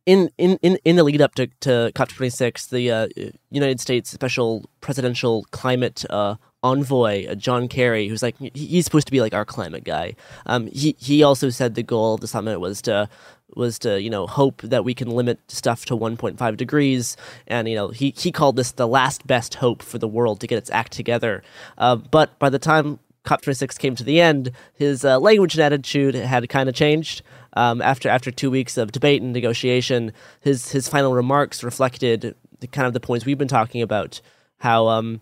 in, 0.05 0.29
in, 0.37 0.59
in, 0.61 0.77
in 0.85 0.95
the 0.95 1.03
lead 1.03 1.19
up 1.19 1.33
to, 1.33 1.47
to 1.61 1.91
COP26, 1.95 2.69
the 2.69 2.91
uh, 2.91 3.07
United 3.49 3.79
States 3.79 4.11
Special 4.11 4.69
Presidential 4.79 5.43
Climate 5.49 6.05
uh, 6.11 6.35
envoy, 6.61 7.25
uh, 7.27 7.33
John 7.33 7.67
Kerry, 7.67 8.07
who's 8.07 8.21
like 8.21 8.35
he's 8.53 8.85
supposed 8.85 9.07
to 9.07 9.11
be 9.11 9.21
like 9.21 9.33
our 9.33 9.45
climate 9.45 9.83
guy. 9.83 10.15
Um, 10.45 10.67
he 10.67 10.95
he 10.99 11.23
also 11.23 11.49
said 11.49 11.75
the 11.75 11.83
goal 11.83 12.15
of 12.15 12.21
the 12.21 12.27
summit 12.27 12.59
was 12.59 12.81
to 12.83 13.09
was 13.55 13.79
to 13.79 14.01
you 14.01 14.09
know 14.09 14.27
hope 14.27 14.61
that 14.61 14.83
we 14.83 14.93
can 14.93 15.09
limit 15.09 15.39
stuff 15.47 15.85
to 15.85 15.97
1.5 15.97 16.57
degrees, 16.57 17.17
and 17.47 17.67
you 17.67 17.75
know 17.75 17.89
he 17.89 18.13
he 18.17 18.31
called 18.31 18.55
this 18.55 18.71
the 18.71 18.87
last 18.87 19.25
best 19.27 19.55
hope 19.55 19.81
for 19.81 19.97
the 19.97 20.07
world 20.07 20.39
to 20.41 20.47
get 20.47 20.57
its 20.57 20.69
act 20.71 20.91
together. 20.91 21.43
Uh, 21.77 21.95
but 21.95 22.37
by 22.39 22.49
the 22.49 22.59
time 22.59 22.99
COP26 23.25 23.77
came 23.79 23.95
to 23.95 24.03
the 24.03 24.21
end, 24.21 24.51
his 24.73 25.03
uh, 25.03 25.19
language 25.19 25.55
and 25.55 25.63
attitude 25.63 26.15
had 26.15 26.47
kind 26.49 26.69
of 26.69 26.75
changed. 26.75 27.21
Um, 27.53 27.81
after 27.81 28.09
after 28.09 28.31
two 28.31 28.51
weeks 28.51 28.77
of 28.77 28.91
debate 28.91 29.21
and 29.21 29.33
negotiation, 29.33 30.11
his 30.41 30.71
his 30.71 30.87
final 30.87 31.13
remarks 31.13 31.63
reflected 31.63 32.35
the, 32.59 32.67
kind 32.67 32.85
of 32.85 32.93
the 32.93 32.99
points 32.99 33.25
we've 33.25 33.37
been 33.37 33.47
talking 33.47 33.81
about. 33.81 34.21
How 34.59 34.87
um, 34.87 35.21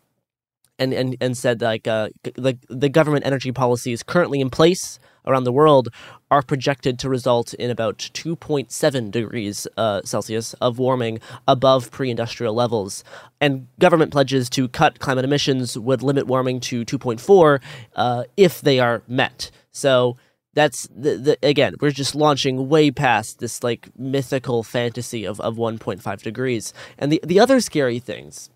and 0.80 0.94
and 0.94 1.16
and 1.22 1.38
said 1.38 1.62
like 1.62 1.88
uh, 1.88 2.10
the 2.24 2.58
the 2.70 2.90
government 2.90 3.26
energy 3.26 3.52
policy 3.52 3.94
is 3.94 4.04
currently 4.04 4.42
in 4.42 4.50
place 4.50 5.00
around 5.26 5.44
the 5.44 5.52
world 5.52 5.90
are 6.32 6.42
projected 6.42 6.98
to 7.00 7.10
result 7.10 7.54
in 7.56 7.70
about 7.70 7.98
2.7 7.98 9.12
degrees 9.12 9.68
uh, 9.78 10.02
Celsius 10.04 10.54
of 10.56 10.80
warming 10.80 11.20
above 11.48 11.92
pre-industrial 11.92 12.54
levels, 12.54 13.04
and 13.40 13.68
government 13.80 14.12
pledges 14.12 14.50
to 14.52 14.68
cut 14.68 15.00
climate 15.00 15.26
emissions 15.26 15.78
would 15.78 16.02
limit 16.02 16.28
warming 16.28 16.60
to 16.60 16.86
2.4 16.86 17.62
uh, 17.96 18.24
if 18.38 18.62
they 18.62 18.80
are 18.80 19.04
met. 19.08 19.52
So 19.72 20.18
that's 20.54 20.88
the, 20.96 21.18
the 21.18 21.38
again 21.42 21.74
we're 21.82 21.92
just 21.92 22.14
launching 22.14 22.70
way 22.70 22.92
past 22.92 23.40
this 23.40 23.64
like 23.64 23.90
mythical 23.98 24.64
fantasy 24.64 25.26
of, 25.26 25.40
of 25.40 25.56
1.5 25.56 26.22
degrees. 26.22 26.74
And 26.98 27.12
the, 27.12 27.20
the 27.24 27.40
other 27.40 27.60
scary 27.60 28.00
things 28.00 28.50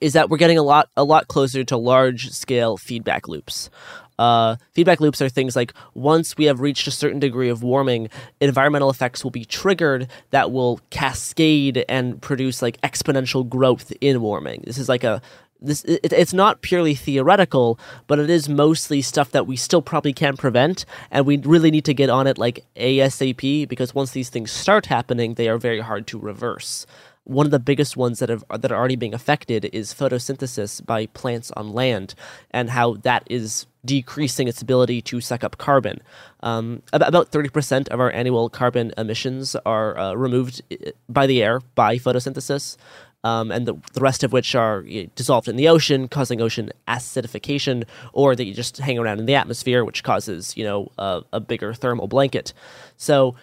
is 0.00 0.12
that 0.12 0.30
we're 0.30 0.36
getting 0.36 0.58
a 0.58 0.62
lot 0.62 0.88
a 0.96 1.04
lot 1.04 1.28
closer 1.28 1.64
to 1.64 1.76
large 1.76 2.30
scale 2.30 2.76
feedback 2.76 3.28
loops 3.28 3.70
uh, 4.18 4.56
feedback 4.72 5.00
loops 5.00 5.22
are 5.22 5.28
things 5.28 5.54
like 5.54 5.72
once 5.94 6.36
we 6.36 6.44
have 6.46 6.60
reached 6.60 6.86
a 6.86 6.90
certain 6.90 7.18
degree 7.18 7.48
of 7.48 7.62
warming, 7.62 8.08
environmental 8.40 8.90
effects 8.90 9.22
will 9.22 9.30
be 9.30 9.44
triggered 9.44 10.08
that 10.30 10.50
will 10.50 10.80
cascade 10.90 11.84
and 11.88 12.20
produce 12.20 12.62
like 12.62 12.80
exponential 12.80 13.48
growth 13.48 13.92
in 14.00 14.20
warming. 14.20 14.62
This 14.66 14.78
is 14.78 14.88
like 14.88 15.04
a 15.04 15.22
this 15.60 15.82
it, 15.84 16.12
it's 16.12 16.32
not 16.32 16.62
purely 16.62 16.94
theoretical, 16.94 17.78
but 18.06 18.18
it 18.18 18.30
is 18.30 18.48
mostly 18.48 19.02
stuff 19.02 19.32
that 19.32 19.46
we 19.46 19.56
still 19.56 19.82
probably 19.82 20.12
can 20.12 20.36
prevent, 20.36 20.84
and 21.10 21.26
we 21.26 21.36
really 21.38 21.70
need 21.70 21.84
to 21.84 21.94
get 21.94 22.10
on 22.10 22.26
it 22.26 22.38
like 22.38 22.64
ASAP 22.76 23.68
because 23.68 23.94
once 23.94 24.12
these 24.12 24.28
things 24.28 24.52
start 24.52 24.86
happening, 24.86 25.34
they 25.34 25.48
are 25.48 25.58
very 25.58 25.80
hard 25.80 26.06
to 26.08 26.18
reverse 26.18 26.86
one 27.28 27.44
of 27.44 27.52
the 27.52 27.58
biggest 27.58 27.94
ones 27.94 28.20
that 28.20 28.30
have 28.30 28.42
that 28.48 28.72
are 28.72 28.78
already 28.78 28.96
being 28.96 29.12
affected 29.12 29.66
is 29.66 29.92
photosynthesis 29.92 30.84
by 30.84 31.06
plants 31.06 31.50
on 31.52 31.72
land, 31.72 32.14
and 32.50 32.70
how 32.70 32.94
that 32.94 33.22
is 33.28 33.66
decreasing 33.84 34.48
its 34.48 34.60
ability 34.62 35.00
to 35.02 35.20
suck 35.20 35.44
up 35.44 35.58
carbon. 35.58 36.00
Um, 36.40 36.82
about 36.92 37.28
thirty 37.28 37.48
percent 37.48 37.88
of 37.88 38.00
our 38.00 38.10
annual 38.10 38.48
carbon 38.48 38.92
emissions 38.96 39.56
are 39.64 39.98
uh, 39.98 40.14
removed 40.14 40.62
by 41.08 41.26
the 41.26 41.42
air 41.42 41.60
by 41.74 41.96
photosynthesis. 41.96 42.76
Um, 43.24 43.50
and 43.50 43.66
the, 43.66 43.74
the 43.94 44.00
rest 44.00 44.22
of 44.22 44.32
which 44.32 44.54
are 44.54 44.82
you 44.82 45.02
know, 45.02 45.10
dissolved 45.16 45.48
in 45.48 45.56
the 45.56 45.68
ocean, 45.68 46.06
causing 46.06 46.40
ocean 46.40 46.70
acidification, 46.86 47.84
or 48.12 48.36
that 48.36 48.44
you 48.44 48.54
just 48.54 48.76
hang 48.78 48.96
around 48.96 49.18
in 49.18 49.26
the 49.26 49.34
atmosphere, 49.34 49.84
which 49.84 50.04
causes 50.04 50.56
you 50.56 50.64
know 50.64 50.92
a 51.32 51.40
bigger 51.40 51.74
thermal 51.74 52.06
blanket. 52.06 52.52
So 52.96 53.34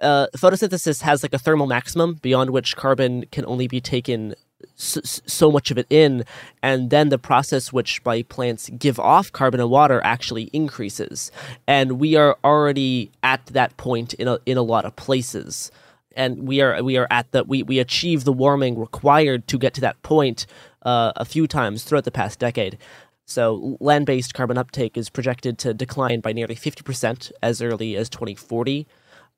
uh, 0.00 0.28
photosynthesis 0.36 1.02
has 1.02 1.22
like 1.22 1.34
a 1.34 1.38
thermal 1.38 1.66
maximum 1.66 2.14
beyond 2.14 2.50
which 2.50 2.74
carbon 2.74 3.26
can 3.30 3.44
only 3.46 3.68
be 3.68 3.80
taken 3.80 4.34
so, 4.82 5.50
much 5.50 5.70
of 5.70 5.78
it 5.78 5.86
in, 5.90 6.24
and 6.62 6.90
then 6.90 7.08
the 7.08 7.18
process 7.18 7.72
which 7.72 8.02
by 8.02 8.22
plants 8.22 8.70
give 8.78 8.98
off 8.98 9.30
carbon 9.30 9.60
and 9.60 9.70
water 9.70 10.00
actually 10.04 10.50
increases. 10.52 11.30
And 11.66 12.00
we 12.00 12.16
are 12.16 12.36
already 12.42 13.10
at 13.22 13.46
that 13.46 13.76
point 13.76 14.14
in 14.14 14.28
a, 14.28 14.38
in 14.44 14.58
a 14.58 14.62
lot 14.62 14.84
of 14.84 14.96
places. 14.96 15.70
And 16.16 16.46
we 16.46 16.60
are 16.60 16.82
we 16.82 16.98
are 16.98 17.06
at 17.10 17.30
the 17.32 17.44
we, 17.44 17.62
we 17.62 17.78
achieve 17.78 18.24
the 18.24 18.32
warming 18.32 18.78
required 18.78 19.46
to 19.48 19.58
get 19.58 19.72
to 19.74 19.80
that 19.82 20.02
point 20.02 20.46
uh, 20.82 21.12
a 21.16 21.24
few 21.24 21.46
times 21.46 21.84
throughout 21.84 22.04
the 22.04 22.10
past 22.10 22.38
decade. 22.38 22.76
So 23.24 23.78
land 23.80 24.04
based 24.04 24.34
carbon 24.34 24.58
uptake 24.58 24.98
is 24.98 25.08
projected 25.08 25.56
to 25.58 25.72
decline 25.72 26.20
by 26.20 26.32
nearly 26.32 26.54
fifty 26.54 26.82
percent 26.82 27.32
as 27.42 27.62
early 27.62 27.96
as 27.96 28.10
twenty 28.10 28.34
forty 28.34 28.86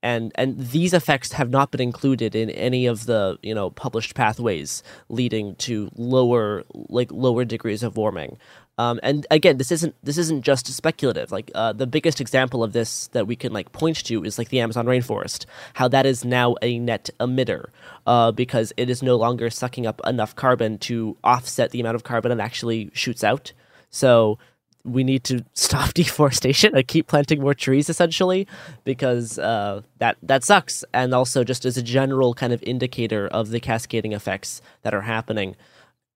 and 0.04 0.30
and 0.36 0.58
these 0.58 0.92
effects 0.92 1.32
have 1.32 1.50
not 1.50 1.70
been 1.70 1.80
included 1.80 2.36
in 2.36 2.50
any 2.50 2.86
of 2.86 3.06
the 3.06 3.38
you 3.42 3.54
know 3.54 3.70
published 3.70 4.14
pathways 4.14 4.82
leading 5.08 5.56
to 5.56 5.90
lower 5.96 6.62
like 6.88 7.10
lower 7.10 7.44
degrees 7.44 7.82
of 7.82 7.96
warming. 7.96 8.36
Um, 8.76 8.98
and 9.02 9.26
again, 9.30 9.56
this 9.56 9.72
isn't 9.72 9.94
this 10.02 10.18
isn't 10.18 10.42
just 10.42 10.66
speculative. 10.66 11.32
Like 11.32 11.50
uh, 11.54 11.72
the 11.72 11.86
biggest 11.86 12.20
example 12.20 12.62
of 12.62 12.72
this 12.72 13.06
that 13.08 13.26
we 13.26 13.34
can 13.34 13.52
like 13.52 13.72
point 13.72 14.04
to 14.04 14.24
is 14.24 14.36
like 14.36 14.50
the 14.50 14.60
Amazon 14.60 14.86
rainforest, 14.86 15.46
how 15.72 15.88
that 15.88 16.04
is 16.06 16.24
now 16.24 16.56
a 16.60 16.78
net 16.78 17.08
emitter 17.18 17.66
uh, 18.06 18.30
because 18.30 18.72
it 18.76 18.90
is 18.90 19.02
no 19.02 19.16
longer 19.16 19.48
sucking 19.48 19.86
up 19.86 20.00
enough 20.06 20.36
carbon 20.36 20.76
to 20.78 21.16
offset 21.24 21.70
the 21.70 21.80
amount 21.80 21.94
of 21.94 22.04
carbon 22.04 22.30
it 22.30 22.40
actually 22.40 22.90
shoots 22.92 23.24
out. 23.24 23.52
So 23.90 24.38
we 24.84 25.02
need 25.02 25.24
to 25.24 25.44
stop 25.54 25.94
deforestation 25.94 26.74
and 26.76 26.86
keep 26.86 27.06
planting 27.06 27.40
more 27.40 27.54
trees 27.54 27.88
essentially 27.88 28.46
because 28.84 29.38
uh, 29.38 29.82
that 29.98 30.16
that 30.22 30.44
sucks. 30.44 30.84
And 30.92 31.14
also 31.14 31.44
just 31.44 31.64
as 31.64 31.76
a 31.76 31.82
general 31.82 32.34
kind 32.34 32.52
of 32.52 32.62
indicator 32.62 33.26
of 33.28 33.50
the 33.50 33.60
cascading 33.60 34.12
effects 34.12 34.60
that 34.82 34.94
are 34.94 35.02
happening. 35.02 35.56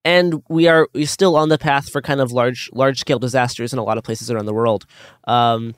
And 0.04 0.42
we 0.48 0.68
are 0.68 0.88
we're 0.94 1.06
still 1.06 1.36
on 1.36 1.48
the 1.48 1.58
path 1.58 1.90
for 1.90 2.00
kind 2.00 2.20
of 2.20 2.32
large 2.32 2.70
large 2.72 3.00
scale 3.00 3.18
disasters 3.18 3.72
in 3.72 3.78
a 3.78 3.84
lot 3.84 3.98
of 3.98 4.04
places 4.04 4.30
around 4.30 4.46
the 4.46 4.54
world. 4.54 4.86
Um, 5.24 5.74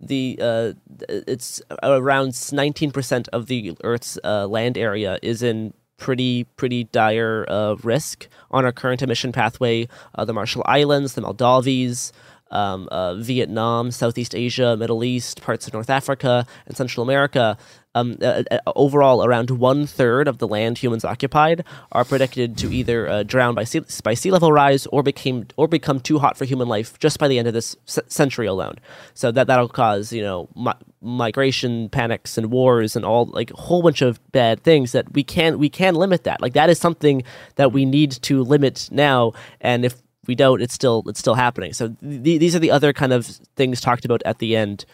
the 0.00 0.38
uh, 0.40 0.72
it's 1.08 1.62
around 1.82 2.30
19% 2.30 3.28
of 3.32 3.46
the 3.46 3.76
earth's 3.84 4.18
uh, 4.24 4.46
land 4.46 4.76
area 4.76 5.18
is 5.22 5.42
in 5.42 5.72
pretty 5.96 6.44
pretty 6.56 6.84
dire 6.84 7.46
uh, 7.48 7.76
risk 7.82 8.28
on 8.50 8.64
our 8.64 8.72
current 8.72 9.00
emission 9.00 9.32
pathway 9.32 9.86
uh, 10.16 10.24
the 10.24 10.32
marshall 10.32 10.62
islands 10.66 11.14
the 11.14 11.20
maldives 11.20 12.12
um, 12.54 12.88
uh, 12.90 13.14
Vietnam, 13.16 13.90
Southeast 13.90 14.34
Asia, 14.34 14.76
Middle 14.76 15.04
East, 15.04 15.42
parts 15.42 15.66
of 15.66 15.72
North 15.72 15.90
Africa, 15.90 16.46
and 16.66 16.76
Central 16.76 17.02
America. 17.02 17.58
Um, 17.96 18.16
uh, 18.20 18.42
uh, 18.50 18.58
overall, 18.74 19.24
around 19.24 19.50
one 19.50 19.86
third 19.86 20.26
of 20.26 20.38
the 20.38 20.48
land 20.48 20.78
humans 20.78 21.04
occupied 21.04 21.64
are 21.92 22.04
predicted 22.04 22.58
to 22.58 22.72
either 22.72 23.08
uh, 23.08 23.22
drown 23.22 23.54
by 23.54 23.62
sea, 23.62 23.82
by 24.02 24.14
sea 24.14 24.32
level 24.32 24.50
rise 24.50 24.86
or 24.86 25.04
became 25.04 25.46
or 25.56 25.68
become 25.68 26.00
too 26.00 26.18
hot 26.18 26.36
for 26.36 26.44
human 26.44 26.66
life 26.66 26.98
just 26.98 27.20
by 27.20 27.28
the 27.28 27.38
end 27.38 27.46
of 27.46 27.54
this 27.54 27.76
c- 27.86 28.02
century 28.08 28.46
alone. 28.46 28.76
So 29.14 29.30
that 29.30 29.46
that'll 29.46 29.68
cause 29.68 30.12
you 30.12 30.22
know 30.22 30.48
mi- 30.56 30.72
migration 31.00 31.88
panics 31.88 32.36
and 32.36 32.50
wars 32.50 32.96
and 32.96 33.04
all 33.04 33.26
like 33.26 33.52
a 33.52 33.56
whole 33.56 33.82
bunch 33.82 34.02
of 34.02 34.20
bad 34.32 34.64
things 34.64 34.90
that 34.90 35.12
we 35.12 35.22
can 35.22 35.58
we 35.58 35.68
can 35.68 35.94
limit 35.94 36.24
that. 36.24 36.42
Like 36.42 36.54
that 36.54 36.70
is 36.70 36.80
something 36.80 37.22
that 37.54 37.72
we 37.72 37.84
need 37.84 38.10
to 38.22 38.42
limit 38.42 38.88
now. 38.90 39.34
And 39.60 39.84
if 39.84 40.02
we 40.26 40.34
don't, 40.34 40.62
it's 40.62 40.74
still 40.74 41.02
it's 41.06 41.20
still 41.20 41.34
happening. 41.34 41.72
So 41.72 41.88
th- 42.00 42.40
these 42.40 42.54
are 42.54 42.60
the 42.60 42.70
other 42.70 42.92
kind 42.92 43.12
of 43.12 43.26
things 43.56 43.80
talked 43.80 44.04
about 44.04 44.22
at 44.24 44.38
the 44.38 44.56
end. 44.56 44.84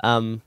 Um, 0.00 0.42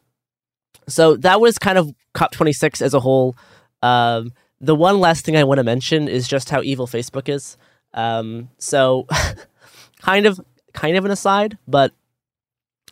so 0.87 1.15
that 1.17 1.39
was 1.41 1.57
kind 1.57 1.77
of 1.77 1.93
COP26 2.15 2.81
as 2.81 2.93
a 2.93 2.99
whole. 2.99 3.35
Um, 3.81 4.33
the 4.59 4.75
one 4.75 4.99
last 4.99 5.25
thing 5.25 5.35
I 5.35 5.43
want 5.43 5.57
to 5.57 5.63
mention 5.63 6.07
is 6.07 6.27
just 6.27 6.49
how 6.49 6.61
evil 6.61 6.87
Facebook 6.87 7.29
is. 7.29 7.57
Um, 7.93 8.49
so, 8.57 9.07
kind 10.01 10.25
of, 10.25 10.39
kind 10.73 10.95
of 10.95 11.03
an 11.05 11.11
aside, 11.11 11.57
but 11.67 11.91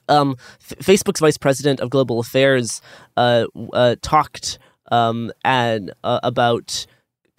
um, 0.10 0.36
F- 0.60 0.80
Facebook's 0.80 1.20
vice 1.20 1.38
president 1.38 1.80
of 1.80 1.90
global 1.90 2.20
affairs 2.20 2.82
uh, 3.16 3.46
uh, 3.72 3.96
talked 4.02 4.58
um, 4.92 5.32
and 5.46 5.94
uh, 6.04 6.20
about 6.24 6.86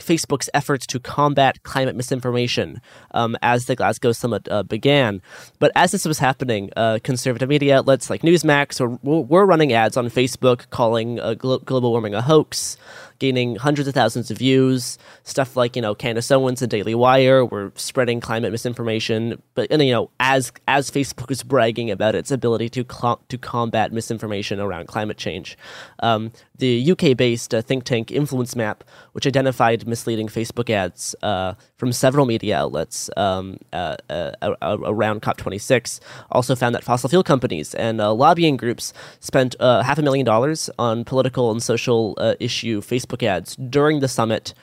Facebook's 0.00 0.48
efforts 0.54 0.86
to 0.88 1.00
combat 1.00 1.62
climate 1.62 1.96
misinformation 1.96 2.80
um, 3.12 3.36
as 3.42 3.66
the 3.66 3.76
Glasgow 3.76 4.12
summit 4.12 4.48
uh, 4.50 4.62
began. 4.62 5.22
But 5.58 5.72
as 5.74 5.92
this 5.92 6.04
was 6.04 6.18
happening, 6.18 6.70
uh, 6.76 6.98
conservative 7.02 7.48
media 7.48 7.78
outlets 7.78 8.10
like 8.10 8.22
Newsmax 8.22 8.80
were, 8.80 9.22
were 9.22 9.46
running 9.46 9.72
ads 9.72 9.96
on 9.96 10.06
Facebook 10.06 10.68
calling 10.70 11.20
uh, 11.20 11.34
glo- 11.34 11.58
global 11.58 11.90
warming 11.92 12.14
a 12.14 12.22
hoax 12.22 12.76
gaining 13.20 13.54
hundreds 13.56 13.86
of 13.86 13.94
thousands 13.94 14.30
of 14.32 14.38
views. 14.38 14.98
Stuff 15.22 15.56
like 15.56 15.76
you 15.76 15.82
know 15.82 15.94
Candace 15.94 16.30
Owens 16.32 16.60
and 16.60 16.70
Daily 16.70 16.96
Wire 16.96 17.44
were 17.44 17.70
spreading 17.76 18.20
climate 18.20 18.50
misinformation, 18.50 19.40
but 19.54 19.70
and, 19.70 19.80
you 19.82 19.92
know 19.92 20.10
as 20.18 20.50
as 20.66 20.90
Facebook 20.90 21.30
is 21.30 21.44
bragging 21.44 21.90
about 21.92 22.16
its 22.16 22.32
ability 22.32 22.68
to 22.70 22.84
cl- 22.90 23.22
to 23.28 23.38
combat 23.38 23.92
misinformation 23.92 24.58
around 24.58 24.88
climate 24.88 25.18
change. 25.18 25.56
Um, 26.00 26.32
the 26.60 26.92
UK-based 26.92 27.54
uh, 27.54 27.62
think 27.62 27.84
tank 27.84 28.12
Influence 28.12 28.54
Map, 28.54 28.84
which 29.12 29.26
identified 29.26 29.86
misleading 29.86 30.28
Facebook 30.28 30.70
ads 30.70 31.16
uh, 31.22 31.54
from 31.76 31.92
several 31.92 32.26
media 32.26 32.58
outlets 32.58 33.10
um, 33.16 33.58
uh, 33.72 33.96
uh 34.10 34.56
around 34.60 35.22
COP26, 35.22 36.00
also 36.30 36.54
found 36.54 36.74
that 36.74 36.84
fossil 36.84 37.08
fuel 37.08 37.24
companies 37.24 37.74
and 37.74 38.00
uh, 38.00 38.12
lobbying 38.12 38.56
groups 38.56 38.92
spent 39.18 39.56
uh, 39.58 39.82
half 39.82 39.98
a 39.98 40.02
million 40.02 40.24
dollars 40.24 40.70
on 40.78 41.04
political 41.04 41.50
and 41.50 41.62
social 41.62 42.16
issue 42.38 42.80
Facebook 42.80 43.22
ads 43.22 43.56
during 43.56 44.00
the 44.00 44.08
summit, 44.08 44.54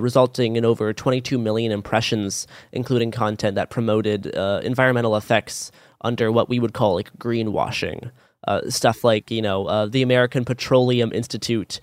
resulting 0.00 0.56
in 0.56 0.64
over 0.64 0.92
22 0.92 1.38
million 1.38 1.70
impressions, 1.70 2.46
including 2.72 3.10
content 3.10 3.54
that 3.54 3.70
promoted 3.70 4.26
environmental 4.64 5.16
effects 5.16 5.70
under 6.00 6.32
what 6.32 6.48
we 6.48 6.58
would 6.58 6.72
call 6.72 6.94
like 6.94 7.12
greenwashing. 7.18 8.10
Uh, 8.48 8.68
stuff 8.68 9.04
like 9.04 9.30
you 9.30 9.40
know 9.40 9.66
uh, 9.66 9.86
the 9.86 10.02
American 10.02 10.44
Petroleum 10.44 11.12
Institute 11.12 11.80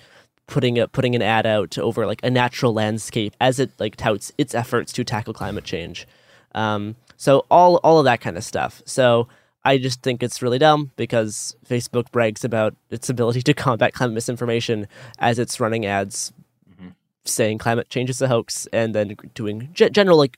putting 0.48 0.80
a, 0.80 0.88
putting 0.88 1.16
an 1.16 1.22
ad 1.22 1.46
out 1.46 1.78
over 1.78 2.06
like 2.06 2.20
a 2.24 2.30
natural 2.30 2.74
landscape 2.74 3.34
as 3.40 3.60
it 3.60 3.72
like 3.80 3.96
touts 3.96 4.32
its 4.38 4.54
efforts 4.54 4.92
to 4.94 5.04
tackle 5.04 5.34
climate 5.34 5.64
change. 5.64 6.08
Um, 6.54 6.96
so 7.16 7.46
all 7.50 7.78
all 7.78 8.00
of 8.00 8.06
that 8.06 8.20
kind 8.22 8.38
of 8.38 8.44
stuff. 8.44 8.82
So 8.86 9.28
I 9.64 9.78
just 9.78 10.02
think 10.02 10.24
it's 10.24 10.42
really 10.42 10.58
dumb 10.58 10.92
because 10.96 11.56
Facebook 11.68 12.12
brags 12.12 12.44
about 12.44 12.76
its 12.90 13.10
ability 13.10 13.42
to 13.44 13.54
combat 13.54 13.94
climate 13.94 14.16
misinformation 14.16 14.88
as 15.20 15.38
it's 15.38 15.60
running 15.60 15.86
ads 15.86 16.34
mm-hmm. 16.70 16.90
saying 17.26 17.58
climate 17.58 17.90
change 17.90 18.10
is 18.10 18.22
a 18.22 18.28
hoax 18.28 18.68
and 18.74 18.96
then 18.96 19.16
doing 19.34 19.70
g- 19.74 19.90
general 19.90 20.18
like 20.18 20.38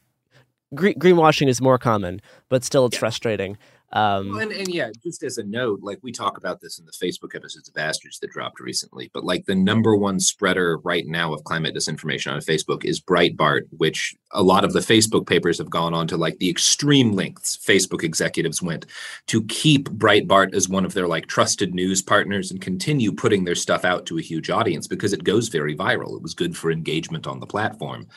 green- 0.74 1.00
greenwashing 1.00 1.48
is 1.48 1.62
more 1.62 1.78
common, 1.78 2.22
but 2.50 2.64
still 2.64 2.86
it's 2.86 2.96
yeah. 2.96 3.00
frustrating. 3.00 3.58
Um, 3.94 4.40
and, 4.40 4.52
and 4.52 4.68
yeah, 4.70 4.90
just 5.04 5.22
as 5.24 5.38
a 5.38 5.44
note, 5.44 5.82
like 5.82 6.00
we 6.02 6.12
talk 6.12 6.38
about 6.38 6.62
this 6.62 6.80
in 6.80 6.86
the 6.86 6.92
Facebook 6.92 7.36
episodes 7.36 7.68
of 7.68 7.74
Bastards 7.74 8.20
that 8.20 8.32
dropped 8.32 8.62
recently, 8.62 9.12
but 9.14 9.26
like 9.26 9.46
the 9.46 9.56
number 9.56 9.96
one 9.96 10.20
spreader 10.20 10.78
right 10.78 11.06
now 11.06 11.34
of 11.34 11.44
climate 11.44 11.76
disinformation 11.76 12.32
on 12.32 12.40
Facebook 12.40 12.86
is 12.86 13.02
Breitbart, 13.02 13.64
which 13.78 14.16
a 14.32 14.42
lot 14.42 14.64
of 14.64 14.72
the 14.72 14.80
Facebook 14.80 15.28
papers 15.28 15.58
have 15.58 15.70
gone 15.70 15.94
on 15.94 16.08
to 16.08 16.16
like 16.16 16.38
the 16.38 16.50
extreme 16.50 17.12
lengths 17.12 17.58
Facebook 17.58 18.04
executives 18.04 18.62
went 18.62 18.86
to 19.28 19.44
keep 19.46 19.90
Breitbart 19.90 20.54
as 20.54 20.70
one 20.70 20.86
of 20.86 20.94
their 20.94 21.08
like 21.08 21.28
trusted 21.28 21.74
news 21.74 22.02
partners 22.02 22.50
and 22.50 22.62
continue 22.62 23.12
putting 23.12 23.44
their 23.44 23.56
stuff 23.56 23.84
out 23.84 24.06
to 24.06 24.18
a 24.18 24.22
huge 24.22 24.50
audience 24.50 24.88
because 24.88 25.12
it 25.12 25.26
goes 25.26 25.50
very 25.50 25.76
viral. 25.76 26.16
It 26.16 26.22
was 26.22 26.34
good 26.34 26.56
for 26.56 26.72
engagement 26.72 27.28
on 27.28 27.42
the 27.42 27.48
platform. 27.48 28.08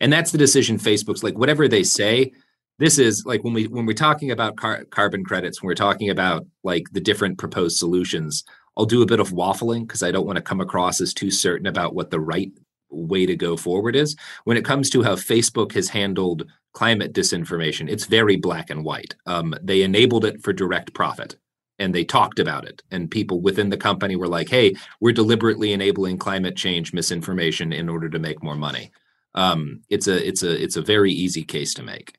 And 0.00 0.12
that's 0.12 0.30
the 0.30 0.38
decision 0.38 0.78
Facebook's 0.78 1.22
like, 1.22 1.36
whatever 1.36 1.68
they 1.68 1.82
say, 1.82 2.32
this 2.78 2.98
is 2.98 3.24
like 3.26 3.44
when 3.44 3.54
we 3.54 3.66
when 3.66 3.86
we're 3.86 3.92
talking 3.92 4.30
about 4.30 4.56
car- 4.56 4.84
carbon 4.90 5.24
credits 5.24 5.62
when 5.62 5.68
we're 5.68 5.74
talking 5.74 6.10
about 6.10 6.46
like 6.64 6.84
the 6.92 7.00
different 7.00 7.38
proposed 7.38 7.76
solutions 7.76 8.44
i'll 8.76 8.86
do 8.86 9.02
a 9.02 9.06
bit 9.06 9.20
of 9.20 9.30
waffling 9.30 9.80
because 9.80 10.02
i 10.02 10.10
don't 10.10 10.26
want 10.26 10.36
to 10.36 10.42
come 10.42 10.60
across 10.60 11.00
as 11.00 11.12
too 11.12 11.30
certain 11.30 11.66
about 11.66 11.94
what 11.94 12.10
the 12.10 12.20
right 12.20 12.52
way 12.90 13.26
to 13.26 13.36
go 13.36 13.56
forward 13.56 13.94
is. 13.94 14.16
When 14.44 14.56
it 14.56 14.64
comes 14.64 14.90
to 14.90 15.02
how 15.02 15.14
facebook 15.14 15.72
has 15.72 15.88
handled 15.88 16.46
climate 16.72 17.12
disinformation 17.12 17.88
it's 17.88 18.04
very 18.04 18.36
black 18.36 18.70
and 18.70 18.84
white. 18.84 19.14
Um, 19.26 19.54
they 19.62 19.82
enabled 19.82 20.24
it 20.24 20.42
for 20.42 20.52
direct 20.52 20.94
profit 20.94 21.36
and 21.78 21.94
they 21.94 22.04
talked 22.04 22.38
about 22.38 22.66
it 22.66 22.82
and 22.90 23.10
people 23.10 23.40
within 23.40 23.70
the 23.70 23.76
company 23.76 24.16
were 24.16 24.28
like 24.28 24.48
hey 24.48 24.74
we're 25.00 25.12
deliberately 25.12 25.72
enabling 25.72 26.18
climate 26.18 26.56
change 26.56 26.92
misinformation 26.92 27.72
in 27.72 27.88
order 27.88 28.08
to 28.08 28.18
make 28.18 28.42
more 28.42 28.56
money. 28.56 28.90
Um, 29.34 29.82
it's 29.88 30.08
a 30.08 30.26
it's 30.26 30.42
a 30.42 30.62
it's 30.62 30.76
a 30.76 30.82
very 30.82 31.12
easy 31.12 31.44
case 31.44 31.74
to 31.74 31.82
make 31.82 32.16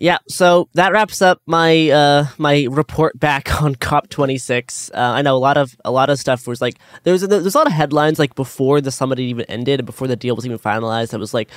yeah, 0.00 0.16
so 0.28 0.70
that 0.72 0.92
wraps 0.92 1.20
up 1.20 1.42
my 1.44 1.90
uh, 1.90 2.26
my 2.38 2.66
report 2.70 3.20
back 3.20 3.62
on 3.62 3.74
COP26. 3.74 4.90
Uh, 4.94 4.96
I 4.96 5.20
know 5.20 5.36
a 5.36 5.38
lot 5.38 5.58
of 5.58 5.76
a 5.84 5.90
lot 5.90 6.08
of 6.08 6.18
stuff 6.18 6.46
was 6.46 6.62
like 6.62 6.78
there's 7.04 7.20
there's 7.20 7.54
a 7.54 7.58
lot 7.58 7.66
of 7.66 7.74
headlines 7.74 8.18
like 8.18 8.34
before 8.34 8.80
the 8.80 8.90
summit 8.90 9.20
even 9.20 9.44
ended 9.44 9.78
and 9.78 9.86
before 9.86 10.08
the 10.08 10.16
deal 10.16 10.34
was 10.34 10.46
even 10.46 10.58
finalized. 10.58 11.10
That 11.10 11.20
was 11.20 11.34
like 11.34 11.50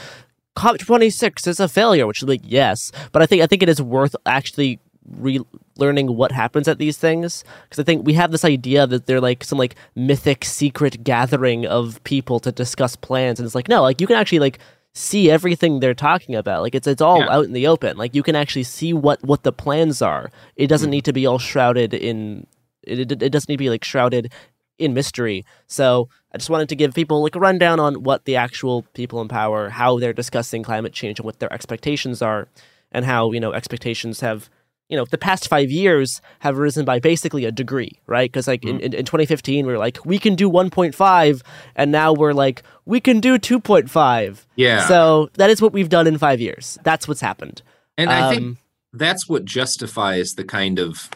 COP26 0.58 1.48
is 1.48 1.62
a 1.62 1.70
failure, 1.70 2.06
which 2.06 2.22
is 2.22 2.28
like 2.28 2.42
yes, 2.44 2.92
but 3.14 3.22
I 3.22 3.26
think 3.26 3.42
I 3.42 3.48
think 3.48 3.64
it 3.64 3.70
is 3.70 3.82
worth 3.82 4.14
actually 4.26 4.82
relearning 5.18 6.16
what 6.16 6.34
happens 6.34 6.68
at 6.68 6.80
these 6.80 6.98
things 6.98 7.46
because 7.64 7.80
I 7.80 7.84
think 7.84 8.06
we 8.06 8.14
have 8.14 8.32
this 8.32 8.46
idea 8.46 8.88
that 8.88 9.06
they're 9.06 9.22
like 9.22 9.46
some 9.46 9.58
like 9.58 9.76
mythic 9.96 10.44
secret 10.44 11.04
gathering 11.04 11.66
of 11.66 12.04
people 12.04 12.42
to 12.42 12.52
discuss 12.52 12.98
plans, 12.98 13.40
and 13.40 13.46
it's 13.46 13.56
like 13.56 13.70
no, 13.70 13.84
like 13.84 14.02
you 14.02 14.08
can 14.08 14.18
actually 14.18 14.40
like 14.40 14.60
see 14.94 15.30
everything 15.30 15.80
they're 15.80 15.94
talking 15.94 16.36
about. 16.36 16.62
Like 16.62 16.76
it's 16.76 16.88
it's 16.88 17.02
all 17.02 17.20
yeah. 17.20 17.32
out 17.32 17.46
in 17.46 17.54
the 17.54 17.68
open. 17.68 17.98
Like 17.98 18.16
you 18.16 18.24
can 18.24 18.36
actually 18.36 18.64
see 18.64 18.94
what 18.94 19.24
what 19.24 19.44
the 19.44 19.52
plans 19.52 20.02
are. 20.02 20.32
It 20.56 20.68
doesn't 20.68 20.90
mm 20.90 20.94
need 20.94 21.06
to 21.06 21.14
be 21.14 21.26
all 21.26 21.40
shrouded 21.40 21.94
in. 21.94 22.46
It, 22.84 23.12
it, 23.12 23.24
it 23.24 23.32
doesn't 23.32 23.50
need 23.50 23.56
to 23.56 23.64
be 23.64 23.70
like 23.70 23.84
shrouded 23.84 24.32
in 24.78 24.94
mystery. 24.94 25.46
So 25.68 26.10
I 26.34 26.38
just 26.38 26.50
wanted 26.50 26.70
to 26.70 26.76
give 26.76 26.94
people 26.94 27.24
like 27.24 27.36
a 27.36 27.40
rundown 27.40 27.80
on 27.80 28.04
what 28.04 28.26
the 28.26 28.36
actual 28.36 28.84
people 28.94 29.22
in 29.22 29.28
power, 29.28 29.70
how 29.70 29.98
they're 29.98 30.14
discussing 30.14 30.62
climate 30.62 30.94
change, 30.94 31.20
and 31.20 31.26
what 31.26 31.40
their 31.40 31.52
expectations 31.52 32.22
are, 32.22 32.48
and 32.92 33.06
how 33.06 33.32
you 33.32 33.40
know 33.40 33.54
expectations 33.54 34.20
have 34.20 34.50
you 34.94 34.98
know, 34.98 35.06
the 35.06 35.18
past 35.18 35.48
five 35.48 35.72
years 35.72 36.22
have 36.38 36.60
risen 36.60 36.86
by 36.86 37.00
basically 37.00 37.46
a 37.46 37.52
degree, 37.52 38.00
right? 38.06 38.32
Because 38.32 38.48
like 38.48 38.62
mm-hmm. 38.62 38.78
in, 38.78 38.94
in 38.94 39.06
2015, 39.06 39.66
we 39.66 39.72
were 39.72 39.80
like, 39.80 39.98
we 40.06 40.20
can 40.20 40.36
do 40.36 40.48
1.5, 40.48 41.42
and 41.76 41.92
now 41.92 42.14
we're 42.14 42.32
like, 42.32 42.62
we 42.86 43.00
can 43.00 43.20
do 43.20 43.40
2.5. 43.40 44.46
Yeah. 44.56 44.88
So 44.88 45.32
that 45.34 45.50
is 45.50 45.64
what 45.64 45.74
we've 45.74 45.90
done 45.90 46.06
in 46.06 46.20
five 46.20 46.40
years. 46.40 46.78
That's 46.84 47.08
what's 47.08 47.22
happened. 47.22 47.64
And 47.98 48.12
um, 48.12 48.24
I 48.24 48.30
think 48.30 48.42
um, 48.44 48.58
that's 48.94 49.28
what 49.28 49.46
justifies 49.46 50.36
the 50.36 50.44
kind 50.44 50.78
of 50.78 51.10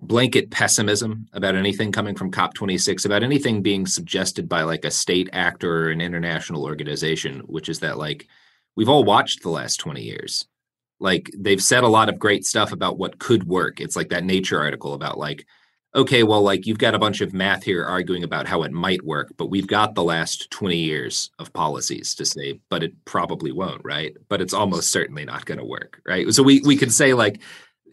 blanket 0.00 0.50
pessimism 0.50 1.28
about 1.34 1.56
anything 1.56 1.92
coming 1.92 2.14
from 2.14 2.30
COP26, 2.30 3.04
about 3.04 3.22
anything 3.22 3.60
being 3.60 3.84
suggested 3.84 4.48
by 4.48 4.62
like 4.62 4.86
a 4.86 4.90
state 4.90 5.28
actor 5.34 5.88
or 5.88 5.90
an 5.90 6.00
international 6.00 6.64
organization, 6.64 7.40
which 7.40 7.68
is 7.68 7.80
that 7.80 7.98
like 7.98 8.26
we've 8.74 8.88
all 8.88 9.04
watched 9.04 9.42
the 9.42 9.50
last 9.50 9.80
20 9.80 10.00
years 10.00 10.46
like 11.00 11.30
they've 11.36 11.62
said 11.62 11.84
a 11.84 11.88
lot 11.88 12.08
of 12.08 12.18
great 12.18 12.44
stuff 12.44 12.72
about 12.72 12.98
what 12.98 13.18
could 13.18 13.46
work. 13.46 13.80
It's 13.80 13.96
like 13.96 14.08
that 14.10 14.24
nature 14.24 14.60
article 14.60 14.94
about 14.94 15.18
like 15.18 15.46
okay 15.94 16.22
well 16.24 16.42
like 16.42 16.66
you've 16.66 16.78
got 16.78 16.94
a 16.94 16.98
bunch 16.98 17.20
of 17.20 17.32
math 17.32 17.62
here 17.62 17.84
arguing 17.84 18.24
about 18.24 18.46
how 18.46 18.62
it 18.62 18.72
might 18.72 19.04
work 19.04 19.32
but 19.36 19.46
we've 19.46 19.66
got 19.66 19.94
the 19.94 20.02
last 20.02 20.50
20 20.50 20.76
years 20.76 21.30
of 21.38 21.52
policies 21.52 22.14
to 22.16 22.24
say 22.24 22.58
but 22.68 22.82
it 22.82 22.92
probably 23.04 23.52
won't 23.52 23.80
right? 23.84 24.16
But 24.28 24.40
it's 24.40 24.54
almost 24.54 24.90
certainly 24.90 25.24
not 25.24 25.44
going 25.44 25.58
to 25.58 25.64
work 25.64 26.00
right? 26.06 26.32
So 26.32 26.42
we 26.42 26.60
we 26.64 26.76
could 26.76 26.92
say 26.92 27.14
like 27.14 27.40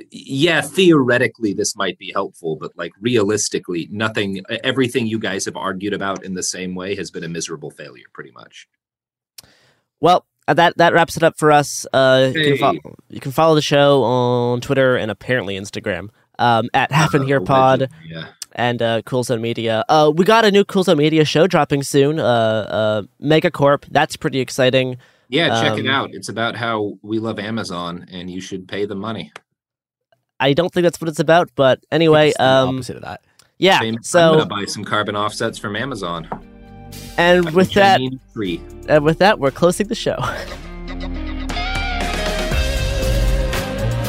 yeah 0.09 0.61
theoretically 0.61 1.53
this 1.53 1.75
might 1.75 1.97
be 1.99 2.11
helpful 2.11 2.55
but 2.55 2.71
like 2.75 2.93
realistically 2.99 3.87
nothing 3.91 4.41
everything 4.63 5.05
you 5.05 5.19
guys 5.19 5.45
have 5.45 5.57
argued 5.57 5.93
about 5.93 6.23
in 6.23 6.33
the 6.33 6.41
same 6.41 6.73
way 6.73 6.95
has 6.95 7.11
been 7.11 7.23
a 7.23 7.29
miserable 7.29 7.69
failure 7.69 8.07
pretty 8.13 8.31
much. 8.31 8.67
Well 9.99 10.25
that 10.47 10.77
that 10.77 10.93
wraps 10.93 11.17
it 11.17 11.23
up 11.23 11.37
for 11.37 11.51
us. 11.51 11.85
Uh, 11.93 12.31
hey. 12.31 12.39
you, 12.39 12.45
can 12.45 12.57
follow, 12.57 12.95
you, 13.09 13.19
can 13.19 13.31
follow, 13.31 13.55
the 13.55 13.61
show 13.61 14.03
on 14.03 14.61
Twitter 14.61 14.95
and 14.97 15.11
apparently 15.11 15.57
Instagram 15.57 16.09
um, 16.39 16.69
at 16.73 16.91
Happen 16.91 17.25
Here 17.25 17.41
Pod. 17.41 17.89
Yeah. 18.05 18.27
And 18.53 18.81
uh, 18.81 19.01
Cool 19.03 19.23
Zone 19.23 19.41
Media. 19.41 19.85
Uh, 19.87 20.11
we 20.13 20.25
got 20.25 20.43
a 20.43 20.51
new 20.51 20.65
Cool 20.65 20.83
Zone 20.83 20.97
Media 20.97 21.23
show 21.23 21.47
dropping 21.47 21.83
soon. 21.83 22.19
Uh, 22.19 22.23
uh, 22.23 23.01
Megacorp. 23.21 23.85
That's 23.89 24.17
pretty 24.17 24.39
exciting. 24.39 24.97
Yeah, 25.29 25.61
check 25.61 25.71
um, 25.73 25.79
it 25.79 25.87
out. 25.87 26.13
It's 26.13 26.27
about 26.27 26.57
how 26.57 26.97
we 27.01 27.19
love 27.19 27.39
Amazon 27.39 28.05
and 28.11 28.29
you 28.29 28.41
should 28.41 28.67
pay 28.67 28.85
the 28.85 28.95
money. 28.95 29.31
I 30.41 30.51
don't 30.53 30.73
think 30.73 30.83
that's 30.83 30.99
what 30.99 31.07
it's 31.07 31.19
about, 31.19 31.49
but 31.55 31.79
anyway, 31.91 32.33
um, 32.33 32.75
opposite 32.75 32.97
of 32.97 33.03
that. 33.03 33.21
Yeah, 33.57 33.79
Same, 33.79 34.01
so 34.01 34.19
I'm 34.19 34.37
gonna 34.39 34.45
buy 34.47 34.65
some 34.65 34.83
carbon 34.83 35.15
offsets 35.15 35.59
from 35.59 35.75
Amazon. 35.75 36.27
And 37.17 37.53
with 37.53 37.73
that, 37.73 37.99
and 38.87 39.03
with 39.03 39.19
that, 39.19 39.39
we're 39.39 39.51
closing 39.51 39.87
the 39.87 39.95
show. 39.95 40.17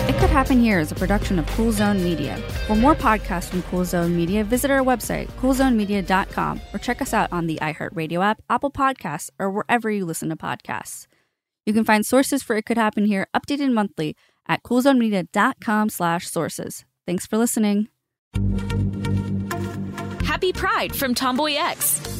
It 0.09 0.16
Could 0.18 0.30
Happen 0.30 0.61
Here 0.61 0.80
is 0.80 0.91
a 0.91 0.97
production 0.97 1.39
of 1.39 1.47
Cool 1.49 1.70
Zone 1.70 2.03
Media. 2.03 2.37
For 2.66 2.74
more 2.74 2.95
podcasts 2.95 3.49
from 3.49 3.62
Cool 3.62 3.85
Zone 3.85 4.16
Media, 4.16 4.43
visit 4.43 4.70
our 4.70 4.80
website, 4.80 5.28
coolzonemedia.com, 5.41 6.61
or 6.74 6.78
check 6.80 7.01
us 7.01 7.14
out 7.14 7.33
on 7.33 7.47
the 7.47 7.57
iHeartRadio 7.62 8.22
app, 8.22 8.43
Apple 8.51 8.70
Podcasts, 8.70 9.30
or 9.39 9.51
wherever 9.51 9.91
you 9.91 10.05
listen 10.05 10.28
to 10.30 10.37
podcasts. 10.37 11.07
You 11.64 11.72
can 11.72 11.85
find 11.85 12.05
sources 12.05 12.43
for 12.43 12.57
It 12.57 12.66
Could 12.66 12.78
Happen 12.78 13.05
Here 13.05 13.28
updated 13.35 13.72
monthly 13.72 14.16
at 14.47 14.62
coolzonemedia.com 14.64 15.89
slash 15.89 16.28
sources. 16.28 16.85
Thanks 17.07 17.26
for 17.26 17.39
listening. 17.39 17.89
Happy 20.24 20.53
Pride 20.53 20.95
from 20.95 21.14
Tomboy 21.14 21.55
X, 21.55 22.01